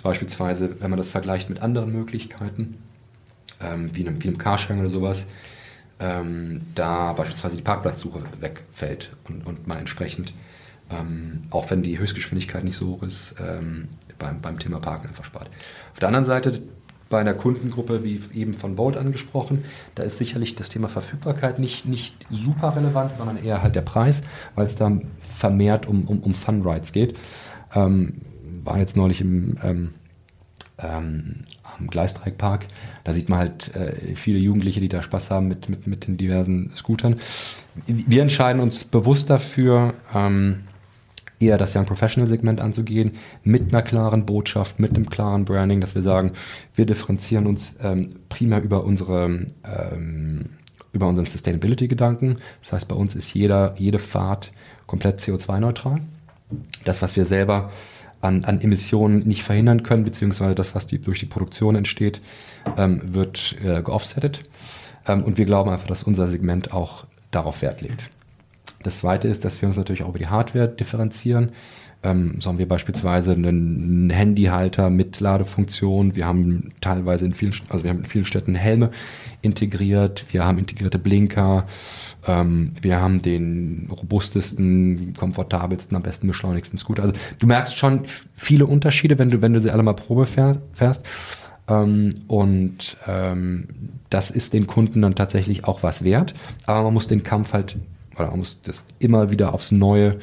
beispielsweise, 0.02 0.80
wenn 0.80 0.90
man 0.90 0.98
das 0.98 1.10
vergleicht 1.10 1.48
mit 1.48 1.62
anderen 1.62 1.90
Möglichkeiten, 1.92 2.78
ähm, 3.60 3.94
wie, 3.94 4.06
einem, 4.06 4.22
wie 4.22 4.28
einem 4.28 4.38
Carsharing 4.38 4.80
oder 4.80 4.90
sowas, 4.90 5.26
ähm, 6.00 6.60
da 6.74 7.12
beispielsweise 7.12 7.56
die 7.56 7.62
Parkplatzsuche 7.62 8.20
wegfällt 8.40 9.10
und, 9.28 9.46
und 9.46 9.66
man 9.66 9.78
entsprechend, 9.78 10.34
ähm, 10.90 11.44
auch 11.50 11.70
wenn 11.70 11.82
die 11.82 11.98
Höchstgeschwindigkeit 11.98 12.64
nicht 12.64 12.76
so 12.76 12.88
hoch 12.88 13.02
ist, 13.02 13.34
ähm, 13.40 13.88
beim, 14.18 14.40
beim 14.40 14.58
Thema 14.58 14.80
Parken 14.80 15.08
einfach 15.08 15.24
spart. 15.24 15.50
Auf 15.92 16.00
der 16.00 16.08
anderen 16.08 16.24
Seite, 16.24 16.62
bei 17.10 17.20
einer 17.20 17.34
Kundengruppe, 17.34 18.02
wie 18.02 18.20
eben 18.34 18.54
von 18.54 18.76
Volt 18.76 18.96
angesprochen, 18.96 19.64
da 19.94 20.02
ist 20.02 20.18
sicherlich 20.18 20.56
das 20.56 20.70
Thema 20.70 20.88
Verfügbarkeit 20.88 21.58
nicht, 21.58 21.86
nicht 21.86 22.14
super 22.30 22.74
relevant, 22.74 23.16
sondern 23.16 23.36
eher 23.36 23.62
halt 23.62 23.76
der 23.76 23.82
Preis, 23.82 24.22
weil 24.54 24.66
es 24.66 24.76
da 24.76 24.90
vermehrt 25.20 25.86
um, 25.86 26.04
um, 26.04 26.20
um 26.20 26.34
Fun 26.34 26.66
Rides 26.66 26.92
geht. 26.92 27.16
Ähm, 27.74 28.22
war 28.64 28.78
jetzt 28.78 28.96
neulich 28.96 29.20
im, 29.20 29.58
ähm, 30.78 31.44
am 31.78 31.86
Gleisdreieckpark. 31.88 32.66
Da 33.04 33.12
sieht 33.12 33.28
man 33.28 33.38
halt 33.38 33.74
äh, 33.74 34.14
viele 34.16 34.38
Jugendliche, 34.38 34.80
die 34.80 34.88
da 34.88 35.02
Spaß 35.02 35.30
haben 35.30 35.48
mit, 35.48 35.68
mit, 35.68 35.86
mit 35.86 36.06
den 36.06 36.16
diversen 36.16 36.72
Scootern. 36.76 37.20
Wir 37.86 38.22
entscheiden 38.22 38.60
uns 38.60 38.84
bewusst 38.84 39.30
dafür, 39.30 39.94
ähm, 40.14 40.60
eher 41.40 41.58
das 41.58 41.74
Young 41.74 41.84
Professional 41.84 42.28
Segment 42.28 42.60
anzugehen, 42.60 43.12
mit 43.42 43.72
einer 43.72 43.82
klaren 43.82 44.24
Botschaft, 44.24 44.78
mit 44.78 44.94
einem 44.94 45.10
klaren 45.10 45.44
Branding, 45.44 45.80
dass 45.80 45.94
wir 45.94 46.02
sagen, 46.02 46.32
wir 46.74 46.86
differenzieren 46.86 47.46
uns 47.46 47.74
ähm, 47.82 48.08
primär 48.28 48.62
über 48.62 48.84
unsere 48.84 49.46
ähm, 49.64 50.50
über 50.92 51.08
unseren 51.08 51.26
Sustainability-Gedanken. 51.26 52.36
Das 52.62 52.72
heißt, 52.72 52.88
bei 52.88 52.94
uns 52.94 53.16
ist 53.16 53.34
jeder, 53.34 53.74
jede 53.76 53.98
Fahrt 53.98 54.52
komplett 54.86 55.20
CO2-neutral. 55.20 56.00
Das, 56.84 57.02
was 57.02 57.16
wir 57.16 57.24
selber 57.24 57.72
an, 58.24 58.44
an, 58.44 58.60
Emissionen 58.60 59.26
nicht 59.26 59.42
verhindern 59.42 59.82
können, 59.82 60.04
beziehungsweise 60.04 60.54
das, 60.54 60.74
was 60.74 60.86
die, 60.86 60.98
durch 60.98 61.20
die 61.20 61.26
Produktion 61.26 61.76
entsteht, 61.76 62.20
ähm, 62.76 63.00
wird 63.04 63.56
äh, 63.62 63.82
geoffsettet. 63.82 64.44
Ähm, 65.06 65.22
und 65.24 65.38
wir 65.38 65.44
glauben 65.44 65.70
einfach, 65.70 65.86
dass 65.86 66.02
unser 66.02 66.28
Segment 66.28 66.72
auch 66.72 67.04
darauf 67.30 67.62
Wert 67.62 67.82
legt. 67.82 68.10
Das 68.82 68.98
zweite 68.98 69.28
ist, 69.28 69.44
dass 69.44 69.60
wir 69.60 69.68
uns 69.68 69.76
natürlich 69.76 70.02
auch 70.02 70.10
über 70.10 70.18
die 70.18 70.28
Hardware 70.28 70.68
differenzieren. 70.68 71.52
Ähm, 72.04 72.36
so 72.38 72.50
haben 72.50 72.58
wir 72.58 72.68
beispielsweise 72.68 73.32
einen 73.32 74.10
Handyhalter 74.10 74.90
mit 74.90 75.20
Ladefunktion. 75.20 76.14
Wir 76.14 76.26
haben 76.26 76.72
teilweise 76.80 77.24
in 77.24 77.34
vielen, 77.34 77.54
also 77.70 77.82
wir 77.82 77.90
haben 77.90 78.00
in 78.00 78.04
vielen 78.04 78.26
Städten 78.26 78.54
Helme 78.54 78.90
integriert. 79.42 80.26
Wir 80.30 80.44
haben 80.44 80.58
integrierte 80.58 80.98
Blinker. 80.98 81.66
Ähm, 82.26 82.72
wir 82.80 83.00
haben 83.00 83.22
den 83.22 83.88
robustesten, 83.90 85.14
komfortabelsten, 85.18 85.96
am 85.96 86.02
besten 86.02 86.26
beschleunigsten 86.26 86.78
Scooter. 86.78 87.02
Also 87.02 87.14
du 87.38 87.46
merkst 87.46 87.76
schon 87.76 88.02
viele 88.34 88.66
Unterschiede, 88.66 89.18
wenn 89.18 89.30
du, 89.30 89.40
wenn 89.40 89.54
du 89.54 89.60
sie 89.60 89.70
alle 89.70 89.82
mal 89.82 89.94
Probe 89.94 90.26
fährst. 90.26 91.06
Ähm, 91.68 92.14
und 92.26 92.98
ähm, 93.06 93.66
das 94.10 94.30
ist 94.30 94.52
den 94.52 94.66
Kunden 94.66 95.00
dann 95.00 95.14
tatsächlich 95.14 95.64
auch 95.64 95.82
was 95.82 96.04
wert. 96.04 96.34
Aber 96.66 96.82
man 96.84 96.94
muss 96.94 97.06
den 97.06 97.22
Kampf 97.22 97.54
halt 97.54 97.76
oder 98.16 98.28
man 98.28 98.38
muss 98.38 98.60
das 98.62 98.84
immer 98.98 99.30
wieder 99.30 99.54
aufs 99.54 99.70
Neue 99.72 100.18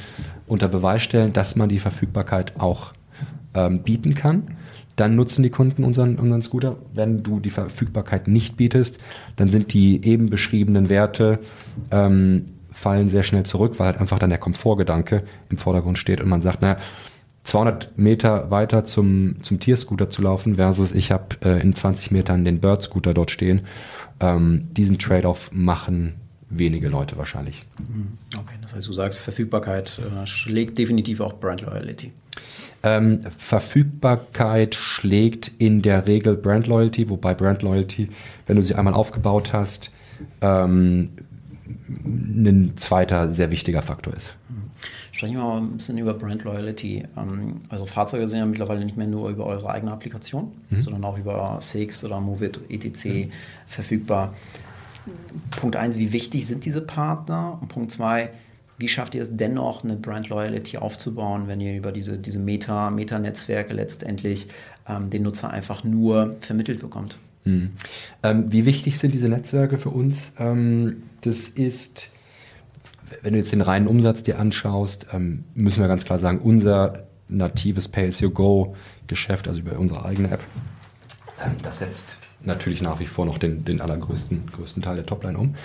unter 0.47 0.67
Beweis 0.67 1.03
stellen, 1.03 1.33
dass 1.33 1.55
man 1.55 1.69
die 1.69 1.79
Verfügbarkeit 1.79 2.59
auch 2.59 2.93
ähm, 3.53 3.83
bieten 3.83 4.15
kann. 4.15 4.55
Dann 4.95 5.15
nutzen 5.15 5.43
die 5.43 5.49
Kunden 5.49 5.83
unseren, 5.83 6.17
unseren 6.17 6.41
Scooter. 6.41 6.77
Wenn 6.93 7.23
du 7.23 7.39
die 7.39 7.49
Verfügbarkeit 7.49 8.27
nicht 8.27 8.57
bietest, 8.57 8.99
dann 9.35 9.49
sind 9.49 9.73
die 9.73 10.05
eben 10.05 10.29
beschriebenen 10.29 10.89
Werte 10.89 11.39
ähm, 11.91 12.45
fallen 12.71 13.09
sehr 13.09 13.23
schnell 13.23 13.43
zurück, 13.43 13.79
weil 13.79 13.87
halt 13.87 13.99
einfach 13.99 14.19
dann 14.19 14.29
der 14.29 14.39
Komfortgedanke 14.39 15.23
im 15.49 15.57
Vordergrund 15.57 15.97
steht 15.97 16.21
und 16.21 16.29
man 16.29 16.41
sagt, 16.41 16.61
naja, 16.61 16.77
200 17.43 17.97
Meter 17.97 18.51
weiter 18.51 18.83
zum, 18.83 19.41
zum 19.41 19.59
Tierscooter 19.59 20.09
zu 20.09 20.21
laufen 20.21 20.55
versus 20.55 20.93
ich 20.93 21.11
habe 21.11 21.35
äh, 21.43 21.61
in 21.61 21.73
20 21.73 22.11
Metern 22.11 22.45
den 22.45 22.59
Bird-Scooter 22.59 23.13
dort 23.13 23.31
stehen. 23.31 23.61
Ähm, 24.19 24.67
diesen 24.71 24.99
Trade-off 24.99 25.49
machen 25.51 26.13
wenige 26.51 26.89
Leute 26.89 27.17
wahrscheinlich. 27.17 27.65
Mhm. 27.79 28.17
Okay, 28.37 28.55
das 28.61 28.75
heißt, 28.75 28.87
du 28.87 28.93
sagst, 28.93 29.19
Verfügbarkeit 29.19 29.99
äh, 29.99 30.25
schlägt 30.25 30.77
definitiv 30.77 31.21
auch 31.21 31.33
Brand 31.33 31.61
Loyalty. 31.61 32.11
Ähm, 32.83 33.21
Verfügbarkeit 33.37 34.75
schlägt 34.75 35.51
in 35.59 35.81
der 35.81 36.07
Regel 36.07 36.35
Brand 36.35 36.67
Loyalty, 36.67 37.09
wobei 37.09 37.33
Brand 37.33 37.61
Loyalty, 37.61 38.09
wenn 38.47 38.55
du 38.55 38.63
sie 38.63 38.75
einmal 38.75 38.93
aufgebaut 38.93 39.53
hast, 39.53 39.91
ähm, 40.41 41.09
ein 42.05 42.73
zweiter 42.77 43.31
sehr 43.31 43.51
wichtiger 43.51 43.81
Faktor 43.81 44.13
ist. 44.13 44.35
Mhm. 44.49 44.71
Sprechen 45.11 45.35
wir 45.35 45.43
mal 45.43 45.57
ein 45.57 45.77
bisschen 45.77 45.97
über 45.99 46.15
Brand 46.15 46.43
Loyalty. 46.43 47.03
Ähm, 47.15 47.61
also 47.69 47.85
Fahrzeuge 47.85 48.27
sind 48.27 48.39
ja 48.39 48.45
mittlerweile 48.45 48.83
nicht 48.83 48.97
mehr 48.97 49.07
nur 49.07 49.29
über 49.29 49.45
eure 49.45 49.69
eigene 49.69 49.91
Applikation, 49.91 50.51
mhm. 50.69 50.81
sondern 50.81 51.03
auch 51.03 51.17
über 51.17 51.59
Six 51.61 52.03
oder 52.03 52.19
Movit, 52.19 52.59
etc. 52.69 53.05
Mhm. 53.05 53.29
verfügbar. 53.67 54.33
Punkt 55.51 55.75
eins, 55.75 55.97
wie 55.97 56.13
wichtig 56.13 56.47
sind 56.47 56.65
diese 56.65 56.81
Partner? 56.81 57.57
Und 57.61 57.67
Punkt 57.69 57.91
zwei, 57.91 58.29
wie 58.77 58.87
schafft 58.87 59.15
ihr 59.15 59.21
es 59.21 59.35
dennoch, 59.35 59.83
eine 59.83 59.95
Brand 59.95 60.29
Loyalty 60.29 60.77
aufzubauen, 60.77 61.47
wenn 61.47 61.61
ihr 61.61 61.75
über 61.75 61.91
diese, 61.91 62.17
diese 62.17 62.39
Meta, 62.39 62.89
Meta-Netzwerke 62.89 63.73
letztendlich 63.73 64.47
ähm, 64.87 65.09
den 65.09 65.23
Nutzer 65.23 65.49
einfach 65.49 65.83
nur 65.83 66.35
vermittelt 66.39 66.79
bekommt? 66.81 67.17
Hm. 67.43 67.71
Ähm, 68.23 68.51
wie 68.51 68.65
wichtig 68.65 68.99
sind 68.99 69.13
diese 69.13 69.29
Netzwerke 69.29 69.77
für 69.77 69.89
uns? 69.89 70.33
Ähm, 70.37 71.03
das 71.21 71.49
ist, 71.49 72.09
wenn 73.21 73.33
du 73.33 73.39
jetzt 73.39 73.51
den 73.51 73.61
reinen 73.61 73.87
Umsatz 73.87 74.23
dir 74.23 74.39
anschaust, 74.39 75.07
ähm, 75.11 75.43
müssen 75.55 75.81
wir 75.81 75.87
ganz 75.87 76.05
klar 76.05 76.19
sagen, 76.19 76.39
unser 76.39 77.07
natives 77.27 77.87
Pay-as-you-go-Geschäft, 77.87 79.47
also 79.47 79.61
über 79.61 79.79
unsere 79.79 80.05
eigene 80.05 80.29
App, 80.31 80.41
ähm, 81.43 81.55
das 81.61 81.79
setzt 81.79 82.17
natürlich 82.43 82.81
nach 82.81 82.99
wie 82.99 83.05
vor 83.05 83.25
noch 83.25 83.37
den, 83.37 83.65
den 83.65 83.81
allergrößten 83.81 84.47
größten 84.51 84.81
Teil 84.81 84.95
der 84.95 85.05
Topline 85.05 85.37
um. 85.37 85.55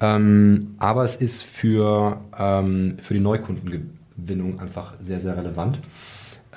Ähm, 0.00 0.74
aber 0.78 1.04
es 1.04 1.16
ist 1.16 1.42
für, 1.42 2.20
ähm, 2.38 2.96
für 3.00 3.14
die 3.14 3.20
Neukundengewinnung 3.20 4.60
einfach 4.60 4.94
sehr, 5.00 5.20
sehr 5.20 5.36
relevant. 5.36 5.78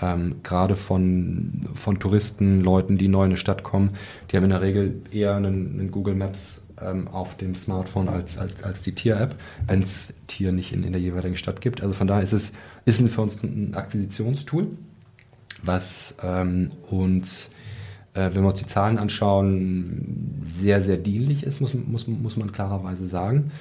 Ähm, 0.01 0.37
Gerade 0.43 0.75
von, 0.75 1.67
von 1.75 1.99
Touristen, 1.99 2.61
Leuten, 2.61 2.97
die 2.97 3.07
neu 3.07 3.23
in 3.23 3.31
eine 3.31 3.37
Stadt 3.37 3.63
kommen, 3.63 3.91
die 4.31 4.37
haben 4.37 4.43
in 4.45 4.49
der 4.49 4.61
Regel 4.61 5.01
eher 5.11 5.35
einen, 5.35 5.79
einen 5.79 5.91
Google 5.91 6.15
Maps 6.15 6.61
ähm, 6.81 7.07
auf 7.07 7.37
dem 7.37 7.55
Smartphone 7.55 8.09
als, 8.09 8.37
als, 8.37 8.63
als 8.63 8.81
die 8.81 8.93
Tier-App, 8.93 9.35
wenn 9.67 9.83
es 9.83 10.13
Tier 10.27 10.51
nicht 10.51 10.73
in, 10.73 10.83
in 10.83 10.91
der 10.91 11.01
jeweiligen 11.01 11.37
Stadt 11.37 11.61
gibt. 11.61 11.81
Also 11.81 11.93
von 11.93 12.07
daher 12.07 12.23
ist 12.23 12.33
es 12.33 12.51
ist 12.85 13.07
für 13.09 13.21
uns 13.21 13.41
ein 13.43 13.75
Akquisitionstool, 13.75 14.67
was 15.61 16.15
ähm, 16.21 16.71
uns 16.89 17.49
äh, 18.13 18.29
wenn 18.33 18.43
wir 18.43 18.49
uns 18.49 18.59
die 18.59 18.67
Zahlen 18.67 18.97
anschauen, 18.97 20.41
sehr, 20.59 20.81
sehr 20.81 20.97
dienlich 20.97 21.43
ist, 21.43 21.61
muss, 21.61 21.73
muss, 21.73 22.07
muss 22.07 22.37
man 22.37 22.51
klarerweise 22.51 23.07
sagen. 23.07 23.51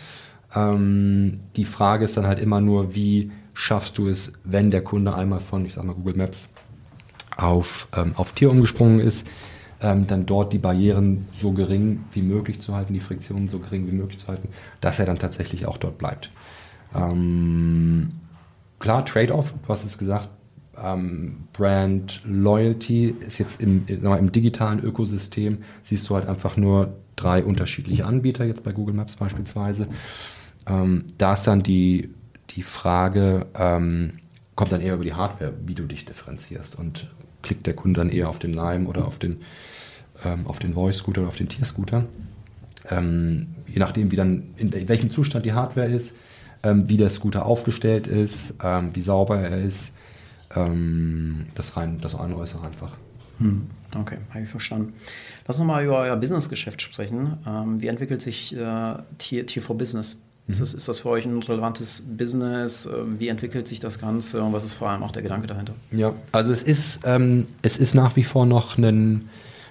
Ähm, 0.54 1.40
die 1.56 1.64
Frage 1.64 2.04
ist 2.04 2.16
dann 2.16 2.26
halt 2.26 2.38
immer 2.38 2.60
nur, 2.60 2.94
wie 2.94 3.30
schaffst 3.54 3.98
du 3.98 4.08
es, 4.08 4.32
wenn 4.44 4.70
der 4.70 4.82
Kunde 4.82 5.14
einmal 5.14 5.40
von, 5.40 5.64
ich 5.66 5.74
sag 5.74 5.84
mal, 5.84 5.94
Google 5.94 6.16
Maps 6.16 6.48
auf, 7.36 7.88
ähm, 7.96 8.12
auf 8.16 8.32
Tier 8.32 8.50
umgesprungen 8.50 9.00
ist, 9.00 9.26
ähm, 9.80 10.06
dann 10.06 10.26
dort 10.26 10.52
die 10.52 10.58
Barrieren 10.58 11.26
so 11.32 11.52
gering 11.52 12.04
wie 12.12 12.22
möglich 12.22 12.60
zu 12.60 12.74
halten, 12.74 12.94
die 12.94 13.00
Friktionen 13.00 13.48
so 13.48 13.58
gering 13.58 13.86
wie 13.86 13.94
möglich 13.94 14.18
zu 14.18 14.28
halten, 14.28 14.48
dass 14.80 14.98
er 14.98 15.06
dann 15.06 15.18
tatsächlich 15.18 15.66
auch 15.66 15.78
dort 15.78 15.98
bleibt. 15.98 16.30
Ähm, 16.94 18.10
klar, 18.78 19.04
Trade-off, 19.04 19.54
du 19.66 19.68
hast 19.68 19.84
es 19.84 19.98
gesagt, 19.98 20.28
ähm, 20.80 21.44
Brand 21.52 22.20
Loyalty 22.24 23.14
ist 23.26 23.38
jetzt 23.38 23.60
im, 23.60 23.84
im 23.86 24.32
digitalen 24.32 24.80
Ökosystem, 24.80 25.58
siehst 25.82 26.08
du 26.08 26.14
halt 26.14 26.28
einfach 26.28 26.56
nur 26.56 26.94
drei 27.16 27.44
unterschiedliche 27.44 28.06
Anbieter, 28.06 28.44
jetzt 28.44 28.64
bei 28.64 28.72
Google 28.72 28.94
Maps 28.94 29.16
beispielsweise. 29.16 29.86
Ähm, 30.66 31.04
da 31.18 31.34
ist 31.34 31.44
dann 31.44 31.62
die, 31.62 32.10
die 32.50 32.62
Frage, 32.62 33.46
ähm, 33.54 34.14
kommt 34.54 34.72
dann 34.72 34.80
eher 34.80 34.94
über 34.94 35.04
die 35.04 35.14
Hardware, 35.14 35.52
wie 35.64 35.74
du 35.74 35.84
dich 35.84 36.04
differenzierst. 36.04 36.78
Und 36.78 37.08
klickt 37.42 37.66
der 37.66 37.74
Kunde 37.74 38.00
dann 38.00 38.10
eher 38.10 38.28
auf 38.28 38.38
den 38.38 38.52
Lime 38.52 38.88
oder 38.88 39.06
auf 39.06 39.18
den, 39.18 39.38
ähm, 40.24 40.46
auf 40.46 40.58
den 40.58 40.74
Voice-Scooter 40.74 41.22
oder 41.22 41.28
auf 41.28 41.36
den 41.36 41.48
Tier-Scooter. 41.48 42.04
Ähm, 42.90 43.48
je 43.66 43.78
nachdem, 43.78 44.10
wie 44.10 44.16
dann, 44.16 44.54
in 44.56 44.88
welchem 44.88 45.10
Zustand 45.10 45.44
die 45.44 45.52
Hardware 45.52 45.88
ist, 45.88 46.16
ähm, 46.62 46.88
wie 46.88 46.96
der 46.96 47.10
Scooter 47.10 47.44
aufgestellt 47.44 48.06
ist, 48.06 48.54
wie 48.92 49.00
sauber 49.00 49.38
er 49.40 49.60
ist, 49.62 49.92
ähm, 50.56 51.46
das 51.54 51.76
rein, 51.76 51.98
das 52.00 52.14
Einäußere 52.14 52.66
einfach. 52.66 52.96
Hm. 53.38 53.66
Okay, 53.98 54.18
habe 54.30 54.44
ich 54.44 54.48
verstanden. 54.48 54.94
Lass 55.46 55.58
uns 55.58 55.66
mal 55.66 55.84
über 55.84 55.98
euer 55.98 56.16
Businessgeschäft 56.16 56.80
sprechen. 56.80 57.38
Ähm, 57.46 57.80
wie 57.80 57.88
entwickelt 57.88 58.22
sich 58.22 58.56
äh, 58.56 58.94
Tier, 59.18 59.46
Tier 59.46 59.62
for 59.62 59.76
Business? 59.76 60.20
Ist, 60.48 60.60
das, 60.60 60.74
ist 60.74 60.88
das 60.88 61.00
für 61.00 61.10
euch 61.10 61.24
ein 61.24 61.42
relevantes 61.42 62.02
Business? 62.06 62.86
Ähm, 62.86 63.20
wie 63.20 63.28
entwickelt 63.28 63.68
sich 63.68 63.80
das 63.80 63.98
Ganze 63.98 64.42
und 64.42 64.52
was 64.52 64.64
ist 64.64 64.74
vor 64.74 64.88
allem 64.88 65.02
auch 65.02 65.12
der 65.12 65.22
Gedanke 65.22 65.46
dahinter? 65.46 65.74
Ja, 65.90 66.14
also 66.32 66.50
es 66.50 66.62
ist, 66.62 67.00
ähm, 67.04 67.46
es 67.62 67.76
ist 67.76 67.94
nach 67.94 68.16
wie 68.16 68.24
vor 68.24 68.44
noch 68.46 68.76
ein, 68.76 69.28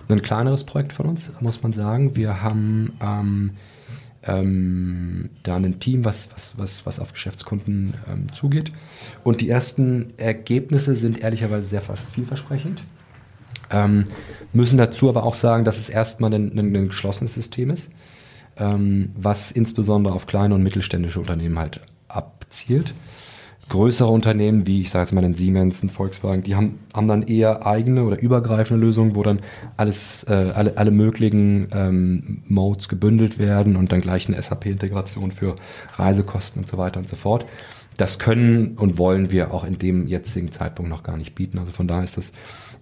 ein 0.10 0.22
kleineres 0.22 0.64
Projekt 0.64 0.94
von 0.94 1.08
uns, 1.08 1.30
muss 1.40 1.62
man 1.62 1.74
sagen. 1.74 2.16
Wir 2.16 2.42
haben 2.42 2.94
ähm, 3.02 3.52
ähm, 4.24 5.30
da 5.44 5.56
ein 5.56 5.80
Team, 5.80 6.06
was, 6.06 6.30
was, 6.34 6.54
was, 6.58 6.86
was 6.86 7.00
auf 7.00 7.14
Geschäftskunden 7.14 7.96
ähm, 8.12 8.32
zugeht. 8.34 8.72
Und 9.24 9.42
die 9.42 9.50
ersten 9.50 10.14
Ergebnisse 10.18 10.96
sind 10.96 11.20
ehrlicherweise 11.20 11.68
sehr 11.68 11.82
vielversprechend. 11.82 12.84
Ähm, 13.70 14.06
müssen 14.54 14.78
dazu 14.78 15.10
aber 15.10 15.24
auch 15.24 15.36
sagen, 15.36 15.66
dass 15.66 15.78
es 15.78 15.90
erstmal 15.90 16.34
ein, 16.34 16.52
ein, 16.58 16.76
ein 16.76 16.88
geschlossenes 16.90 17.34
System 17.34 17.70
ist 17.70 17.90
ähm, 18.58 19.12
was 19.16 19.52
insbesondere 19.52 20.14
auf 20.14 20.28
kleine 20.28 20.56
und 20.56 20.64
mittelständische 20.64 21.20
Unternehmen 21.20 21.58
halt 21.58 21.82
abzielt. 22.08 22.94
Größere 23.72 24.10
Unternehmen, 24.10 24.68
wie 24.68 24.82
ich 24.82 24.90
sage 24.90 25.04
jetzt 25.04 25.14
mal 25.14 25.22
den 25.22 25.34
Siemens, 25.34 25.82
ein 25.82 25.90
Volkswagen, 25.90 26.44
die 26.44 26.56
haben, 26.56 26.80
haben 26.94 27.08
dann 27.08 27.24
eher 27.24 27.66
eigene 27.66 28.04
oder 28.04 28.20
übergreifende 28.20 28.86
Lösungen, 28.86 29.16
wo 29.16 29.24
dann 29.24 29.40
alles, 29.78 30.26
äh, 30.26 30.52
alle, 30.54 30.78
alle 30.78 30.92
möglichen 30.92 31.70
ähm, 31.72 32.44
Modes 32.48 32.90
gebündelt 32.90 33.40
werden 33.40 33.78
und 33.78 33.94
dann 33.94 34.02
gleich 34.02 34.28
eine 34.28 34.42
SAP-Integration 34.42 35.32
für 35.32 35.56
Reisekosten 35.94 36.64
und 36.64 36.68
so 36.68 36.78
weiter 36.78 37.00
und 37.00 37.08
so 37.08 37.16
fort. 37.16 37.46
Das 37.96 38.20
können 38.20 38.78
und 38.78 38.98
wollen 38.98 39.32
wir 39.32 39.54
auch 39.54 39.64
in 39.64 39.78
dem 39.78 40.06
jetzigen 40.06 40.52
Zeitpunkt 40.52 40.92
noch 40.92 41.04
gar 41.04 41.16
nicht 41.16 41.34
bieten. 41.34 41.58
Also 41.58 41.72
von 41.72 41.88
daher 41.88 42.04
ist 42.04 42.18
es 42.18 42.34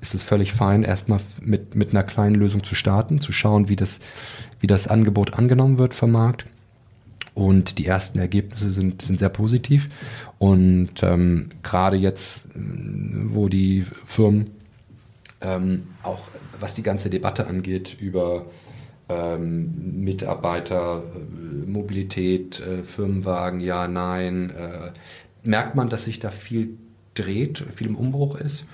ist 0.01 0.15
es 0.15 0.23
völlig 0.23 0.53
fein, 0.53 0.83
erstmal 0.83 1.19
mit, 1.41 1.75
mit 1.75 1.91
einer 1.91 2.03
kleinen 2.03 2.35
Lösung 2.35 2.63
zu 2.63 2.73
starten, 2.73 3.21
zu 3.21 3.31
schauen, 3.31 3.69
wie 3.69 3.75
das, 3.75 3.99
wie 4.59 4.67
das 4.67 4.87
Angebot 4.87 5.33
angenommen 5.33 5.77
wird 5.77 5.93
vom 5.93 6.11
Markt. 6.11 6.45
Und 7.33 7.77
die 7.77 7.85
ersten 7.85 8.19
Ergebnisse 8.19 8.71
sind, 8.71 9.01
sind 9.01 9.19
sehr 9.19 9.29
positiv. 9.29 9.89
Und 10.37 11.03
ähm, 11.03 11.49
gerade 11.63 11.97
jetzt, 11.97 12.47
wo 12.55 13.49
die 13.49 13.85
Firmen 14.05 14.51
ähm, 15.41 15.87
auch, 16.03 16.21
was 16.59 16.73
die 16.73 16.83
ganze 16.83 17.09
Debatte 17.09 17.47
angeht, 17.47 17.95
über 17.99 18.45
ähm, 19.07 20.03
Mitarbeiter, 20.03 21.03
äh, 21.15 21.69
Mobilität, 21.69 22.59
äh, 22.59 22.83
Firmenwagen, 22.83 23.59
ja, 23.59 23.87
nein, 23.87 24.51
äh, 24.51 24.91
merkt 25.43 25.75
man, 25.75 25.89
dass 25.89 26.05
sich 26.05 26.19
da 26.19 26.29
viel 26.29 26.77
dreht, 27.15 27.63
viel 27.75 27.87
im 27.87 27.95
Umbruch 27.95 28.35
ist. 28.35 28.65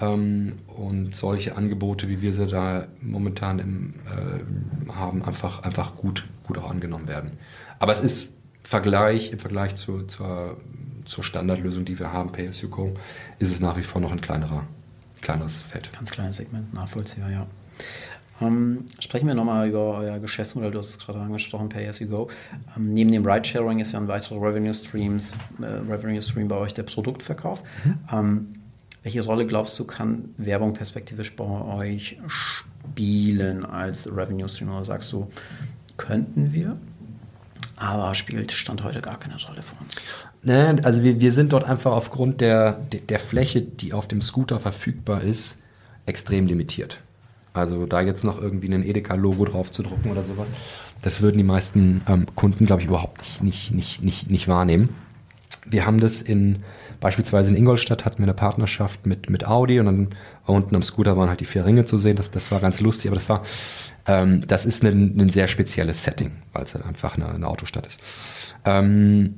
Ähm, 0.00 0.54
und 0.66 1.14
solche 1.14 1.56
Angebote, 1.56 2.08
wie 2.08 2.20
wir 2.20 2.32
sie 2.32 2.46
da 2.46 2.86
momentan 3.00 3.58
im, 3.58 3.94
äh, 4.06 4.92
haben, 4.92 5.24
einfach, 5.24 5.62
einfach 5.62 5.96
gut, 5.96 6.26
gut 6.44 6.58
auch 6.58 6.70
angenommen 6.70 7.08
werden. 7.08 7.32
Aber 7.78 7.92
es 7.92 8.00
ist 8.00 8.28
Vergleich, 8.62 9.30
im 9.30 9.38
Vergleich 9.38 9.76
zu, 9.76 10.02
zur, 10.02 10.56
zur 11.04 11.22
Standardlösung, 11.22 11.84
die 11.84 11.98
wir 11.98 12.12
haben, 12.12 12.32
Pay-as-you-go, 12.32 12.94
ist 13.38 13.52
es 13.52 13.60
nach 13.60 13.76
wie 13.76 13.82
vor 13.82 14.00
noch 14.00 14.10
ein 14.10 14.20
kleinerer, 14.20 14.64
kleineres 15.20 15.62
Feld. 15.62 15.92
Ganz 15.92 16.10
kleines 16.10 16.36
Segment, 16.36 16.74
nachvollziehbar, 16.74 17.30
ja. 17.30 17.46
Ähm, 18.40 18.84
sprechen 18.98 19.28
wir 19.28 19.34
nochmal 19.34 19.68
über 19.68 19.98
euer 19.98 20.18
Geschäftsmodell, 20.18 20.70
du 20.70 20.78
hast 20.78 20.88
es 20.90 20.98
gerade 20.98 21.20
angesprochen, 21.20 21.68
Pay-as-you-go. 21.68 22.28
Ähm, 22.76 22.92
neben 22.92 23.12
dem 23.12 23.24
Ridesharing 23.24 23.78
ist 23.78 23.92
ja 23.92 24.00
ein 24.00 24.08
weiterer 24.08 24.42
Revenue, 24.42 24.74
Streams, 24.74 25.34
äh, 25.60 25.64
Revenue 25.64 26.20
Stream 26.20 26.48
bei 26.48 26.56
euch 26.56 26.74
der 26.74 26.82
Produktverkauf. 26.82 27.62
Mhm. 27.84 27.98
Ähm, 28.12 28.48
welche 29.04 29.24
Rolle 29.24 29.46
glaubst 29.46 29.78
du, 29.78 29.84
kann 29.84 30.34
Werbung 30.36 30.72
perspektivisch 30.72 31.36
bei 31.36 31.44
euch 31.44 32.18
spielen 32.26 33.64
als 33.64 34.08
Revenue 34.08 34.48
Stream? 34.48 34.70
Oder 34.70 34.84
sagst 34.84 35.12
du, 35.12 35.28
könnten 35.96 36.52
wir, 36.52 36.76
aber 37.76 38.14
spielt 38.14 38.52
Stand 38.52 38.82
heute 38.82 39.00
gar 39.02 39.18
keine 39.18 39.34
Rolle 39.34 39.62
für 39.62 39.76
uns? 39.82 39.96
Nein, 40.42 40.84
also 40.84 41.02
wir, 41.02 41.20
wir 41.20 41.32
sind 41.32 41.52
dort 41.52 41.64
einfach 41.64 41.92
aufgrund 41.92 42.40
der, 42.40 42.74
der, 42.74 43.18
Fläche, 43.18 43.62
die 43.62 43.92
auf 43.92 44.08
dem 44.08 44.22
Scooter 44.22 44.60
verfügbar 44.60 45.22
ist, 45.22 45.58
extrem 46.06 46.46
limitiert. 46.46 47.00
Also 47.52 47.86
da 47.86 48.00
jetzt 48.00 48.22
noch 48.22 48.40
irgendwie 48.40 48.72
ein 48.72 48.84
Edeka-Logo 48.84 49.44
drauf 49.46 49.72
zu 49.72 49.82
drucken 49.82 50.10
oder 50.10 50.22
sowas, 50.22 50.48
das 51.02 51.20
würden 51.20 51.38
die 51.38 51.44
meisten 51.44 52.02
ähm, 52.08 52.26
Kunden, 52.34 52.66
glaube 52.66 52.82
ich, 52.82 52.88
überhaupt 52.88 53.18
nicht, 53.18 53.42
nicht, 53.42 53.70
nicht, 53.72 54.02
nicht, 54.02 54.30
nicht 54.30 54.48
wahrnehmen. 54.48 54.90
Wir 55.64 55.84
haben 55.84 56.00
das 56.00 56.22
in 56.22 56.62
Beispielsweise 57.00 57.50
in 57.50 57.56
Ingolstadt 57.56 58.04
hatten 58.04 58.18
wir 58.18 58.24
eine 58.24 58.34
Partnerschaft 58.34 59.06
mit, 59.06 59.28
mit 59.28 59.46
Audi 59.46 59.80
und 59.80 59.86
dann 59.86 60.08
unten 60.46 60.74
am 60.74 60.82
Scooter 60.82 61.16
waren 61.16 61.28
halt 61.28 61.40
die 61.40 61.44
vier 61.44 61.66
Ringe 61.66 61.84
zu 61.84 61.98
sehen. 61.98 62.16
Das, 62.16 62.30
das 62.30 62.50
war 62.50 62.60
ganz 62.60 62.80
lustig, 62.80 63.10
aber 63.10 63.16
das 63.16 63.28
war, 63.28 63.42
ähm, 64.06 64.46
das 64.46 64.66
ist 64.66 64.84
ein, 64.84 65.18
ein 65.18 65.28
sehr 65.28 65.48
spezielles 65.48 66.02
Setting, 66.02 66.32
weil 66.52 66.64
es 66.64 66.74
halt 66.74 66.84
einfach 66.84 67.16
eine, 67.16 67.28
eine 67.28 67.46
Autostadt 67.46 67.86
ist. 67.86 68.00
Ähm, 68.64 69.34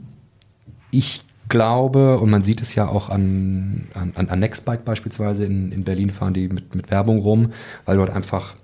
ich 0.90 1.24
glaube, 1.48 2.18
und 2.18 2.30
man 2.30 2.44
sieht 2.44 2.60
es 2.60 2.74
ja 2.74 2.88
auch 2.88 3.08
an, 3.08 3.88
an, 3.94 4.28
an 4.28 4.38
Nextbike 4.38 4.84
beispielsweise, 4.84 5.44
in, 5.44 5.72
in 5.72 5.84
Berlin 5.84 6.10
fahren 6.10 6.34
die 6.34 6.48
mit, 6.48 6.74
mit 6.74 6.90
Werbung 6.90 7.20
rum, 7.20 7.52
weil 7.84 7.96
du 7.96 8.02
halt 8.02 8.12
einfach 8.12 8.54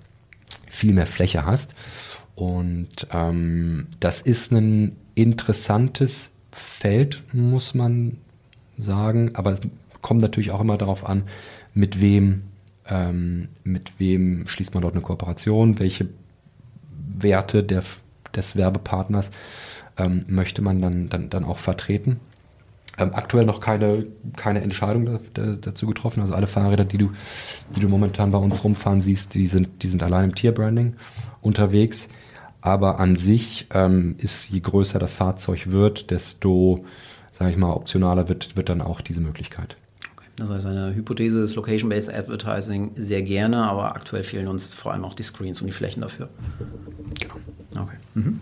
viel 0.67 0.93
mehr 0.93 1.07
Fläche 1.07 1.45
hast. 1.45 1.73
Und 2.35 3.07
ähm, 3.11 3.87
das 3.99 4.21
ist 4.21 4.51
ein 4.51 4.95
interessantes 5.15 6.31
Feld, 6.51 7.23
muss 7.33 7.73
man 7.73 8.17
sagen, 8.77 9.31
aber 9.35 9.53
es 9.53 9.61
kommt 10.01 10.21
natürlich 10.21 10.51
auch 10.51 10.61
immer 10.61 10.77
darauf 10.77 11.05
an, 11.07 11.23
mit 11.73 12.01
wem, 12.01 12.43
ähm, 12.87 13.49
mit 13.63 13.99
wem 13.99 14.47
schließt 14.47 14.73
man 14.73 14.81
dort 14.81 14.93
eine 14.93 15.01
Kooperation, 15.01 15.79
welche 15.79 16.09
Werte 17.07 17.63
der, 17.63 17.83
des 18.35 18.55
Werbepartners 18.55 19.31
ähm, 19.97 20.25
möchte 20.27 20.61
man 20.61 20.81
dann, 20.81 21.09
dann, 21.09 21.29
dann 21.29 21.45
auch 21.45 21.57
vertreten. 21.57 22.19
Ähm, 22.97 23.11
aktuell 23.13 23.45
noch 23.45 23.59
keine, 23.59 24.07
keine 24.35 24.61
Entscheidung 24.61 25.05
da, 25.05 25.19
da, 25.33 25.55
dazu 25.55 25.87
getroffen. 25.87 26.21
Also 26.21 26.33
alle 26.33 26.47
Fahrräder, 26.47 26.85
die 26.85 26.97
du, 26.97 27.11
die 27.75 27.79
du 27.79 27.89
momentan 27.89 28.31
bei 28.31 28.37
uns 28.37 28.63
rumfahren 28.63 29.01
siehst, 29.01 29.35
die 29.35 29.47
sind, 29.47 29.83
die 29.83 29.87
sind 29.87 30.01
allein 30.03 30.25
im 30.25 30.35
Tierbranding 30.35 30.95
unterwegs. 31.41 32.07
Aber 32.61 32.99
an 32.99 33.15
sich 33.15 33.67
ähm, 33.73 34.15
ist, 34.17 34.49
je 34.49 34.59
größer 34.59 34.97
das 34.97 35.13
Fahrzeug 35.13 35.71
wird, 35.71 36.09
desto 36.09 36.85
sage 37.37 37.51
ich 37.51 37.57
mal, 37.57 37.73
optionaler 37.73 38.29
wird, 38.29 38.55
wird 38.55 38.69
dann 38.69 38.81
auch 38.81 39.01
diese 39.01 39.21
Möglichkeit. 39.21 39.75
Das 40.37 40.49
heißt, 40.49 40.65
eine 40.65 40.93
Hypothese 40.93 41.39
ist 41.41 41.55
Location-Based 41.55 42.13
Advertising 42.13 42.91
sehr 42.95 43.21
gerne, 43.21 43.63
aber 43.63 43.95
aktuell 43.95 44.23
fehlen 44.23 44.47
uns 44.47 44.73
vor 44.73 44.91
allem 44.91 45.05
auch 45.05 45.13
die 45.13 45.23
Screens 45.23 45.61
und 45.61 45.67
die 45.67 45.73
Flächen 45.73 46.01
dafür. 46.01 46.29
Genau. 47.19 47.35
Okay. 47.81 47.95
Mhm. 48.15 48.39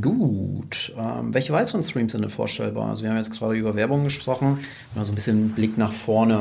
Gut. 0.00 0.92
Ähm, 0.96 1.32
welche 1.32 1.52
weiteren 1.52 1.82
Streams 1.82 2.12
sind 2.12 2.22
denn 2.22 2.30
vorstellbar? 2.30 2.90
Also 2.90 3.04
wir 3.04 3.10
haben 3.10 3.18
jetzt 3.18 3.32
gerade 3.32 3.54
über 3.54 3.76
Werbung 3.76 4.04
gesprochen, 4.04 4.58
mal 4.94 5.04
so 5.04 5.12
ein 5.12 5.14
bisschen 5.14 5.50
Blick 5.50 5.78
nach 5.78 5.92
vorne, 5.92 6.40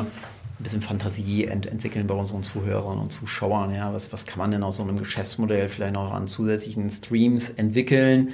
ein 0.60 0.64
bisschen 0.64 0.82
Fantasie 0.82 1.46
ent 1.46 1.68
entwickeln 1.68 2.08
bei 2.08 2.16
unseren 2.16 2.42
Zuhörern 2.44 2.98
und 2.98 3.12
Zuschauern. 3.12 3.76
Ja, 3.76 3.94
was, 3.94 4.12
was 4.14 4.26
kann 4.26 4.40
man 4.40 4.52
denn 4.52 4.64
aus 4.64 4.78
so 4.78 4.84
einem 4.84 4.98
Geschäftsmodell 4.98 5.70
vielleicht 5.70 5.94
noch 5.94 6.12
an 6.12 6.28
zusätzlichen 6.28 6.90
Streams 6.90 7.50
entwickeln? 7.52 8.30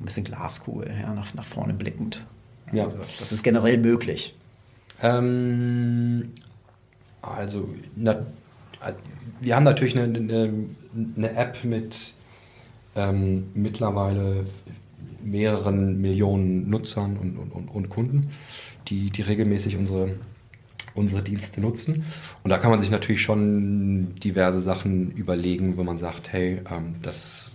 Ein 0.00 0.04
bisschen 0.04 0.24
Glaskugel, 0.24 0.90
ja, 1.00 1.14
nach, 1.14 1.32
nach 1.34 1.44
vorne 1.44 1.72
blickend. 1.72 2.26
Ja. 2.72 2.84
Also 2.84 2.98
das 2.98 3.32
ist 3.32 3.42
generell 3.42 3.78
möglich. 3.78 4.34
Ähm, 5.02 6.32
also, 7.22 7.68
na, 7.96 8.24
wir 9.40 9.56
haben 9.56 9.64
natürlich 9.64 9.98
eine, 9.98 10.18
eine, 10.18 10.52
eine 11.16 11.36
App 11.36 11.64
mit 11.64 12.14
ähm, 12.94 13.48
mittlerweile 13.54 14.46
mehreren 15.22 16.00
Millionen 16.00 16.70
Nutzern 16.70 17.16
und, 17.16 17.36
und, 17.36 17.68
und, 17.68 17.88
Kunden, 17.88 18.30
die, 18.88 19.10
die 19.10 19.22
regelmäßig 19.22 19.76
unsere, 19.76 20.14
unsere 20.94 21.22
Dienste 21.22 21.60
nutzen. 21.60 22.04
Und 22.42 22.50
da 22.50 22.58
kann 22.58 22.70
man 22.70 22.80
sich 22.80 22.90
natürlich 22.90 23.22
schon 23.22 24.14
diverse 24.16 24.60
Sachen 24.60 25.10
überlegen, 25.10 25.76
wo 25.76 25.82
man 25.82 25.98
sagt, 25.98 26.32
hey, 26.32 26.60
ähm, 26.70 26.96
das 27.02 27.52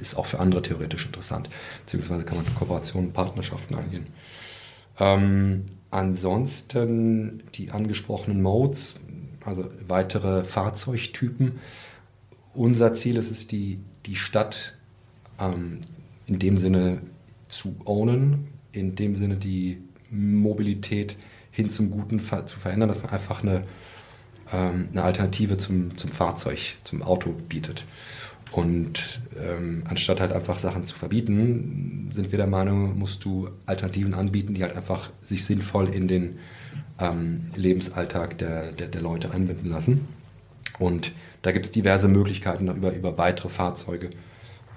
ist 0.00 0.16
auch 0.16 0.26
für 0.26 0.40
andere 0.40 0.62
theoretisch 0.62 1.06
interessant. 1.06 1.48
Beziehungsweise 1.84 2.24
kann 2.24 2.38
man 2.38 2.54
Kooperationen, 2.54 3.12
Partnerschaften 3.12 3.74
eingehen. 3.74 4.06
Ähm, 4.98 5.66
ansonsten 5.94 7.44
die 7.54 7.70
angesprochenen 7.70 8.42
Modes, 8.42 8.96
also 9.44 9.70
weitere 9.86 10.42
Fahrzeugtypen. 10.42 11.60
Unser 12.52 12.94
Ziel 12.94 13.16
ist 13.16 13.30
es, 13.30 13.46
die, 13.46 13.78
die 14.06 14.16
Stadt 14.16 14.74
ähm, 15.38 15.80
in 16.26 16.38
dem 16.40 16.58
Sinne 16.58 17.00
zu 17.48 17.76
ownen, 17.84 18.48
in 18.72 18.96
dem 18.96 19.14
Sinne 19.14 19.36
die 19.36 19.78
Mobilität 20.10 21.16
hin 21.52 21.70
zum 21.70 21.90
Guten 21.90 22.18
zu 22.18 22.58
verändern, 22.58 22.88
dass 22.88 23.02
man 23.02 23.12
einfach 23.12 23.42
eine, 23.42 23.62
ähm, 24.52 24.88
eine 24.90 25.04
Alternative 25.04 25.58
zum, 25.58 25.96
zum 25.96 26.10
Fahrzeug, 26.10 26.76
zum 26.82 27.02
Auto 27.02 27.30
bietet. 27.48 27.86
Und 28.54 29.20
ähm, 29.36 29.82
anstatt 29.88 30.20
halt 30.20 30.30
einfach 30.30 30.60
Sachen 30.60 30.84
zu 30.84 30.94
verbieten, 30.94 32.08
sind 32.12 32.30
wir 32.30 32.36
der 32.36 32.46
Meinung, 32.46 32.96
musst 32.96 33.24
du 33.24 33.48
Alternativen 33.66 34.14
anbieten, 34.14 34.54
die 34.54 34.62
halt 34.62 34.76
einfach 34.76 35.10
sich 35.26 35.44
sinnvoll 35.44 35.88
in 35.88 36.06
den 36.06 36.38
ähm, 37.00 37.46
Lebensalltag 37.56 38.38
der, 38.38 38.70
der, 38.70 38.86
der, 38.86 39.00
Leute 39.00 39.32
einbinden 39.32 39.70
lassen. 39.70 40.06
Und 40.78 41.10
da 41.42 41.50
gibt 41.50 41.66
es 41.66 41.72
diverse 41.72 42.06
Möglichkeiten, 42.06 42.68
über, 42.68 42.94
über 42.94 43.18
weitere 43.18 43.48
Fahrzeuge 43.48 44.10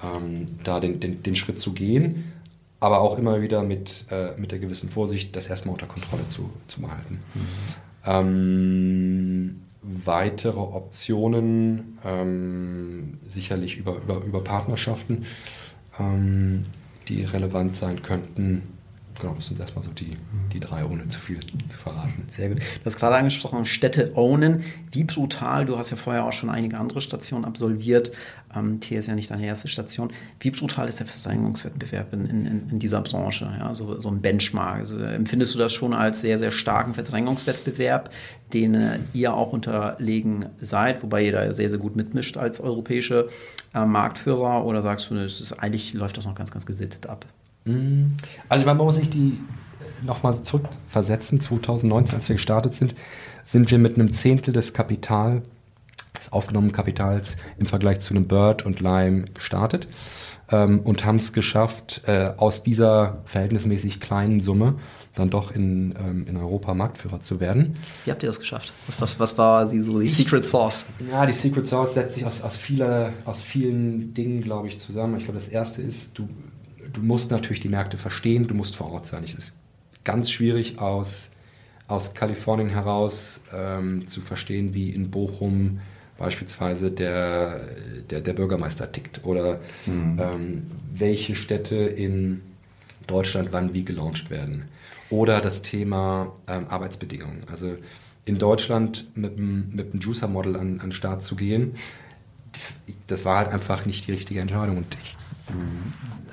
ähm, 0.04 0.48
da 0.64 0.80
den, 0.80 1.00
den, 1.00 1.22
den 1.22 1.36
Schritt 1.36 1.60
zu 1.60 1.74
gehen, 1.74 2.34
aber 2.80 3.00
auch 3.00 3.20
immer 3.20 3.44
wieder 3.44 3.62
mit, 3.62 4.06
äh, 4.10 4.32
mit 4.38 4.52
der 4.52 4.58
gewissen 4.58 4.90
Vorsicht, 4.90 5.36
das 5.36 5.50
erstmal 5.50 5.74
unter 5.74 5.86
Kontrolle 5.86 6.28
zu, 6.30 6.50
zu 6.66 6.82
behalten. 6.82 7.20
Mhm. 7.36 7.48
Weitere 9.82 10.60
Optionen, 10.60 11.98
ähm, 12.04 13.20
sicherlich 13.26 13.78
über, 13.78 13.98
über, 13.98 14.24
über 14.24 14.44
Partnerschaften, 14.44 15.26
ähm, 16.00 16.64
die 17.08 17.24
relevant 17.24 17.76
sein 17.76 18.02
könnten. 18.02 18.77
Genau, 19.20 19.34
das 19.34 19.48
sind 19.48 19.60
erstmal 19.60 19.84
so 19.84 19.92
die, 19.92 20.16
die 20.54 20.60
drei, 20.60 20.86
ohne 20.86 21.08
zu 21.08 21.20
viel 21.20 21.40
zu 21.40 21.80
verraten. 21.80 22.28
Sehr 22.30 22.50
gut. 22.50 22.60
Du 22.60 22.86
hast 22.86 22.98
gerade 22.98 23.16
angesprochen, 23.16 23.66
Städte 23.66 24.12
ownen. 24.16 24.64
Wie 24.92 25.04
brutal, 25.04 25.66
du 25.66 25.78
hast 25.78 25.90
ja 25.90 25.98
vorher 25.98 26.26
auch 26.26 26.34
schon 26.34 26.50
einige 26.50 26.78
andere 26.78 27.02
Stationen 27.02 27.44
absolviert. 27.44 28.12
Ähm, 28.56 28.80
TIer 28.80 29.00
ist 29.00 29.08
ja 29.08 29.16
nicht 29.16 29.32
deine 29.32 29.46
erste 29.46 29.68
Station. 29.68 30.12
Wie 30.40 30.52
brutal 30.52 30.88
ist 30.88 31.00
der 31.00 31.08
Verdrängungswettbewerb 31.08 32.14
in, 32.14 32.26
in, 32.26 32.70
in 32.70 32.80
dieser 32.80 33.02
Branche? 33.02 33.52
Ja, 33.58 33.74
so, 33.74 34.00
so 34.00 34.10
ein 34.10 34.22
Benchmark. 34.22 34.80
Also, 34.80 35.00
empfindest 35.00 35.56
du 35.56 35.60
das 35.60 35.74
schon 35.74 35.94
als 35.94 36.22
sehr, 36.22 36.38
sehr 36.38 36.52
starken 36.52 36.94
Verdrängungswettbewerb, 36.94 38.12
den 38.54 38.76
äh, 38.76 39.00
ihr 39.14 39.34
auch 39.34 39.52
unterlegen 39.52 40.46
seid, 40.62 41.02
wobei 41.02 41.26
ihr 41.26 41.32
da 41.32 41.54
sehr, 41.54 41.70
sehr 41.70 41.80
gut 41.80 41.96
mitmischt 41.96 42.38
als 42.38 42.62
europäische 42.62 43.30
äh, 43.74 43.84
Marktführer? 43.84 44.64
Oder 44.64 44.84
sagst 44.84 45.10
du, 45.10 45.16
es 45.16 45.42
ist, 45.42 45.54
eigentlich 45.54 45.96
läuft 45.96 46.18
das 46.18 46.26
noch 46.26 46.36
ganz, 46.36 46.52
ganz 46.52 46.68
gesittet 46.68 47.08
ab? 47.08 47.26
Mm. 47.68 48.16
Also 48.50 48.66
man 48.66 48.78
muss 48.78 48.96
sich 48.96 49.10
die 49.10 49.40
nochmal 50.04 50.42
zurückversetzen. 50.42 51.40
2019, 51.42 52.16
als 52.16 52.30
wir 52.30 52.36
gestartet 52.36 52.74
sind, 52.74 52.96
sind 53.46 53.72
wir 53.72 53.78
mit 53.78 53.96
einem 53.96 54.14
Zehntel 54.14 54.54
des 54.54 54.74
Kapital, 54.74 55.42
des 56.18 56.32
aufgenommenen 56.32 56.74
Kapitals 56.74 57.38
im 57.58 57.66
Vergleich 57.66 58.00
zu 58.00 58.14
einem 58.14 58.28
Bird 58.28 58.66
und 58.66 58.80
Lime 58.80 59.26
gestartet 59.34 59.88
ähm, 60.52 60.82
und 60.82 61.06
haben 61.06 61.18
es 61.18 61.34
geschafft, 61.34 62.02
äh, 62.06 62.32
aus 62.38 62.64
dieser 62.64 63.22
verhältnismäßig 63.26 64.00
kleinen 64.00 64.42
Summe 64.42 64.76
dann 65.16 65.30
doch 65.32 65.52
in, 65.52 65.96
ähm, 65.98 66.28
in 66.28 66.38
Europa 66.38 66.76
Marktführer 66.76 67.20
zu 67.20 67.40
werden. 67.40 67.76
Wie 68.06 68.12
habt 68.12 68.22
ihr 68.22 68.30
das 68.30 68.40
geschafft? 68.40 68.72
Was, 68.86 69.02
was, 69.02 69.20
was 69.20 69.38
war 69.38 69.68
die, 69.68 69.82
so 69.82 70.00
die 70.00 70.10
Secret 70.10 70.46
Sauce? 70.46 70.86
Ja, 71.12 71.26
die 71.26 71.34
Secret 71.34 71.68
Sauce 71.68 71.96
setzt 71.96 72.14
sich 72.14 72.26
aus, 72.26 72.42
aus, 72.42 72.56
vieler, 72.56 73.14
aus 73.26 73.42
vielen 73.42 74.14
Dingen, 74.14 74.42
glaube 74.42 74.68
ich, 74.68 74.80
zusammen. 74.80 75.18
Ich 75.18 75.24
glaube, 75.24 75.40
das 75.40 75.48
erste 75.48 75.82
ist, 75.82 76.20
du 76.20 76.30
du 76.94 77.02
musst 77.02 77.32
natürlich 77.32 77.60
die 77.60 77.70
Märkte 77.70 77.98
verstehen, 77.98 78.48
du 78.48 78.54
musst 78.54 78.76
vor 78.76 78.92
Ort 78.92 79.06
sein. 79.06 79.24
Es 79.24 79.34
ist 79.34 79.58
ganz 80.04 80.32
schwierig 80.32 80.80
aus, 80.80 81.30
aus 81.88 82.14
Kalifornien 82.14 82.70
heraus 82.70 83.42
ähm, 83.54 84.08
zu 84.08 84.22
verstehen, 84.22 84.74
wie 84.74 84.90
in 84.90 85.12
Bochum 85.12 85.80
beispielsweise 86.18 86.92
der, 86.92 87.62
der, 88.10 88.22
der 88.22 88.34
Bürgermeister 88.34 88.92
tickt 88.92 89.24
oder 89.24 89.60
mhm. 89.86 90.20
ähm, 90.20 90.72
welche 90.94 91.36
Städte 91.36 91.76
in 91.76 92.42
Deutschland 93.06 93.50
wann 93.52 93.74
wie 93.74 93.84
gelauncht 93.84 94.30
werden. 94.30 94.66
Oder 95.10 95.40
das 95.40 95.62
Thema 95.62 96.34
ähm, 96.48 96.66
Arbeitsbedingungen. 96.68 97.44
Also 97.50 97.78
in 98.26 98.38
Deutschland 98.38 99.06
mit 99.16 99.38
dem, 99.38 99.70
mit 99.74 99.94
dem 99.94 100.00
Juicer-Model 100.02 100.58
an, 100.58 100.80
an 100.80 100.90
den 100.90 100.92
Start 100.92 101.24
zu 101.24 101.36
gehen, 101.36 101.74
das, 102.52 102.74
das, 103.08 103.26
war 103.26 103.38
halt 103.38 103.50
einfach 103.50 103.86
nicht 103.86 104.08
die 104.08 104.12
richtige 104.12 104.42
Entscheidung. 104.42 104.78
Und 104.78 104.98
ich 105.02 105.16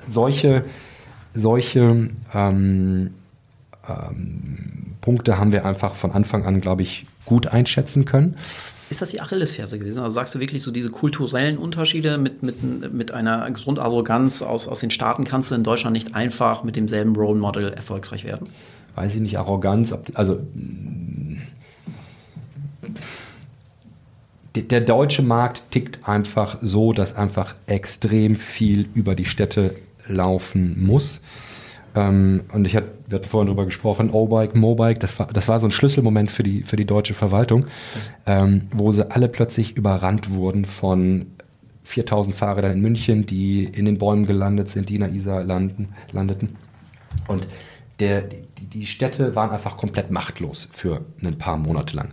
solche, 0.09 0.65
solche 1.33 2.09
ähm, 2.33 3.13
ähm, 3.87 4.95
Punkte 5.01 5.37
haben 5.37 5.51
wir 5.51 5.65
einfach 5.65 5.95
von 5.95 6.11
Anfang 6.11 6.45
an, 6.45 6.61
glaube 6.61 6.81
ich, 6.81 7.05
gut 7.25 7.47
einschätzen 7.47 8.05
können. 8.05 8.35
Ist 8.89 9.01
das 9.01 9.09
die 9.09 9.19
Achillesferse 9.19 9.79
gewesen? 9.79 10.03
Also 10.03 10.13
sagst 10.13 10.35
du 10.35 10.39
wirklich 10.39 10.61
so 10.61 10.71
diese 10.71 10.91
kulturellen 10.91 11.57
Unterschiede 11.57 12.17
mit, 12.19 12.43
mit, 12.43 12.93
mit 12.93 13.11
einer 13.11 13.49
Grundarroganz 13.49 14.43
aus, 14.43 14.67
aus 14.67 14.79
den 14.79 14.91
Staaten 14.91 15.23
kannst 15.23 15.49
du 15.49 15.55
in 15.55 15.63
Deutschland 15.63 15.93
nicht 15.93 16.13
einfach 16.15 16.63
mit 16.63 16.75
demselben 16.75 17.15
Role 17.15 17.39
Model 17.39 17.73
erfolgreich 17.73 18.25
werden? 18.25 18.47
Weiß 18.93 19.15
ich 19.15 19.21
nicht, 19.21 19.37
Arroganz, 19.37 19.93
also 20.13 20.39
der 24.63 24.81
deutsche 24.81 25.21
Markt 25.21 25.63
tickt 25.71 26.07
einfach 26.07 26.57
so, 26.61 26.93
dass 26.93 27.15
einfach 27.15 27.55
extrem 27.67 28.35
viel 28.35 28.87
über 28.93 29.15
die 29.15 29.25
Städte 29.25 29.75
laufen 30.07 30.85
muss. 30.85 31.21
Ähm, 31.95 32.43
und 32.51 32.67
ich 32.67 32.75
hatte, 32.75 32.91
wir 33.07 33.19
hatten 33.19 33.27
vorhin 33.27 33.47
darüber 33.47 33.65
gesprochen, 33.65 34.09
O-Bike, 34.11 34.55
Mobike, 34.55 34.99
das 34.99 35.17
war, 35.19 35.27
das 35.27 35.47
war 35.47 35.59
so 35.59 35.67
ein 35.67 35.71
Schlüsselmoment 35.71 36.29
für 36.29 36.43
die, 36.43 36.63
für 36.63 36.75
die 36.75 36.85
deutsche 36.85 37.13
Verwaltung, 37.13 37.65
ähm, 38.25 38.63
wo 38.73 38.91
sie 38.91 39.09
alle 39.09 39.29
plötzlich 39.29 39.77
überrannt 39.77 40.29
wurden 40.33 40.65
von 40.65 41.27
4000 41.83 42.35
Fahrrädern 42.35 42.73
in 42.73 42.81
München, 42.81 43.25
die 43.25 43.63
in 43.63 43.85
den 43.85 43.97
Bäumen 43.97 44.25
gelandet 44.25 44.69
sind, 44.69 44.89
die 44.89 44.95
in 44.95 45.01
der 45.01 45.11
Isar 45.11 45.43
landen, 45.43 45.89
landeten. 46.11 46.55
Und 47.27 47.47
der, 47.99 48.21
die, 48.23 48.65
die 48.65 48.85
Städte 48.85 49.35
waren 49.35 49.51
einfach 49.51 49.77
komplett 49.77 50.11
machtlos 50.11 50.67
für 50.71 51.05
ein 51.23 51.37
paar 51.37 51.57
Monate 51.57 51.95
lang. 51.95 52.09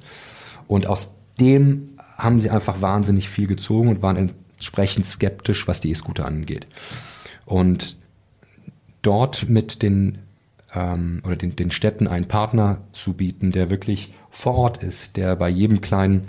Und 0.69 0.87
aus 0.87 1.15
dem 1.41 1.92
haben 2.23 2.39
sie 2.39 2.51
einfach 2.51 2.81
wahnsinnig 2.81 3.29
viel 3.29 3.47
gezogen 3.47 3.89
und 3.89 4.03
waren 4.03 4.17
entsprechend 4.17 5.07
skeptisch, 5.07 5.67
was 5.67 5.81
die 5.81 5.91
E-Scooter 5.91 6.25
angeht. 6.25 6.67
Und 7.45 7.97
dort 9.03 9.49
mit 9.49 9.83
den 9.83 10.19
ähm, 10.75 11.21
oder 11.25 11.37
den, 11.37 11.57
den 11.57 11.71
Städten 11.71 12.07
einen 12.07 12.29
Partner 12.29 12.79
zu 12.93 13.15
bieten, 13.15 13.51
der 13.51 13.71
wirklich 13.71 14.15
vor 14.31 14.55
Ort 14.55 14.83
ist, 14.83 15.17
der 15.17 15.37
bei 15.37 15.49
jedem 15.49 15.81
kleinen 15.81 16.29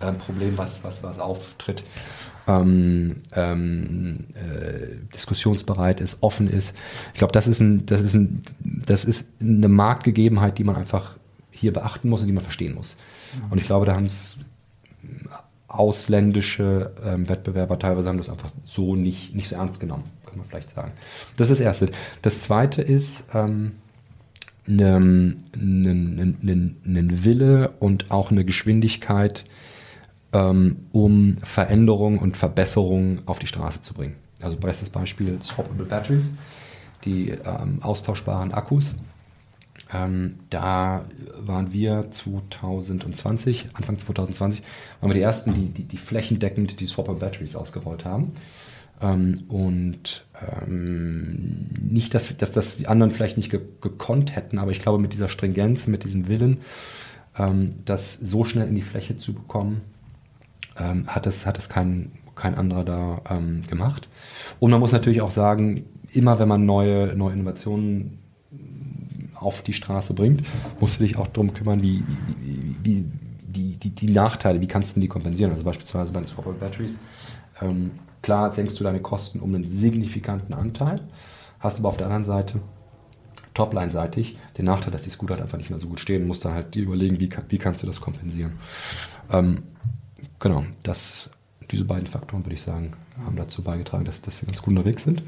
äh, 0.00 0.12
Problem, 0.12 0.56
was, 0.56 0.82
was, 0.82 1.02
was 1.02 1.18
auftritt, 1.18 1.84
ähm, 2.48 3.22
ähm, 3.34 4.26
äh, 4.34 4.96
diskussionsbereit 5.14 6.00
ist, 6.00 6.22
offen 6.22 6.48
ist. 6.48 6.74
Ich 7.12 7.18
glaube, 7.18 7.32
das 7.32 7.46
ist 7.46 7.60
ein, 7.60 7.86
das 7.86 8.00
ist 8.00 8.14
ein, 8.14 8.42
das 8.60 9.04
ist 9.04 9.26
eine 9.40 9.68
Marktgegebenheit, 9.68 10.58
die 10.58 10.64
man 10.64 10.76
einfach 10.76 11.16
hier 11.50 11.72
beachten 11.72 12.08
muss 12.08 12.22
und 12.22 12.26
die 12.26 12.32
man 12.32 12.42
verstehen 12.42 12.74
muss. 12.74 12.96
Und 13.50 13.58
ich 13.58 13.64
glaube, 13.64 13.86
da 13.86 13.94
haben 13.94 14.06
es 14.06 14.38
ausländische 15.70 16.92
ähm, 17.04 17.28
Wettbewerber 17.28 17.78
teilweise 17.78 18.08
haben 18.08 18.18
das 18.18 18.28
einfach 18.28 18.50
so 18.64 18.96
nicht, 18.96 19.34
nicht 19.34 19.48
so 19.48 19.54
ernst 19.56 19.78
genommen, 19.80 20.04
kann 20.26 20.38
man 20.38 20.46
vielleicht 20.46 20.70
sagen. 20.70 20.92
Das 21.36 21.48
ist 21.48 21.60
das 21.60 21.64
Erste. 21.64 21.90
Das 22.22 22.40
Zweite 22.40 22.82
ist 22.82 23.24
ähm, 23.32 23.72
ein 24.68 25.44
Wille 27.24 27.70
und 27.78 28.10
auch 28.10 28.30
eine 28.30 28.44
Geschwindigkeit, 28.44 29.44
ähm, 30.32 30.86
um 30.92 31.38
Veränderungen 31.42 32.18
und 32.18 32.36
Verbesserungen 32.36 33.22
auf 33.26 33.38
die 33.38 33.46
Straße 33.46 33.80
zu 33.80 33.94
bringen. 33.94 34.16
Also 34.42 34.56
bestes 34.56 34.90
Beispiel 34.90 35.40
Swappable 35.42 35.84
Batteries, 35.84 36.32
die 37.04 37.30
ähm, 37.30 37.78
austauschbaren 37.82 38.52
Akkus. 38.52 38.94
Ähm, 39.92 40.36
da 40.50 41.04
waren 41.38 41.72
wir 41.72 42.10
2020, 42.10 43.68
Anfang 43.74 43.98
2020, 43.98 44.62
waren 45.00 45.10
wir 45.10 45.14
die 45.14 45.20
ersten, 45.20 45.54
die, 45.54 45.66
die, 45.68 45.84
die 45.84 45.96
flächendeckend 45.96 46.80
die 46.80 46.86
Swapper 46.86 47.14
Batteries 47.14 47.56
ausgerollt 47.56 48.04
haben. 48.04 48.32
Ähm, 49.02 49.44
und 49.48 50.24
ähm, 50.62 51.66
nicht, 51.80 52.14
dass, 52.14 52.36
dass 52.36 52.52
das 52.52 52.76
die 52.76 52.86
anderen 52.86 53.10
vielleicht 53.12 53.36
nicht 53.36 53.50
ge 53.50 53.60
gekonnt 53.80 54.36
hätten, 54.36 54.58
aber 54.58 54.70
ich 54.70 54.78
glaube, 54.78 54.98
mit 54.98 55.12
dieser 55.12 55.28
Stringenz, 55.28 55.86
mit 55.86 56.04
diesem 56.04 56.28
Willen, 56.28 56.58
ähm, 57.36 57.70
das 57.84 58.14
so 58.14 58.44
schnell 58.44 58.68
in 58.68 58.74
die 58.74 58.82
Fläche 58.82 59.16
zu 59.16 59.32
bekommen, 59.32 59.80
ähm, 60.78 61.06
hat 61.08 61.26
es, 61.26 61.46
hat 61.46 61.58
es 61.58 61.68
kein, 61.68 62.12
kein 62.34 62.54
anderer 62.54 62.84
da 62.84 63.22
ähm, 63.28 63.62
gemacht. 63.68 64.08
Und 64.60 64.70
man 64.70 64.80
muss 64.80 64.92
natürlich 64.92 65.22
auch 65.22 65.30
sagen, 65.30 65.84
immer 66.12 66.38
wenn 66.38 66.48
man 66.48 66.66
neue, 66.66 67.16
neue 67.16 67.34
Innovationen 67.34 68.18
auf 69.40 69.62
die 69.62 69.72
Straße 69.72 70.14
bringt, 70.14 70.42
musst 70.80 70.98
du 70.98 71.02
dich 71.02 71.16
auch 71.16 71.26
darum 71.26 71.52
kümmern, 71.52 71.82
wie, 71.82 72.04
wie, 72.40 72.76
wie 72.82 73.04
die, 73.42 73.76
die, 73.76 73.90
die, 73.90 74.10
Nachteile, 74.10 74.60
wie 74.60 74.68
kannst 74.68 74.96
du 74.96 75.00
die 75.00 75.08
kompensieren? 75.08 75.50
Also 75.50 75.64
beispielsweise 75.64 76.12
bei 76.12 76.20
den 76.20 76.26
Swappable 76.26 76.58
Batteries. 76.58 76.98
Ähm, 77.60 77.90
klar 78.22 78.50
senkst 78.52 78.78
du 78.78 78.84
deine 78.84 79.00
Kosten 79.00 79.40
um 79.40 79.54
einen 79.54 79.64
signifikanten 79.64 80.54
Anteil, 80.54 81.00
hast 81.58 81.78
aber 81.78 81.88
auf 81.88 81.96
der 81.96 82.06
anderen 82.06 82.24
Seite 82.24 82.60
Topline-seitig 83.54 84.38
den 84.56 84.64
Nachteil, 84.66 84.92
dass 84.92 85.02
die 85.02 85.10
Scooter 85.10 85.34
halt 85.34 85.42
einfach 85.42 85.58
nicht 85.58 85.70
mehr 85.70 85.78
so 85.78 85.88
gut 85.88 86.00
stehen, 86.00 86.26
musst 86.26 86.44
dann 86.44 86.54
halt 86.54 86.76
überlegen, 86.76 87.18
wie, 87.18 87.28
wie 87.48 87.58
kannst 87.58 87.82
du 87.82 87.86
das 87.86 88.00
kompensieren. 88.00 88.52
Ähm, 89.30 89.62
genau, 90.38 90.64
das, 90.82 91.30
diese 91.70 91.84
beiden 91.84 92.06
Faktoren, 92.06 92.44
würde 92.44 92.54
ich 92.54 92.62
sagen, 92.62 92.92
haben 93.24 93.36
dazu 93.36 93.62
beigetragen, 93.62 94.04
dass, 94.04 94.22
dass 94.22 94.40
wir 94.40 94.46
ganz 94.46 94.62
gut 94.62 94.76
unterwegs 94.76 95.02
sind. 95.02 95.22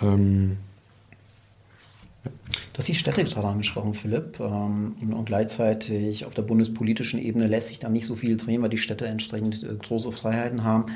Ähm, 0.00 0.58
Du 2.24 2.78
hast 2.78 2.88
die 2.88 2.94
Städte 2.94 3.24
gerade 3.24 3.46
angesprochen, 3.46 3.94
Philipp. 3.94 4.40
Ähm, 4.40 4.96
und 5.00 5.24
gleichzeitig 5.26 6.26
auf 6.26 6.34
der 6.34 6.42
bundespolitischen 6.42 7.20
Ebene 7.20 7.46
lässt 7.46 7.68
sich 7.68 7.78
da 7.78 7.88
nicht 7.88 8.06
so 8.06 8.16
viel 8.16 8.36
drehen, 8.36 8.62
weil 8.62 8.68
die 8.68 8.78
Städte 8.78 9.06
entsprechend 9.06 9.62
äh, 9.62 9.74
große 9.74 10.10
Freiheiten 10.10 10.64
haben. 10.64 10.86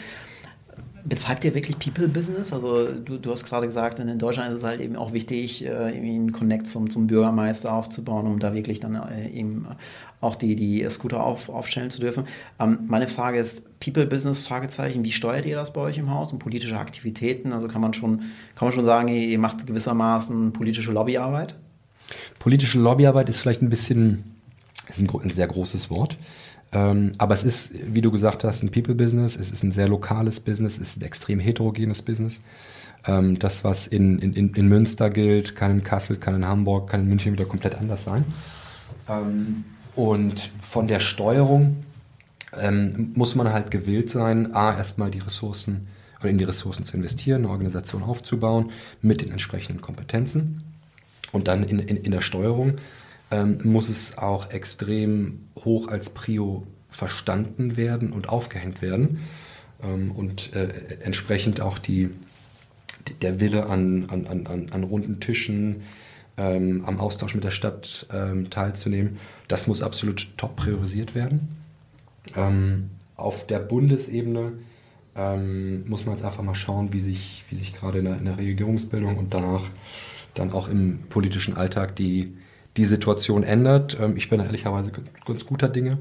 Betreibt 1.04 1.44
ihr 1.44 1.54
wirklich 1.54 1.78
People-Business? 1.78 2.52
Also 2.52 2.92
du, 2.92 3.18
du 3.18 3.30
hast 3.30 3.44
gerade 3.44 3.66
gesagt, 3.66 3.98
in 3.98 4.18
Deutschland 4.18 4.50
ist 4.50 4.58
es 4.58 4.64
halt 4.64 4.80
eben 4.80 4.96
auch 4.96 5.12
wichtig, 5.12 5.64
äh, 5.64 5.68
irgendwie 5.68 6.14
einen 6.14 6.32
Connect 6.32 6.66
zum, 6.66 6.90
zum 6.90 7.06
Bürgermeister 7.06 7.72
aufzubauen, 7.72 8.26
um 8.26 8.38
da 8.38 8.54
wirklich 8.54 8.80
dann 8.80 8.94
äh, 8.94 9.28
eben 9.28 9.66
auch 10.20 10.36
die, 10.36 10.54
die 10.54 10.88
Scooter 10.90 11.22
auf, 11.22 11.48
aufstellen 11.48 11.90
zu 11.90 12.00
dürfen. 12.00 12.24
Ähm, 12.58 12.80
meine 12.86 13.06
Frage 13.06 13.38
ist, 13.38 13.62
People-Business, 13.80 14.46
Fragezeichen, 14.46 15.04
wie 15.04 15.12
steuert 15.12 15.46
ihr 15.46 15.56
das 15.56 15.72
bei 15.72 15.80
euch 15.80 15.98
im 15.98 16.10
Haus 16.10 16.32
und 16.32 16.40
politische 16.40 16.78
Aktivitäten? 16.78 17.52
Also 17.52 17.68
kann 17.68 17.80
man 17.80 17.94
schon, 17.94 18.18
kann 18.54 18.66
man 18.66 18.72
schon 18.72 18.84
sagen, 18.84 19.08
ihr 19.08 19.38
macht 19.38 19.66
gewissermaßen 19.66 20.52
politische 20.52 20.92
Lobbyarbeit? 20.92 21.56
Politische 22.38 22.78
Lobbyarbeit 22.78 23.28
ist 23.28 23.38
vielleicht 23.38 23.62
ein 23.62 23.70
bisschen, 23.70 24.36
ist 24.88 24.98
ein, 24.98 25.08
ein 25.08 25.30
sehr 25.30 25.46
großes 25.46 25.90
Wort. 25.90 26.16
Ähm, 26.72 27.12
aber 27.18 27.34
es 27.34 27.44
ist, 27.44 27.70
wie 27.72 28.02
du 28.02 28.10
gesagt 28.10 28.44
hast, 28.44 28.62
ein 28.62 28.70
People-Business, 28.70 29.36
es 29.36 29.50
ist 29.50 29.62
ein 29.62 29.72
sehr 29.72 29.88
lokales 29.88 30.40
Business, 30.40 30.76
es 30.76 30.90
ist 30.90 30.96
ein 30.98 31.04
extrem 31.04 31.40
heterogenes 31.40 32.02
Business. 32.02 32.40
Ähm, 33.06 33.38
das, 33.38 33.64
was 33.64 33.86
in, 33.86 34.18
in, 34.18 34.54
in 34.54 34.68
Münster 34.68 35.08
gilt, 35.08 35.56
kann 35.56 35.70
in 35.70 35.84
Kassel, 35.84 36.16
kann 36.16 36.34
in 36.34 36.46
Hamburg, 36.46 36.90
kann 36.90 37.02
in 37.02 37.08
München 37.08 37.32
wieder 37.32 37.46
komplett 37.46 37.74
anders 37.76 38.04
sein. 38.04 38.24
Ähm, 39.08 39.64
und 39.94 40.50
von 40.60 40.86
der 40.86 41.00
Steuerung 41.00 41.84
ähm, 42.60 43.12
muss 43.14 43.34
man 43.34 43.52
halt 43.52 43.70
gewillt 43.70 44.10
sein, 44.10 44.54
A, 44.54 44.76
erstmal 44.76 45.10
die 45.10 45.18
Ressourcen 45.18 45.88
oder 46.20 46.30
in 46.30 46.38
die 46.38 46.44
Ressourcen 46.44 46.84
zu 46.84 46.96
investieren, 46.96 47.42
eine 47.42 47.50
Organisation 47.50 48.02
aufzubauen 48.02 48.70
mit 49.02 49.20
den 49.20 49.30
entsprechenden 49.30 49.80
Kompetenzen. 49.80 50.62
Und 51.30 51.48
dann 51.48 51.62
in, 51.62 51.78
in, 51.78 51.96
in 51.96 52.10
der 52.10 52.22
Steuerung 52.22 52.74
ähm, 53.30 53.58
muss 53.64 53.88
es 53.88 54.18
auch 54.18 54.50
extrem 54.50 55.48
hoch 55.64 55.88
als 55.88 56.10
Prio 56.10 56.66
verstanden 56.88 57.76
werden 57.76 58.12
und 58.12 58.28
aufgehängt 58.28 58.82
werden. 58.82 59.20
Ähm, 59.82 60.12
und 60.12 60.54
äh, 60.54 60.98
entsprechend 61.00 61.60
auch 61.60 61.78
die, 61.78 62.10
der 63.22 63.40
Wille 63.40 63.66
an, 63.66 64.06
an, 64.08 64.26
an, 64.26 64.66
an 64.70 64.84
runden 64.84 65.20
Tischen, 65.20 65.82
ähm, 66.36 66.84
am 66.84 67.00
Austausch 67.00 67.34
mit 67.34 67.44
der 67.44 67.50
Stadt 67.50 68.06
ähm, 68.12 68.48
teilzunehmen, 68.48 69.18
das 69.48 69.66
muss 69.66 69.82
absolut 69.82 70.28
top 70.36 70.56
priorisiert 70.56 71.14
werden. 71.14 71.48
Ähm, 72.36 72.90
auf 73.16 73.46
der 73.46 73.58
Bundesebene 73.58 74.52
ähm, 75.16 75.88
muss 75.88 76.06
man 76.06 76.14
jetzt 76.14 76.24
einfach 76.24 76.44
mal 76.44 76.54
schauen, 76.54 76.92
wie 76.92 77.00
sich, 77.00 77.44
wie 77.50 77.56
sich 77.56 77.74
gerade 77.74 77.98
in 77.98 78.04
der, 78.04 78.18
in 78.18 78.24
der 78.24 78.38
Regierungsbildung 78.38 79.18
und 79.18 79.34
danach 79.34 79.64
dann 80.34 80.52
auch 80.52 80.68
im 80.68 81.00
politischen 81.08 81.56
Alltag 81.56 81.96
die, 81.96 82.36
die 82.78 82.86
Situation 82.86 83.42
ändert. 83.42 83.98
Ähm, 84.00 84.16
ich 84.16 84.30
bin 84.30 84.38
da 84.38 84.46
ehrlicherweise 84.46 84.90
ganz 85.26 85.44
guter 85.44 85.68
Dinge. 85.68 85.98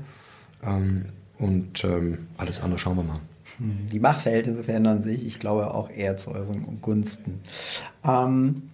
Ähm, 0.63 1.05
und 1.39 1.83
ähm, 1.83 2.27
alles 2.37 2.61
andere 2.61 2.79
schauen 2.79 2.97
wir 2.97 3.03
mal. 3.03 3.19
Die 3.59 3.99
Machtverhältnisse 3.99 4.63
verändern 4.63 5.01
sich, 5.01 5.25
ich 5.25 5.39
glaube 5.39 5.73
auch 5.73 5.89
eher 5.89 6.17
zu 6.17 6.31
euren 6.31 6.81
Gunsten. 6.81 7.39
Ähm, 8.03 8.69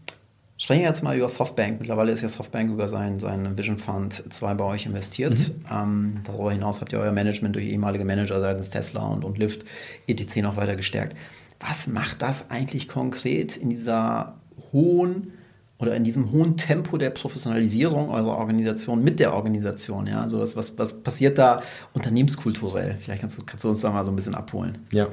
sprechen 0.57 0.81
wir 0.81 0.87
jetzt 0.87 1.03
mal 1.03 1.15
über 1.15 1.29
Softbank. 1.29 1.79
Mittlerweile 1.79 2.11
ist 2.11 2.21
ja 2.21 2.29
Softbank 2.29 2.71
über 2.71 2.87
seinen, 2.87 3.19
seinen 3.19 3.57
Vision 3.57 3.77
Fund 3.77 4.23
2 4.29 4.53
bei 4.55 4.63
euch 4.63 4.85
investiert. 4.85 5.37
Mhm. 5.37 5.65
Ähm, 5.71 6.17
darüber 6.23 6.51
hinaus 6.51 6.81
habt 6.81 6.91
ihr 6.91 6.99
euer 6.99 7.11
Management 7.11 7.55
durch 7.55 7.65
ehemalige 7.65 8.03
Manager 8.03 8.39
seitens 8.41 8.69
Tesla 8.69 9.05
und, 9.05 9.23
und 9.23 9.37
Lyft 9.37 9.63
etc. 10.07 10.37
noch 10.37 10.57
weiter 10.57 10.75
gestärkt. 10.75 11.15
Was 11.59 11.87
macht 11.87 12.21
das 12.21 12.49
eigentlich 12.49 12.87
konkret 12.87 13.55
in 13.55 13.69
dieser 13.69 14.35
hohen 14.71 15.33
oder 15.79 15.95
in 15.95 16.03
diesem 16.03 16.31
hohen 16.31 16.55
Tempo 16.55 16.97
der 16.97 17.09
Professionalisierung 17.09 18.09
eurer 18.09 18.37
Organisation 18.37 19.03
mit 19.03 19.19
der 19.19 19.33
Organisation? 19.33 20.07
Ja? 20.07 20.21
Also 20.21 20.39
was, 20.39 20.55
was, 20.55 20.77
was 20.77 20.93
passiert 20.93 21.37
da 21.37 21.61
unternehmenskulturell? 21.93 22.97
Vielleicht 22.99 23.21
kannst 23.21 23.37
du, 23.37 23.43
kannst 23.43 23.65
du 23.65 23.69
uns 23.69 23.81
da 23.81 23.91
mal 23.91 24.05
so 24.05 24.11
ein 24.11 24.15
bisschen 24.15 24.35
abholen. 24.35 24.77
Ja, 24.91 25.07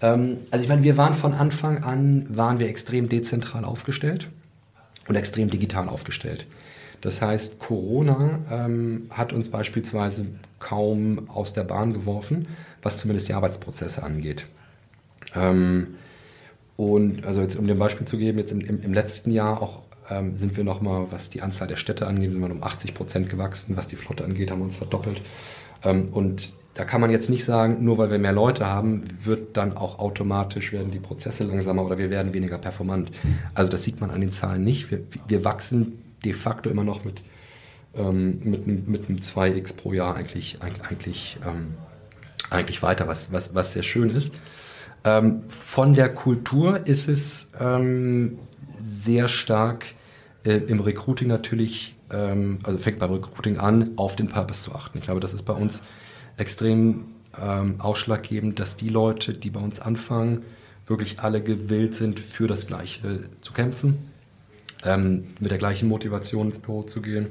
ähm, 0.00 0.38
also 0.50 0.62
ich 0.62 0.68
meine, 0.68 0.82
wir 0.82 0.96
waren 0.96 1.14
von 1.14 1.34
Anfang 1.34 1.82
an, 1.84 2.26
waren 2.28 2.58
wir 2.58 2.68
extrem 2.68 3.08
dezentral 3.08 3.64
aufgestellt 3.64 4.30
und 5.08 5.14
extrem 5.14 5.50
digital 5.50 5.88
aufgestellt. 5.88 6.46
Das 7.00 7.22
heißt, 7.22 7.60
Corona 7.60 8.40
ähm, 8.50 9.06
hat 9.10 9.32
uns 9.32 9.48
beispielsweise 9.48 10.26
kaum 10.58 11.28
aus 11.28 11.52
der 11.52 11.62
Bahn 11.62 11.92
geworfen, 11.92 12.48
was 12.82 12.98
zumindest 12.98 13.28
die 13.28 13.34
Arbeitsprozesse 13.34 14.02
angeht. 14.02 14.46
Ähm, 15.34 15.94
und 16.76 17.24
also 17.24 17.40
jetzt, 17.40 17.56
um 17.56 17.66
dem 17.66 17.78
Beispiel 17.78 18.06
zu 18.06 18.18
geben, 18.18 18.38
jetzt 18.38 18.52
im, 18.52 18.60
im, 18.60 18.82
im 18.82 18.92
letzten 18.92 19.30
Jahr 19.30 19.62
auch 19.62 19.82
ähm, 20.10 20.36
sind 20.36 20.56
wir 20.56 20.64
nochmal, 20.64 21.06
was 21.10 21.30
die 21.30 21.42
Anzahl 21.42 21.68
der 21.68 21.76
Städte 21.76 22.06
angeht, 22.06 22.32
sind 22.32 22.40
wir 22.40 22.50
um 22.50 22.62
80 22.62 22.94
Prozent 22.94 23.28
gewachsen. 23.28 23.76
Was 23.76 23.88
die 23.88 23.96
Flotte 23.96 24.24
angeht, 24.24 24.50
haben 24.50 24.60
wir 24.60 24.64
uns 24.64 24.76
verdoppelt. 24.76 25.20
Ähm, 25.84 26.08
und 26.12 26.54
da 26.74 26.84
kann 26.84 27.00
man 27.00 27.10
jetzt 27.10 27.28
nicht 27.28 27.44
sagen, 27.44 27.84
nur 27.84 27.98
weil 27.98 28.10
wir 28.10 28.18
mehr 28.18 28.32
Leute 28.32 28.66
haben, 28.66 29.04
wird 29.24 29.56
dann 29.56 29.76
auch 29.76 29.98
automatisch 29.98 30.72
werden 30.72 30.92
die 30.92 31.00
Prozesse 31.00 31.42
langsamer 31.42 31.84
oder 31.84 31.98
wir 31.98 32.08
werden 32.08 32.34
weniger 32.34 32.58
performant. 32.58 33.10
Also 33.52 33.70
das 33.70 33.82
sieht 33.82 34.00
man 34.00 34.10
an 34.10 34.20
den 34.20 34.30
Zahlen 34.30 34.62
nicht. 34.62 34.90
Wir, 34.90 35.00
wir 35.26 35.44
wachsen 35.44 36.04
de 36.24 36.34
facto 36.34 36.70
immer 36.70 36.84
noch 36.84 37.04
mit, 37.04 37.22
ähm, 37.96 38.38
mit, 38.44 38.66
mit 38.66 39.08
einem 39.08 39.18
2x 39.18 39.76
pro 39.76 39.92
Jahr 39.92 40.14
eigentlich, 40.14 40.58
eigentlich, 40.62 41.38
ähm, 41.44 41.74
eigentlich 42.48 42.80
weiter, 42.80 43.08
was, 43.08 43.32
was, 43.32 43.56
was 43.56 43.72
sehr 43.72 43.82
schön 43.82 44.10
ist. 44.10 44.34
Ähm, 45.02 45.42
von 45.48 45.94
der 45.94 46.14
Kultur 46.14 46.86
ist 46.86 47.08
es 47.08 47.50
ähm, 47.58 48.38
sehr 48.78 49.26
stark 49.26 49.86
äh, 50.48 50.56
im 50.66 50.80
Recruiting 50.80 51.28
natürlich, 51.28 51.94
ähm, 52.10 52.60
also 52.62 52.78
fängt 52.78 53.00
beim 53.00 53.12
Recruiting 53.12 53.58
an, 53.58 53.90
auf 53.96 54.16
den 54.16 54.28
Purpose 54.28 54.62
zu 54.62 54.74
achten. 54.74 54.98
Ich 54.98 55.04
glaube, 55.04 55.20
das 55.20 55.34
ist 55.34 55.42
bei 55.42 55.52
uns 55.52 55.82
extrem 56.38 57.04
ähm, 57.38 57.80
ausschlaggebend, 57.80 58.58
dass 58.58 58.76
die 58.76 58.88
Leute, 58.88 59.34
die 59.34 59.50
bei 59.50 59.60
uns 59.60 59.78
anfangen, 59.78 60.42
wirklich 60.86 61.20
alle 61.20 61.42
gewillt 61.42 61.94
sind, 61.94 62.18
für 62.18 62.46
das 62.46 62.66
Gleiche 62.66 63.28
zu 63.42 63.52
kämpfen, 63.52 63.98
ähm, 64.84 65.24
mit 65.38 65.50
der 65.50 65.58
gleichen 65.58 65.86
Motivation 65.86 66.46
ins 66.46 66.60
Büro 66.60 66.82
zu 66.82 67.02
gehen 67.02 67.28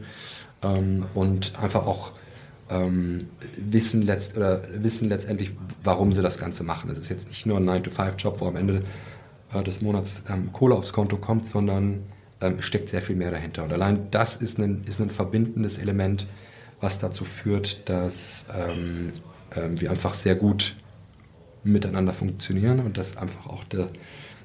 ähm, 0.62 1.06
und 1.16 1.58
einfach 1.60 1.88
auch 1.88 2.12
ähm, 2.70 3.30
wissen, 3.58 4.04
letzt, 4.04 4.38
oder 4.38 4.62
wissen 4.76 5.10
letztendlich, 5.10 5.54
warum 5.84 6.14
sie 6.14 6.22
das 6.22 6.38
Ganze 6.38 6.64
machen. 6.64 6.92
Es 6.92 7.00
ist 7.00 7.10
jetzt 7.10 7.30
nicht 7.30 7.48
nur 7.48 7.58
ein 7.58 7.68
9-to-5-Job, 7.68 8.42
wo 8.42 8.46
am 8.46 8.58
Ende 8.58 8.84
äh, 9.54 9.64
des 9.64 9.82
Monats 9.82 10.24
ähm, 10.30 10.52
Kohle 10.52 10.76
aufs 10.76 10.94
Konto 10.94 11.18
kommt, 11.18 11.48
sondern 11.48 12.04
ähm, 12.42 12.62
steckt 12.62 12.90
sehr 12.90 13.02
viel 13.02 13.16
mehr 13.16 13.32
dahinter. 13.32 13.64
Und 13.64 13.74
allein 13.74 14.10
das 14.12 14.36
ist 14.36 14.60
ein, 14.60 14.84
ist 14.88 15.00
ein 15.02 15.10
verbindendes 15.10 15.78
Element, 15.78 16.28
was 16.80 17.00
dazu 17.00 17.26
führt, 17.26 17.90
dass 17.90 18.46
ähm, 18.56 19.12
ähm, 19.56 19.80
wir 19.82 19.92
einfach 19.92 20.14
sehr 20.14 20.36
gut 20.36 20.76
miteinander 21.64 22.14
funktionieren 22.14 22.80
und 22.80 22.98
dass 22.98 23.18
einfach 23.18 23.48
auch 23.48 23.64
der, 23.66 23.90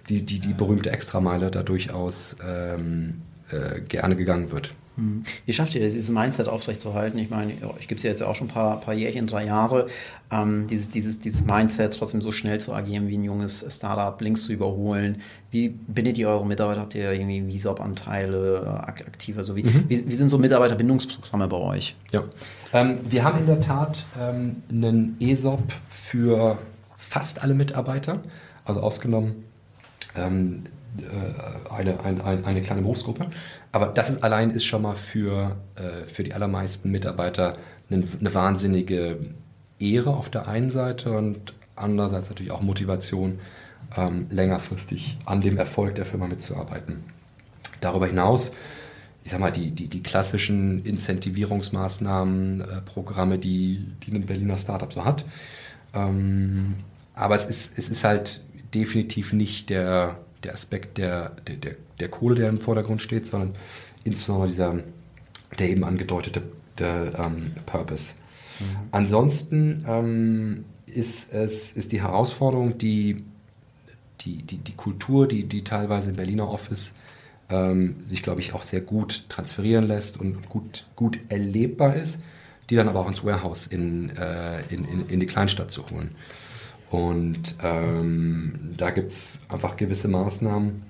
die, 0.08 0.24
die, 0.24 0.40
die 0.40 0.54
berühmte 0.54 0.90
Extrameile 0.90 1.50
da 1.50 1.62
durchaus 1.62 2.36
ähm, 2.46 3.22
äh, 3.50 3.80
gerne 3.80 4.16
gegangen 4.16 4.50
wird. 4.50 4.74
Wie 4.96 5.52
schafft 5.52 5.74
ihr 5.74 5.82
das, 5.82 5.94
dieses 5.94 6.10
Mindset 6.10 6.48
aufrechtzuerhalten? 6.48 7.18
Ich 7.18 7.30
meine, 7.30 7.54
ich 7.78 7.88
gebe 7.88 7.96
es 7.96 8.02
ja 8.02 8.10
jetzt 8.10 8.22
auch 8.22 8.34
schon 8.34 8.48
ein 8.48 8.52
paar, 8.52 8.78
paar 8.78 8.92
Jährchen, 8.92 9.26
drei 9.26 9.46
Jahre. 9.46 9.86
Ähm, 10.30 10.66
dieses, 10.66 10.90
dieses, 10.90 11.18
dieses 11.18 11.44
Mindset, 11.44 11.94
trotzdem 11.94 12.20
so 12.20 12.30
schnell 12.30 12.60
zu 12.60 12.74
agieren 12.74 13.08
wie 13.08 13.16
ein 13.16 13.24
junges 13.24 13.64
Startup, 13.70 14.20
links 14.20 14.42
zu 14.42 14.52
überholen. 14.52 15.22
Wie 15.50 15.70
bindet 15.70 16.18
ihr 16.18 16.28
eure 16.28 16.44
Mitarbeiter? 16.44 16.80
Habt 16.80 16.94
ihr 16.94 17.10
irgendwie 17.10 17.46
VISOP-Anteile 17.46 18.64
äh, 18.64 18.68
aktiv? 18.68 19.38
Also 19.38 19.56
wie, 19.56 19.64
mhm. 19.64 19.84
wie, 19.88 20.06
wie, 20.06 20.14
sind 20.14 20.28
so 20.28 20.36
Mitarbeiterbindungsprogramme 20.36 21.48
bei 21.48 21.56
euch? 21.56 21.96
Ja, 22.10 22.24
ähm, 22.74 22.98
wir 23.08 23.24
haben 23.24 23.38
in 23.38 23.46
der 23.46 23.60
Tat 23.60 24.04
ähm, 24.20 24.62
einen 24.70 25.16
ESOP 25.20 25.72
für 25.88 26.58
fast 26.98 27.42
alle 27.42 27.54
Mitarbeiter, 27.54 28.20
also 28.66 28.80
ausgenommen 28.80 29.44
äh, 30.98 31.72
eine, 31.72 32.00
eine, 32.00 32.44
eine 32.44 32.60
kleine 32.60 32.82
Berufsgruppe. 32.82 33.26
Aber 33.72 33.86
das 33.86 34.10
ist 34.10 34.22
allein 34.22 34.50
ist 34.50 34.64
schon 34.64 34.82
mal 34.82 34.94
für, 34.94 35.56
äh, 35.76 36.06
für 36.06 36.24
die 36.24 36.34
allermeisten 36.34 36.90
Mitarbeiter 36.90 37.54
eine, 37.90 38.04
eine 38.18 38.34
wahnsinnige 38.34 39.18
Ehre 39.78 40.10
auf 40.10 40.30
der 40.30 40.48
einen 40.48 40.70
Seite 40.70 41.12
und 41.12 41.54
andererseits 41.76 42.28
natürlich 42.28 42.52
auch 42.52 42.62
Motivation, 42.62 43.40
ähm, 43.96 44.26
längerfristig 44.30 45.18
an 45.24 45.40
dem 45.40 45.58
Erfolg 45.58 45.96
der 45.96 46.06
Firma 46.06 46.26
mitzuarbeiten. 46.26 47.04
Darüber 47.80 48.06
hinaus 48.06 48.52
ich 49.24 49.30
sag 49.30 49.40
mal, 49.40 49.52
die, 49.52 49.70
die, 49.70 49.88
die 49.88 50.02
klassischen 50.02 50.84
Incentivierungsmaßnahmen, 50.84 52.60
äh, 52.60 52.80
Programme, 52.82 53.38
die, 53.38 53.86
die 54.04 54.12
ein 54.12 54.26
Berliner 54.26 54.58
Startup 54.58 54.92
so 54.92 55.04
hat. 55.04 55.24
Ähm, 55.94 56.74
aber 57.14 57.34
es 57.34 57.46
ist, 57.46 57.78
es 57.78 57.88
ist 57.88 58.04
halt 58.04 58.42
definitiv 58.74 59.32
nicht 59.32 59.70
der, 59.70 60.18
der 60.44 60.54
Aspekt 60.54 60.98
der, 60.98 61.36
der, 61.46 61.56
der, 61.56 61.74
der 62.00 62.08
Kohle, 62.08 62.34
der 62.34 62.48
im 62.48 62.58
Vordergrund 62.58 63.02
steht, 63.02 63.26
sondern 63.26 63.52
insbesondere 64.04 64.48
dieser, 64.48 64.78
der 65.58 65.68
eben 65.68 65.84
angedeutete 65.84 66.42
der, 66.78 67.18
ähm, 67.18 67.52
Purpose. 67.66 68.12
Mhm. 68.60 68.64
Ansonsten 68.90 69.84
ähm, 69.86 70.64
ist 70.86 71.32
es 71.32 71.72
ist 71.72 71.92
die 71.92 72.02
Herausforderung, 72.02 72.78
die, 72.78 73.24
die, 74.20 74.42
die, 74.42 74.58
die 74.58 74.74
Kultur, 74.74 75.26
die, 75.26 75.44
die 75.44 75.64
teilweise 75.64 76.10
im 76.10 76.16
Berliner 76.16 76.48
Office 76.48 76.94
ähm, 77.48 77.96
sich, 78.04 78.22
glaube 78.22 78.40
ich, 78.40 78.54
auch 78.54 78.62
sehr 78.62 78.80
gut 78.80 79.24
transferieren 79.28 79.86
lässt 79.86 80.18
und 80.18 80.48
gut, 80.48 80.86
gut 80.96 81.18
erlebbar 81.28 81.96
ist, 81.96 82.20
die 82.70 82.76
dann 82.76 82.88
aber 82.88 83.00
auch 83.00 83.08
ins 83.08 83.24
Warehouse 83.24 83.66
in, 83.66 84.10
äh, 84.16 84.62
in, 84.68 84.84
in, 84.84 85.08
in 85.08 85.20
die 85.20 85.26
Kleinstadt 85.26 85.70
zu 85.70 85.88
holen. 85.90 86.12
Und 86.92 87.54
ähm, 87.62 88.74
da 88.76 88.90
gibt 88.90 89.12
es 89.12 89.40
einfach 89.48 89.76
gewisse 89.76 90.08
Maßnahmen, 90.08 90.82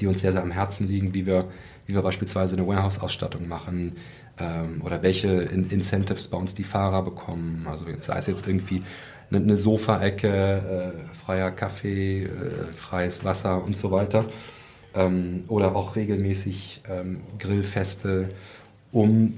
die 0.00 0.06
uns 0.06 0.20
sehr, 0.20 0.30
sehr 0.30 0.40
am 0.40 0.52
Herzen 0.52 0.86
liegen, 0.86 1.14
wie 1.14 1.26
wir, 1.26 1.48
wie 1.84 1.94
wir 1.94 2.02
beispielsweise 2.02 2.54
eine 2.54 2.64
Warehouse-Ausstattung 2.64 3.48
machen 3.48 3.96
ähm, 4.38 4.80
oder 4.84 5.02
welche 5.02 5.28
in 5.32 5.68
Incentives 5.68 6.28
bei 6.28 6.38
uns 6.38 6.54
die 6.54 6.62
Fahrer 6.62 7.02
bekommen. 7.02 7.66
Also 7.68 7.86
sei 7.98 8.18
es 8.18 8.28
jetzt 8.28 8.46
irgendwie 8.46 8.84
eine, 9.32 9.58
Sofaecke, 9.58 10.28
äh, 10.28 10.92
freier 11.12 11.50
Kaffee, 11.50 12.22
äh, 12.22 12.66
freies 12.72 13.24
Wasser 13.24 13.64
und 13.64 13.76
so 13.76 13.90
weiter. 13.90 14.26
Ähm, 14.94 15.42
oder 15.48 15.74
auch 15.74 15.96
regelmäßig 15.96 16.82
ähm, 16.88 17.22
Grillfeste, 17.40 18.28
um 18.92 19.34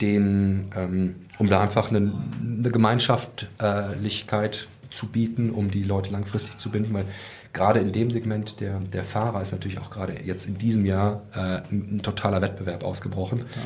den, 0.00 0.64
ähm, 0.74 1.14
um 1.38 1.46
da 1.46 1.60
einfach 1.60 1.90
eine, 1.90 2.12
eine 2.42 2.70
Gemeinschaftlichkeit 2.72 4.66
zu 4.94 5.08
bieten, 5.08 5.50
um 5.50 5.70
die 5.70 5.82
Leute 5.82 6.10
langfristig 6.10 6.56
zu 6.56 6.70
binden, 6.70 6.94
weil 6.94 7.06
gerade 7.52 7.80
in 7.80 7.92
dem 7.92 8.10
Segment 8.10 8.60
der, 8.60 8.80
der 8.80 9.04
Fahrer 9.04 9.42
ist 9.42 9.52
natürlich 9.52 9.78
auch 9.78 9.90
gerade 9.90 10.20
jetzt 10.24 10.46
in 10.46 10.58
diesem 10.58 10.84
Jahr 10.84 11.22
äh, 11.34 11.62
ein, 11.72 12.00
totaler 12.02 12.42
Wettbewerb 12.42 12.84
ausgebrochen. 12.84 13.40
Total, 13.40 13.62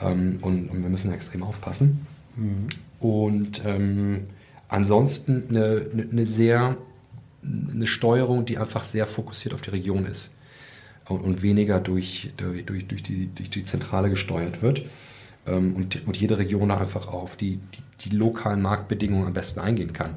ja. 0.00 0.10
ähm, 0.10 0.38
und, 0.42 0.68
und, 0.68 0.82
wir 0.82 0.90
müssen 0.90 1.12
extrem 1.12 1.42
aufpassen. 1.42 2.06
Mhm. 2.36 2.66
Und 3.00 3.62
ähm, 3.64 4.26
ansonsten 4.68 5.44
eine, 5.48 5.86
eine, 5.92 6.08
eine, 6.10 6.26
sehr 6.26 6.76
eine 7.42 7.86
Steuerung, 7.86 8.44
die 8.44 8.58
einfach 8.58 8.84
sehr 8.84 9.06
fokussiert 9.06 9.54
auf 9.54 9.62
die 9.62 9.70
Region 9.70 10.06
ist 10.06 10.30
und, 11.08 11.20
und 11.20 11.42
weniger 11.42 11.80
durch, 11.80 12.32
durch, 12.36 12.64
durch, 12.64 13.02
die, 13.02 13.28
durch 13.34 13.50
die 13.50 13.64
Zentrale 13.64 14.10
gesteuert 14.10 14.62
wird. 14.62 14.82
Ähm, 15.46 15.74
und, 15.76 16.06
und 16.06 16.16
jede 16.16 16.38
Region 16.38 16.70
einfach 16.70 17.08
auf 17.08 17.36
die, 17.36 17.56
die, 17.56 18.08
die 18.08 18.16
lokalen 18.16 18.62
Marktbedingungen 18.62 19.26
am 19.26 19.32
besten 19.32 19.60
eingehen 19.60 19.92
kann. 19.92 20.14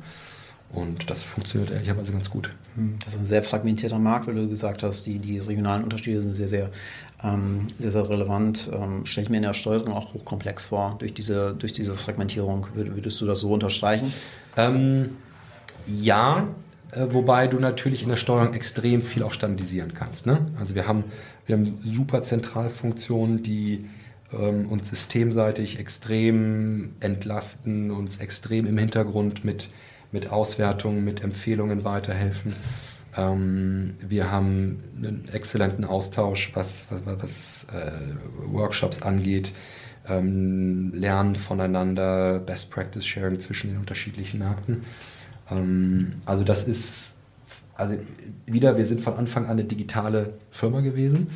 Und 0.71 1.09
das 1.09 1.23
funktioniert 1.23 1.71
ehrlicherweise 1.71 2.11
ganz 2.11 2.29
gut. 2.29 2.51
Hm, 2.75 2.97
das 3.03 3.13
ist 3.13 3.19
ein 3.19 3.25
sehr 3.25 3.43
fragmentierter 3.43 3.97
Markt, 3.97 4.27
weil 4.27 4.35
du 4.35 4.47
gesagt 4.47 4.83
hast, 4.83 5.05
die, 5.05 5.17
die 5.17 5.39
regionalen 5.39 5.83
Unterschiede 5.83 6.21
sind 6.21 6.35
sehr, 6.35 6.47
sehr, 6.47 6.69
ähm, 7.23 7.65
sehr, 7.79 7.91
sehr 7.91 8.07
relevant. 8.07 8.69
Ähm, 8.71 9.05
Stelle 9.05 9.25
ich 9.25 9.29
mir 9.31 9.37
in 9.37 9.43
der 9.43 9.53
Steuerung 9.53 9.93
auch 9.93 10.13
hochkomplex 10.13 10.65
vor, 10.65 10.95
durch 10.99 11.13
diese, 11.13 11.55
durch 11.57 11.73
diese 11.73 11.95
Fragmentierung. 11.95 12.67
Würdest 12.75 13.19
du 13.19 13.25
das 13.25 13.39
so 13.39 13.51
unterstreichen? 13.51 14.13
Ähm, 14.57 15.17
ja, 15.87 16.47
äh, 16.91 17.05
wobei 17.09 17.47
du 17.47 17.59
natürlich 17.59 18.03
in 18.03 18.09
der 18.09 18.17
Steuerung 18.17 18.53
extrem 18.53 19.01
viel 19.01 19.23
auch 19.23 19.33
standardisieren 19.33 19.93
kannst. 19.95 20.27
Ne? 20.27 20.47
Also 20.59 20.75
wir 20.75 20.87
haben, 20.87 21.05
wir 21.47 21.57
haben 21.57 21.79
super 21.83 22.21
Zentralfunktionen, 22.21 23.41
die 23.41 23.85
ähm, 24.31 24.67
uns 24.67 24.89
systemseitig 24.89 25.79
extrem 25.79 26.93
entlasten, 26.99 27.89
uns 27.89 28.17
extrem 28.17 28.67
im 28.67 28.77
Hintergrund 28.77 29.43
mit 29.43 29.69
mit 30.11 30.31
Auswertungen, 30.31 31.03
mit 31.03 31.23
Empfehlungen 31.23 31.83
weiterhelfen. 31.83 32.55
Ähm, 33.15 33.95
wir 33.99 34.31
haben 34.31 34.79
einen 34.97 35.29
exzellenten 35.31 35.85
Austausch, 35.85 36.51
was, 36.53 36.87
was, 36.89 37.01
was 37.05 37.67
äh, 37.73 38.51
Workshops 38.51 39.01
angeht, 39.01 39.53
ähm, 40.07 40.93
Lernen 40.93 41.35
voneinander, 41.35 42.39
Best 42.39 42.71
Practice 42.71 43.05
Sharing 43.05 43.39
zwischen 43.39 43.69
den 43.69 43.79
unterschiedlichen 43.79 44.39
Märkten. 44.39 44.83
Ähm, 45.51 46.13
also 46.25 46.43
das 46.43 46.67
ist, 46.67 47.17
also 47.75 47.95
wieder, 48.45 48.77
wir 48.77 48.85
sind 48.85 49.01
von 49.01 49.15
Anfang 49.15 49.45
an 49.45 49.51
eine 49.51 49.63
digitale 49.63 50.33
Firma 50.51 50.81
gewesen 50.81 51.29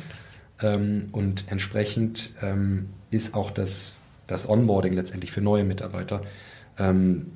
ähm, 0.62 1.08
und 1.12 1.44
entsprechend 1.48 2.32
ähm, 2.42 2.90
ist 3.10 3.34
auch 3.34 3.50
das, 3.50 3.96
das 4.26 4.48
Onboarding 4.48 4.92
letztendlich 4.92 5.32
für 5.32 5.40
neue 5.40 5.64
Mitarbeiter 5.64 6.22
ähm, 6.78 7.30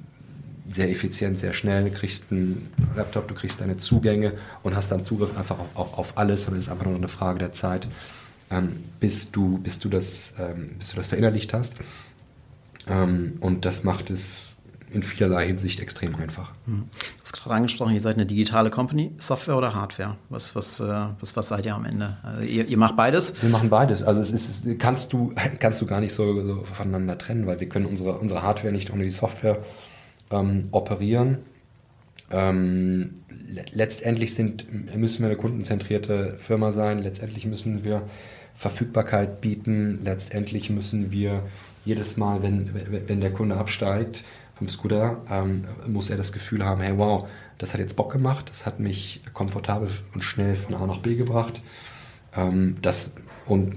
sehr 0.71 0.91
effizient, 0.91 1.39
sehr 1.39 1.53
schnell, 1.53 1.85
du 1.85 1.91
kriegst 1.91 2.31
einen 2.31 2.71
Laptop, 2.95 3.29
du 3.29 3.35
kriegst 3.35 3.61
deine 3.61 3.77
Zugänge 3.77 4.35
und 4.63 4.77
hast 4.77 4.91
dann 4.93 5.05
Zugriff 5.05 5.37
einfach 5.37 5.59
auf, 5.59 5.69
auf, 5.75 5.99
auf 5.99 6.19
alles 6.19 6.47
und 6.47 6.55
es 6.55 6.65
ist 6.65 6.69
einfach 6.69 6.87
nur 6.87 6.97
eine 6.97 7.09
Frage 7.09 7.39
der 7.39 7.53
Zeit, 7.53 7.89
ähm, 8.51 8.85
bis, 9.01 9.31
du, 9.31 9.59
bis, 9.59 9.79
du 9.79 9.89
das, 9.89 10.35
ähm, 10.39 10.71
bis 10.79 10.91
du 10.91 10.97
das 10.97 11.07
verinnerlicht 11.07 11.53
hast. 11.55 11.77
Ähm, 12.87 13.37
und 13.41 13.65
das 13.65 13.85
macht 13.85 14.11
es 14.11 14.51
in 14.91 15.03
vielerlei 15.03 15.47
Hinsicht 15.47 15.81
extrem 15.81 16.15
einfach. 16.17 16.53
Mhm. 16.67 16.85
Du 16.91 17.23
hast 17.23 17.33
gerade 17.35 17.55
angesprochen, 17.57 17.93
ihr 17.93 18.01
seid 18.01 18.17
eine 18.17 18.27
digitale 18.27 18.71
Company, 18.71 19.13
Software 19.19 19.57
oder 19.57 19.75
Hardware? 19.75 20.17
Was, 20.31 20.57
was, 20.57 20.81
äh, 20.81 21.07
was, 21.21 21.37
was 21.37 21.49
seid 21.49 21.67
ihr 21.67 21.75
am 21.75 21.85
Ende? 21.85 22.17
Also 22.23 22.41
ihr, 22.41 22.67
ihr, 22.67 22.79
macht 22.79 22.97
beides? 22.97 23.35
Wir 23.43 23.51
machen 23.51 23.69
beides. 23.69 24.03
Also 24.03 24.21
es 24.21 24.31
ist, 24.31 24.79
kannst, 24.79 25.13
du, 25.13 25.35
kannst 25.61 25.81
du 25.81 25.87
gar 25.87 26.01
nicht 26.01 26.15
so, 26.15 26.43
so 26.43 26.65
voneinander 26.65 27.19
trennen, 27.19 27.47
weil 27.47 27.61
wir 27.61 27.69
können 27.69 27.87
unsere, 27.87 28.19
unsere 28.19 28.43
Hardware 28.43 28.73
nicht 28.73 28.91
ohne 28.91 29.05
die 29.05 29.11
Software 29.11 29.59
ähm, 30.31 30.69
operieren. 30.73 31.39
Ähm, 32.31 33.23
letztendlich 33.73 34.35
sind, 34.35 34.67
müssen 34.97 35.23
wir 35.23 35.29
eine 35.29 35.37
kundenzentrierte 35.37 36.37
Firma 36.39 36.73
sein, 36.73 36.99
letztendlich 36.99 37.47
müssen 37.47 37.85
wir 37.85 38.03
Verfügbarkeit 38.55 39.41
bieten, 39.41 40.01
letztendlich 40.03 40.69
müssen 40.69 41.11
wir 41.13 41.45
jedes 41.85 42.17
Mal, 42.17 42.43
wenn, 42.43 42.71
wenn 43.07 43.21
der 43.21 43.33
Kunde 43.33 43.57
absteigt 43.57 44.25
vom 44.55 44.69
Scooter, 44.69 45.23
ähm, 45.31 45.65
muss 45.87 46.11
er 46.11 46.17
das 46.17 46.33
Gefühl 46.33 46.65
haben, 46.65 46.83
hey 46.83 46.99
wow, 46.99 47.29
das 47.59 47.73
hat 47.73 47.81
jetzt 47.81 47.97
Bock 47.97 48.13
gemacht, 48.13 48.51
das 48.51 48.67
hat 48.67 48.81
mich 48.81 49.23
komfortabel 49.33 49.89
und 50.13 50.23
schnell 50.23 50.57
von 50.57 50.75
A 50.75 50.87
nach 50.87 50.99
B 50.99 51.15
gebracht. 51.15 51.63
Ähm, 52.37 52.77
das, 52.83 53.15
und 53.47 53.77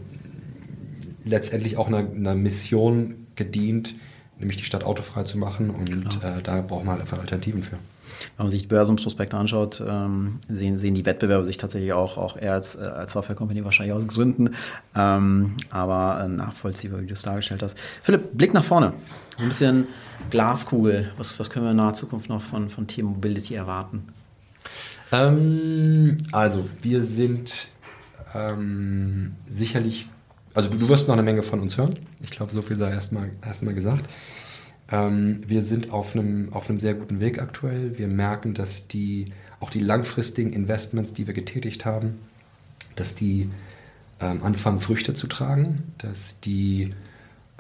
letztendlich 1.24 1.78
auch 1.78 1.88
einer, 1.88 2.00
einer 2.00 2.36
Mission 2.36 3.28
gedient, 3.36 3.96
nämlich 4.42 4.58
die 4.58 4.66
Stadt 4.66 4.84
autofrei 4.84 5.24
zu 5.24 5.38
machen. 5.38 5.70
Und 5.70 6.22
äh, 6.24 6.42
da 6.44 6.62
braucht 6.62 6.84
man 6.84 6.94
halt 6.94 7.02
einfach 7.02 7.20
Alternativen 7.20 7.64
für. 7.64 7.78
Wenn 8.38 8.46
man 8.46 8.50
sich 8.50 8.64
die 8.64 8.68
Börsenprospekte 8.68 9.38
anschaut, 9.38 9.82
ähm, 9.88 10.40
sehen, 10.50 10.78
sehen 10.78 10.94
die 10.94 11.06
Wettbewerber 11.06 11.46
sich 11.46 11.58
tatsächlich 11.58 11.94
auch, 11.94 12.18
auch 12.18 12.38
eher 12.38 12.54
als, 12.54 12.76
äh, 12.76 12.82
als 12.82 13.14
Software-Company 13.14 13.64
wahrscheinlich 13.64 13.96
aus 13.96 14.08
Gründen. 14.08 14.52
Ähm, 14.96 15.56
aber 15.70 16.24
äh, 16.24 16.28
nachvollziehbar, 16.28 17.02
wie 17.02 17.08
du 17.08 17.14
es 17.14 17.22
dargestellt 17.22 17.64
hast. 17.64 17.80
Philipp, 18.04 18.38
Blick 18.38 18.54
nach 18.54 18.64
vorne. 18.64 18.94
Ein 19.40 19.48
bisschen 19.48 19.88
Glaskugel. 20.30 21.12
Was, 21.18 21.40
was 21.40 21.50
können 21.50 21.66
wir 21.66 21.72
in 21.72 21.78
naher 21.78 21.94
Zukunft 21.94 22.30
noch 22.30 22.42
von, 22.42 22.70
von 22.70 22.88
T-Mobility 22.88 23.56
erwarten? 23.56 24.04
Ähm, 25.12 26.18
also, 26.32 26.68
wir 26.82 27.02
sind 27.04 27.70
ähm, 28.34 29.36
sicherlich 29.54 30.08
also 30.54 30.70
du, 30.70 30.78
du, 30.78 30.90
wirst 30.90 31.08
noch 31.08 31.14
eine 31.14 31.24
Menge 31.24 31.44
von 31.44 31.62
uns 31.62 31.78
hören. 31.78 31.98
Ich 32.24 32.32
glaube, 32.32 32.52
so 32.52 32.62
viel 32.62 32.78
sei 32.78 32.92
erstmal 32.92 33.32
erst 33.44 33.66
gesagt. 33.66 34.10
Ähm, 34.92 35.42
wir 35.48 35.64
sind 35.64 35.92
auf 35.92 36.16
einem, 36.16 36.52
auf 36.54 36.70
einem 36.70 36.80
sehr 36.80 36.94
guten 36.94 37.20
Weg 37.20 37.42
aktuell. 37.42 37.98
Wir 37.98 38.08
merken, 38.08 38.54
dass 38.54 38.88
die, 38.88 39.32
auch 39.60 39.70
die 39.70 39.80
langfristigen 39.80 40.54
Investments, 40.54 41.14
die 41.14 41.28
wir 41.28 41.34
getätigt 41.34 41.86
haben, 41.86 42.20
dass 42.96 43.16
die 43.16 43.50
ähm, 44.20 44.44
anfangen, 44.44 44.82
Früchte 44.82 45.14
zu 45.14 45.28
tragen, 45.28 45.78
dass 45.98 46.40
die 46.42 46.92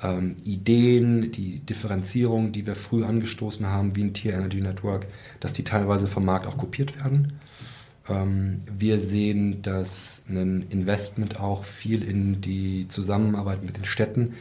ähm, 0.01 0.35
Ideen, 0.43 1.31
die 1.31 1.59
Differenzierung, 1.59 2.51
die 2.51 2.67
wir 2.67 2.75
früh 2.75 3.03
angestoßen 3.03 3.65
haben, 3.65 3.95
wie 3.95 4.03
ein 4.03 4.13
Tier 4.13 4.33
Energy 4.33 4.61
Network, 4.61 5.07
dass 5.39 5.53
die 5.53 5.63
teilweise 5.63 6.07
vom 6.07 6.25
Markt 6.25 6.47
auch 6.47 6.57
kopiert 6.57 6.97
werden. 7.03 7.33
Ähm, 8.11 8.61
wir 8.77 8.99
sehen, 8.99 9.61
dass 9.61 10.23
ein 10.29 10.65
Investment 10.69 11.39
auch 11.39 11.63
viel 11.63 12.03
in 12.03 12.41
die 12.41 12.87
Zusammenarbeit 12.87 13.63
mit 13.63 13.77
den 13.77 13.85
Städten, 13.85 14.33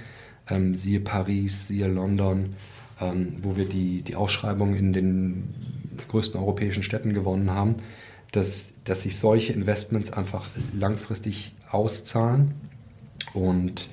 ähm, 0.48 0.74
siehe 0.74 1.00
Paris, 1.00 1.68
siehe 1.68 1.86
London, 1.86 2.54
ähm, 3.00 3.36
wo 3.42 3.56
wir 3.56 3.66
die, 3.68 4.02
die 4.02 4.16
Ausschreibung 4.16 4.74
in 4.74 4.92
den 4.92 5.54
größten 6.08 6.40
europäischen 6.40 6.82
Städten 6.82 7.12
gewonnen 7.12 7.50
haben, 7.50 7.76
dass, 8.32 8.72
dass 8.84 9.02
sich 9.02 9.18
solche 9.18 9.52
Investments 9.52 10.12
einfach 10.12 10.48
langfristig 10.72 11.54
auszahlen. 11.70 12.54
Und 13.34 13.88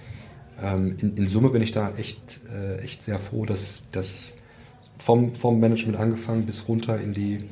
in, 0.59 1.15
in, 1.17 1.29
Summe 1.29 1.51
bin 1.51 1.61
ich 1.61 1.71
da 1.71 1.93
echt, 1.97 2.39
äh, 2.51 2.79
echt 2.79 3.03
sehr 3.03 3.19
froh, 3.19 3.45
dass 3.45 3.83
das 3.91 4.33
vom, 4.97 5.35
vom 5.35 5.59
Management 5.59 5.99
angefangen 5.99 6.47
bis 6.47 6.67
runter 6.67 6.99
in 6.99 7.13
die 7.13 7.43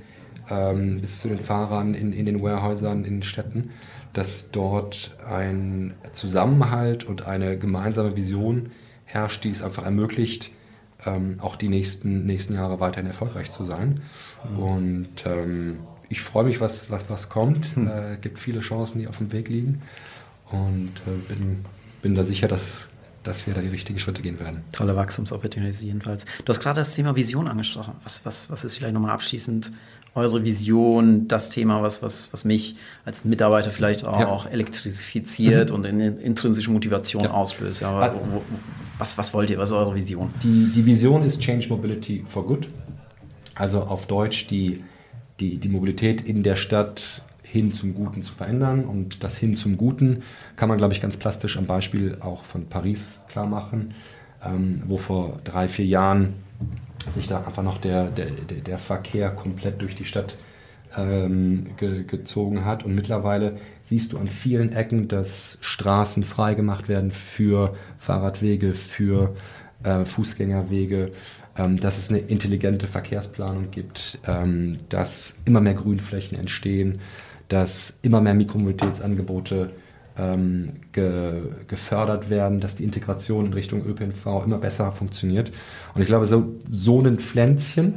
ähm, 0.49 1.01
bis 1.01 1.21
zu 1.21 1.27
den 1.27 1.39
Fahrern 1.39 1.93
in, 1.93 2.13
in 2.13 2.25
den 2.25 2.41
Warehäusern, 2.41 3.05
in 3.05 3.15
den 3.15 3.23
Städten, 3.23 3.71
dass 4.13 4.51
dort 4.51 5.15
ein 5.29 5.93
Zusammenhalt 6.13 7.03
und 7.03 7.27
eine 7.27 7.57
gemeinsame 7.57 8.15
Vision 8.15 8.71
herrscht, 9.05 9.43
die 9.43 9.49
es 9.49 9.61
einfach 9.61 9.83
ermöglicht, 9.83 10.51
ähm, 11.05 11.37
auch 11.41 11.55
die 11.55 11.69
nächsten, 11.69 12.25
nächsten 12.25 12.53
Jahre 12.53 12.79
weiterhin 12.79 13.07
erfolgreich 13.07 13.51
zu 13.51 13.63
sein. 13.63 14.01
Mhm. 14.49 14.59
Und 14.59 15.25
ähm, 15.25 15.79
ich 16.09 16.21
freue 16.21 16.45
mich, 16.45 16.61
was, 16.61 16.89
was, 16.89 17.09
was 17.09 17.29
kommt. 17.29 17.75
Mhm. 17.77 17.87
Äh, 17.87 18.17
gibt 18.21 18.39
viele 18.39 18.61
Chancen, 18.61 18.99
die 18.99 19.07
auf 19.07 19.17
dem 19.17 19.31
Weg 19.31 19.49
liegen. 19.49 19.81
Und 20.51 20.91
äh, 21.07 21.33
bin, 21.33 21.65
bin 22.01 22.15
da 22.15 22.23
sicher, 22.23 22.47
dass, 22.47 22.89
dass 23.25 23.47
wir 23.47 23.53
da 23.53 23.61
die 23.61 23.67
richtigen 23.67 23.99
Schritte 23.99 24.21
gehen 24.21 24.39
werden. 24.39 24.63
Tolle 24.71 24.95
Wachstumsopportunity 24.95 25.85
jedenfalls. 25.85 26.25
Du 26.45 26.51
hast 26.51 26.59
gerade 26.59 26.79
das 26.79 26.95
Thema 26.95 27.15
Vision 27.15 27.47
angesprochen. 27.47 27.93
Was, 28.03 28.25
was, 28.25 28.49
was 28.49 28.63
ist 28.63 28.77
vielleicht 28.77 28.93
nochmal 28.93 29.11
abschließend 29.11 29.71
eure 30.13 30.43
Vision, 30.45 31.27
das 31.27 31.49
Thema, 31.49 31.81
was, 31.81 32.01
was, 32.01 32.29
was 32.31 32.45
mich 32.45 32.77
als 33.03 33.25
Mitarbeiter 33.25 33.71
vielleicht 33.71 34.07
auch, 34.07 34.19
ja. 34.19 34.27
auch 34.27 34.45
elektrifiziert 34.49 35.69
mhm. 35.69 35.75
und 35.75 35.85
eine 35.85 36.07
intrinsische 36.07 36.71
Motivation 36.71 37.23
ja. 37.23 37.31
auslöst? 37.31 37.81
Ja, 37.81 37.99
also, 37.99 38.19
wo, 38.31 38.41
was, 38.97 39.17
was 39.17 39.33
wollt 39.33 39.49
ihr? 39.49 39.57
Was 39.57 39.71
ist 39.71 39.75
eure 39.75 39.95
Vision? 39.95 40.33
Die, 40.41 40.71
die 40.73 40.85
Vision 40.85 41.23
ist 41.23 41.41
Change 41.41 41.67
Mobility 41.69 42.23
for 42.25 42.45
Good. 42.45 42.69
Also 43.55 43.81
auf 43.81 44.07
Deutsch 44.07 44.47
die, 44.47 44.83
die, 45.39 45.57
die 45.57 45.69
Mobilität 45.69 46.21
in 46.21 46.43
der 46.43 46.55
Stadt 46.55 47.23
hin 47.55 47.71
zum 47.71 47.93
Guten 47.93 48.21
zu 48.21 48.33
verändern. 48.33 48.83
Und 48.83 49.23
das 49.23 49.37
hin 49.37 49.55
zum 49.55 49.77
Guten 49.77 50.23
kann 50.57 50.67
man, 50.67 50.77
glaube 50.77 50.93
ich, 50.93 51.01
ganz 51.01 51.15
plastisch 51.15 51.57
am 51.57 51.65
Beispiel 51.65 52.17
auch 52.19 52.43
von 52.43 52.67
Paris 52.67 53.21
klar 53.29 53.47
machen, 53.47 53.93
ähm, 54.43 54.83
wo 54.87 54.97
vor 54.97 55.39
drei, 55.45 55.69
vier 55.69 55.85
Jahren 55.85 56.33
sich 57.13 57.27
da 57.27 57.45
einfach 57.45 57.63
noch 57.63 57.77
der, 57.77 58.09
der, 58.09 58.27
der 58.27 58.77
Verkehr 58.77 59.31
komplett 59.31 59.81
durch 59.81 59.95
die 59.95 60.03
Stadt 60.03 60.35
ähm, 60.97 61.67
ge, 61.77 62.03
gezogen 62.03 62.65
hat. 62.65 62.83
Und 62.83 62.93
mittlerweile 62.93 63.57
siehst 63.83 64.11
du 64.11 64.17
an 64.17 64.27
vielen 64.27 64.73
Ecken, 64.73 65.07
dass 65.07 65.57
Straßen 65.61 66.25
freigemacht 66.25 66.89
werden 66.89 67.11
für 67.11 67.73
Fahrradwege, 67.99 68.73
für 68.73 69.33
äh, 69.83 70.03
Fußgängerwege, 70.03 71.13
ähm, 71.57 71.77
dass 71.77 71.99
es 71.99 72.09
eine 72.09 72.19
intelligente 72.19 72.87
Verkehrsplanung 72.87 73.71
gibt, 73.71 74.19
ähm, 74.27 74.77
dass 74.89 75.35
immer 75.45 75.61
mehr 75.61 75.75
Grünflächen 75.75 76.37
entstehen, 76.37 76.99
dass 77.47 77.97
immer 78.01 78.21
mehr 78.21 78.33
Mikromobilitätsangebote 78.33 79.71
ähm, 80.17 80.73
ge, 80.91 81.41
gefördert 81.67 82.29
werden, 82.29 82.59
dass 82.59 82.75
die 82.75 82.83
Integration 82.83 83.47
in 83.47 83.53
Richtung 83.53 83.85
ÖPNV 83.85 84.43
immer 84.45 84.57
besser 84.57 84.91
funktioniert. 84.91 85.51
Und 85.93 86.01
ich 86.01 86.07
glaube, 86.07 86.25
so, 86.25 86.55
so 86.69 87.01
ein 87.01 87.19
Pflänzchen, 87.19 87.95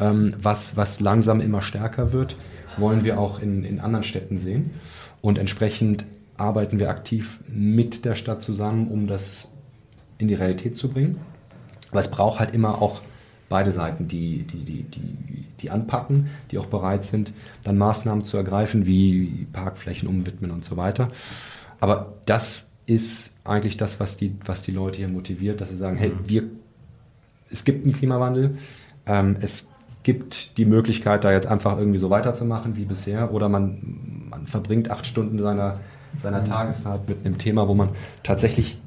ähm, 0.00 0.34
was, 0.40 0.76
was 0.76 1.00
langsam 1.00 1.40
immer 1.40 1.62
stärker 1.62 2.12
wird, 2.12 2.36
wollen 2.76 3.04
wir 3.04 3.18
auch 3.18 3.40
in, 3.40 3.64
in 3.64 3.80
anderen 3.80 4.04
Städten 4.04 4.38
sehen. 4.38 4.70
Und 5.20 5.38
entsprechend 5.38 6.04
arbeiten 6.36 6.78
wir 6.80 6.90
aktiv 6.90 7.38
mit 7.48 8.04
der 8.04 8.14
Stadt 8.14 8.42
zusammen, 8.42 8.88
um 8.88 9.06
das 9.06 9.48
in 10.18 10.28
die 10.28 10.34
Realität 10.34 10.76
zu 10.76 10.88
bringen. 10.88 11.20
Aber 11.90 12.00
es 12.00 12.10
braucht 12.10 12.40
halt 12.40 12.54
immer 12.54 12.80
auch 12.80 13.02
beide 13.52 13.70
Seiten, 13.70 14.08
die, 14.08 14.44
die, 14.44 14.64
die, 14.64 14.82
die, 14.84 15.44
die 15.60 15.70
anpacken, 15.70 16.30
die 16.50 16.56
auch 16.56 16.64
bereit 16.64 17.04
sind, 17.04 17.34
dann 17.64 17.76
Maßnahmen 17.76 18.24
zu 18.24 18.38
ergreifen, 18.38 18.86
wie 18.86 19.46
Parkflächen 19.52 20.08
umwidmen 20.08 20.50
und 20.50 20.64
so 20.64 20.78
weiter. 20.78 21.08
Aber 21.78 22.14
das 22.24 22.70
ist 22.86 23.34
eigentlich 23.44 23.76
das, 23.76 24.00
was 24.00 24.16
die, 24.16 24.34
was 24.46 24.62
die 24.62 24.70
Leute 24.70 25.00
hier 25.00 25.08
motiviert, 25.08 25.60
dass 25.60 25.68
sie 25.68 25.76
sagen, 25.76 25.98
hey, 25.98 26.08
mhm. 26.08 26.28
wir, 26.28 26.44
es 27.50 27.64
gibt 27.64 27.84
einen 27.84 27.92
Klimawandel, 27.92 28.56
ähm, 29.04 29.36
es 29.42 29.68
gibt 30.02 30.56
die 30.56 30.64
Möglichkeit, 30.64 31.22
da 31.22 31.30
jetzt 31.30 31.46
einfach 31.46 31.76
irgendwie 31.76 31.98
so 31.98 32.08
weiterzumachen 32.08 32.74
wie 32.76 32.86
bisher, 32.86 33.34
oder 33.34 33.50
man, 33.50 34.28
man 34.30 34.46
verbringt 34.46 34.90
acht 34.90 35.04
Stunden 35.04 35.38
seiner, 35.38 35.80
seiner 36.22 36.40
mhm. 36.40 36.46
Tageszeit 36.46 37.06
mit 37.06 37.26
einem 37.26 37.36
Thema, 37.36 37.68
wo 37.68 37.74
man 37.74 37.90
tatsächlich 38.22 38.80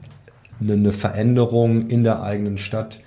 eine, 0.60 0.74
eine 0.74 0.92
Veränderung 0.92 1.88
in 1.88 2.04
der 2.04 2.24
eigenen 2.24 2.58
Stadt 2.58 3.02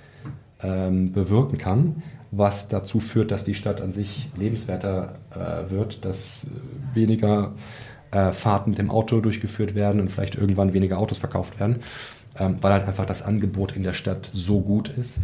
ähm, 0.61 1.11
bewirken 1.11 1.57
kann, 1.57 2.03
was 2.31 2.67
dazu 2.67 2.99
führt, 2.99 3.31
dass 3.31 3.43
die 3.43 3.55
Stadt 3.55 3.81
an 3.81 3.91
sich 3.91 4.29
lebenswerter 4.37 5.15
äh, 5.31 5.71
wird, 5.71 6.05
dass 6.05 6.45
weniger 6.93 7.53
äh, 8.11 8.31
Fahrten 8.31 8.71
mit 8.71 8.79
dem 8.79 8.91
Auto 8.91 9.19
durchgeführt 9.21 9.75
werden 9.75 10.01
und 10.01 10.09
vielleicht 10.09 10.35
irgendwann 10.35 10.73
weniger 10.73 10.97
Autos 10.97 11.17
verkauft 11.17 11.59
werden, 11.59 11.77
ähm, 12.37 12.57
weil 12.61 12.73
halt 12.73 12.87
einfach 12.87 13.05
das 13.05 13.21
Angebot 13.21 13.75
in 13.75 13.83
der 13.83 13.93
Stadt 13.93 14.29
so 14.33 14.61
gut 14.61 14.89
ist 14.89 15.19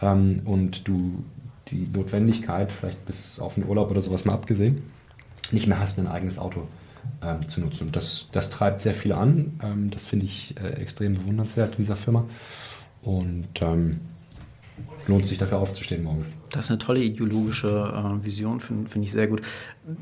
ähm, 0.00 0.42
und 0.44 0.86
du 0.88 1.24
die 1.68 1.88
Notwendigkeit, 1.92 2.70
vielleicht 2.72 3.04
bis 3.06 3.40
auf 3.40 3.54
den 3.54 3.66
Urlaub 3.66 3.90
oder 3.90 4.00
sowas 4.00 4.24
mal 4.24 4.34
abgesehen, 4.34 4.82
nicht 5.50 5.66
mehr 5.66 5.80
hast, 5.80 5.98
ein 5.98 6.06
eigenes 6.06 6.38
Auto 6.38 6.68
ähm, 7.22 7.48
zu 7.48 7.60
nutzen. 7.60 7.88
Und 7.88 7.96
das, 7.96 8.28
das 8.32 8.50
treibt 8.50 8.80
sehr 8.80 8.94
viel 8.94 9.12
an. 9.12 9.58
Ähm, 9.62 9.90
das 9.90 10.04
finde 10.04 10.26
ich 10.26 10.54
äh, 10.62 10.80
extrem 10.80 11.14
bewundernswert 11.14 11.72
in 11.72 11.78
dieser 11.78 11.96
Firma. 11.96 12.24
Und 13.02 13.48
ähm, 13.60 14.00
lohnt 15.08 15.26
sich 15.26 15.38
dafür 15.38 15.58
aufzustehen 15.58 16.02
morgens. 16.02 16.34
Das 16.50 16.66
ist 16.66 16.70
eine 16.70 16.78
tolle 16.78 17.00
ideologische 17.00 17.68
äh, 17.68 18.24
Vision, 18.24 18.60
finde 18.60 18.88
find 18.88 19.04
ich 19.04 19.12
sehr 19.12 19.26
gut. 19.26 19.42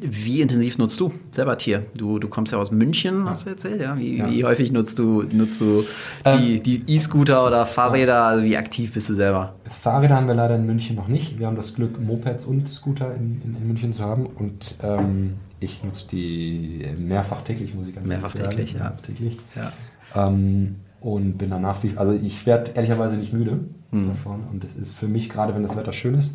Wie 0.01 0.41
intensiv 0.41 0.79
nutzt 0.79 0.99
du 1.01 1.13
selber 1.31 1.59
Tier? 1.59 1.85
Du, 1.97 2.19
du 2.19 2.29
kommst 2.29 2.53
ja 2.53 2.59
aus 2.59 2.71
München, 2.71 3.29
hast 3.29 3.47
du 3.47 3.51
erzählt, 3.51 3.81
ja? 3.81 3.99
Wie, 3.99 4.19
ja. 4.19 4.31
wie 4.31 4.45
häufig 4.45 4.73
nutzt 4.73 4.99
du, 4.99 5.23
nutzt 5.23 5.61
du 5.61 5.85
die, 6.25 6.77
ähm, 6.77 6.83
E-Scooter 6.87 7.47
oder 7.47 7.67
Fahrräder? 7.67 8.25
Also 8.25 8.45
wie 8.45 8.57
aktiv 8.57 8.93
bist 8.93 9.09
du 9.11 9.15
selber? 9.15 9.55
Fahrräder 9.65 10.17
haben 10.17 10.27
wir 10.27 10.35
leider 10.35 10.57
in 10.57 10.65
München 10.67 10.97
noch 10.97 11.09
nicht. 11.09 11.39
Wir 11.39 11.47
haben 11.47 11.57
das 11.57 11.75
Glück, 11.75 12.01
Mopeds 12.01 12.45
und 12.45 12.69
Scooter 12.69 13.15
in, 13.15 13.43
in, 13.43 13.57
in 13.57 13.67
München 13.67 13.93
zu 13.93 14.03
haben. 14.05 14.27
Und 14.27 14.77
ähm, 14.83 15.35
ich 15.61 15.83
nutze 15.85 16.09
die 16.09 16.87
mehrfach 16.99 17.43
täglich, 17.43 17.75
muss 17.75 17.89
ich 17.89 17.95
ganz 17.95 18.07
mehrfach 18.07 18.33
täglich, 18.33 18.73
sagen. 18.73 18.85
Ja. 18.85 19.07
täglich, 19.07 19.39
ja. 19.55 19.73
Ähm, 20.15 20.77
und 21.01 21.37
bin 21.37 21.51
danach 21.51 21.83
wie, 21.83 21.97
also 21.97 22.13
ich 22.13 22.47
werde 22.47 22.71
ehrlicherweise 22.75 23.17
nicht 23.17 23.35
müde 23.35 23.61
mhm. 24.03 24.09
davon. 24.09 24.45
Und 24.51 24.65
es 24.65 24.75
ist 24.75 24.97
für 24.97 25.09
mich, 25.09 25.29
gerade 25.29 25.55
wenn 25.55 25.63
das 25.63 25.77
Wetter 25.77 25.93
schön 25.93 26.15
ist, 26.15 26.33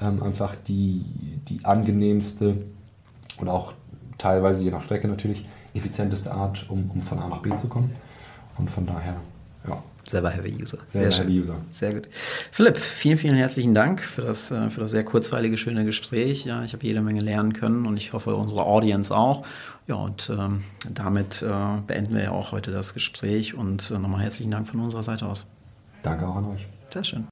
ähm, 0.00 0.22
einfach 0.22 0.54
die, 0.56 1.04
die 1.48 1.64
angenehmste 1.64 2.56
und 3.38 3.48
auch 3.48 3.72
teilweise 4.18 4.62
je 4.62 4.70
nach 4.70 4.82
Strecke 4.82 5.08
natürlich 5.08 5.44
effizienteste 5.74 6.32
Art, 6.32 6.66
um, 6.68 6.90
um 6.90 7.00
von 7.00 7.18
A 7.18 7.28
nach 7.28 7.42
B 7.42 7.54
zu 7.56 7.68
kommen. 7.68 7.90
Und 8.58 8.70
von 8.70 8.86
daher, 8.86 9.16
ja, 9.66 9.82
Selber 10.08 10.30
Heavy 10.30 10.60
User. 10.60 10.78
Sehr, 10.88 11.12
sehr 11.12 11.24
Heavy 11.24 11.40
User. 11.40 11.56
Sehr 11.70 11.94
gut. 11.94 12.08
Philipp, 12.50 12.76
vielen, 12.76 13.18
vielen 13.18 13.36
herzlichen 13.36 13.72
Dank 13.72 14.02
für 14.02 14.22
das, 14.22 14.50
äh, 14.50 14.68
für 14.68 14.80
das 14.80 14.90
sehr 14.90 15.04
kurzweilige, 15.04 15.56
schöne 15.56 15.84
Gespräch. 15.84 16.44
Ja, 16.44 16.64
ich 16.64 16.72
habe 16.72 16.84
jede 16.84 17.00
Menge 17.02 17.20
lernen 17.20 17.52
können 17.52 17.86
und 17.86 17.96
ich 17.96 18.12
hoffe, 18.12 18.34
unsere 18.34 18.64
Audience 18.64 19.14
auch. 19.16 19.46
Ja, 19.86 19.94
und 19.96 20.28
ähm, 20.36 20.64
damit 20.90 21.42
äh, 21.42 21.52
beenden 21.86 22.14
wir 22.14 22.22
ja 22.24 22.30
auch 22.32 22.50
heute 22.52 22.72
das 22.72 22.94
Gespräch 22.94 23.54
und 23.54 23.90
äh, 23.90 23.98
nochmal 23.98 24.22
herzlichen 24.22 24.50
Dank 24.50 24.66
von 24.66 24.80
unserer 24.80 25.04
Seite 25.04 25.26
aus. 25.26 25.46
Danke 26.02 26.26
auch 26.26 26.36
an 26.36 26.46
euch. 26.46 26.66
Sehr 26.92 27.04
schön. 27.04 27.28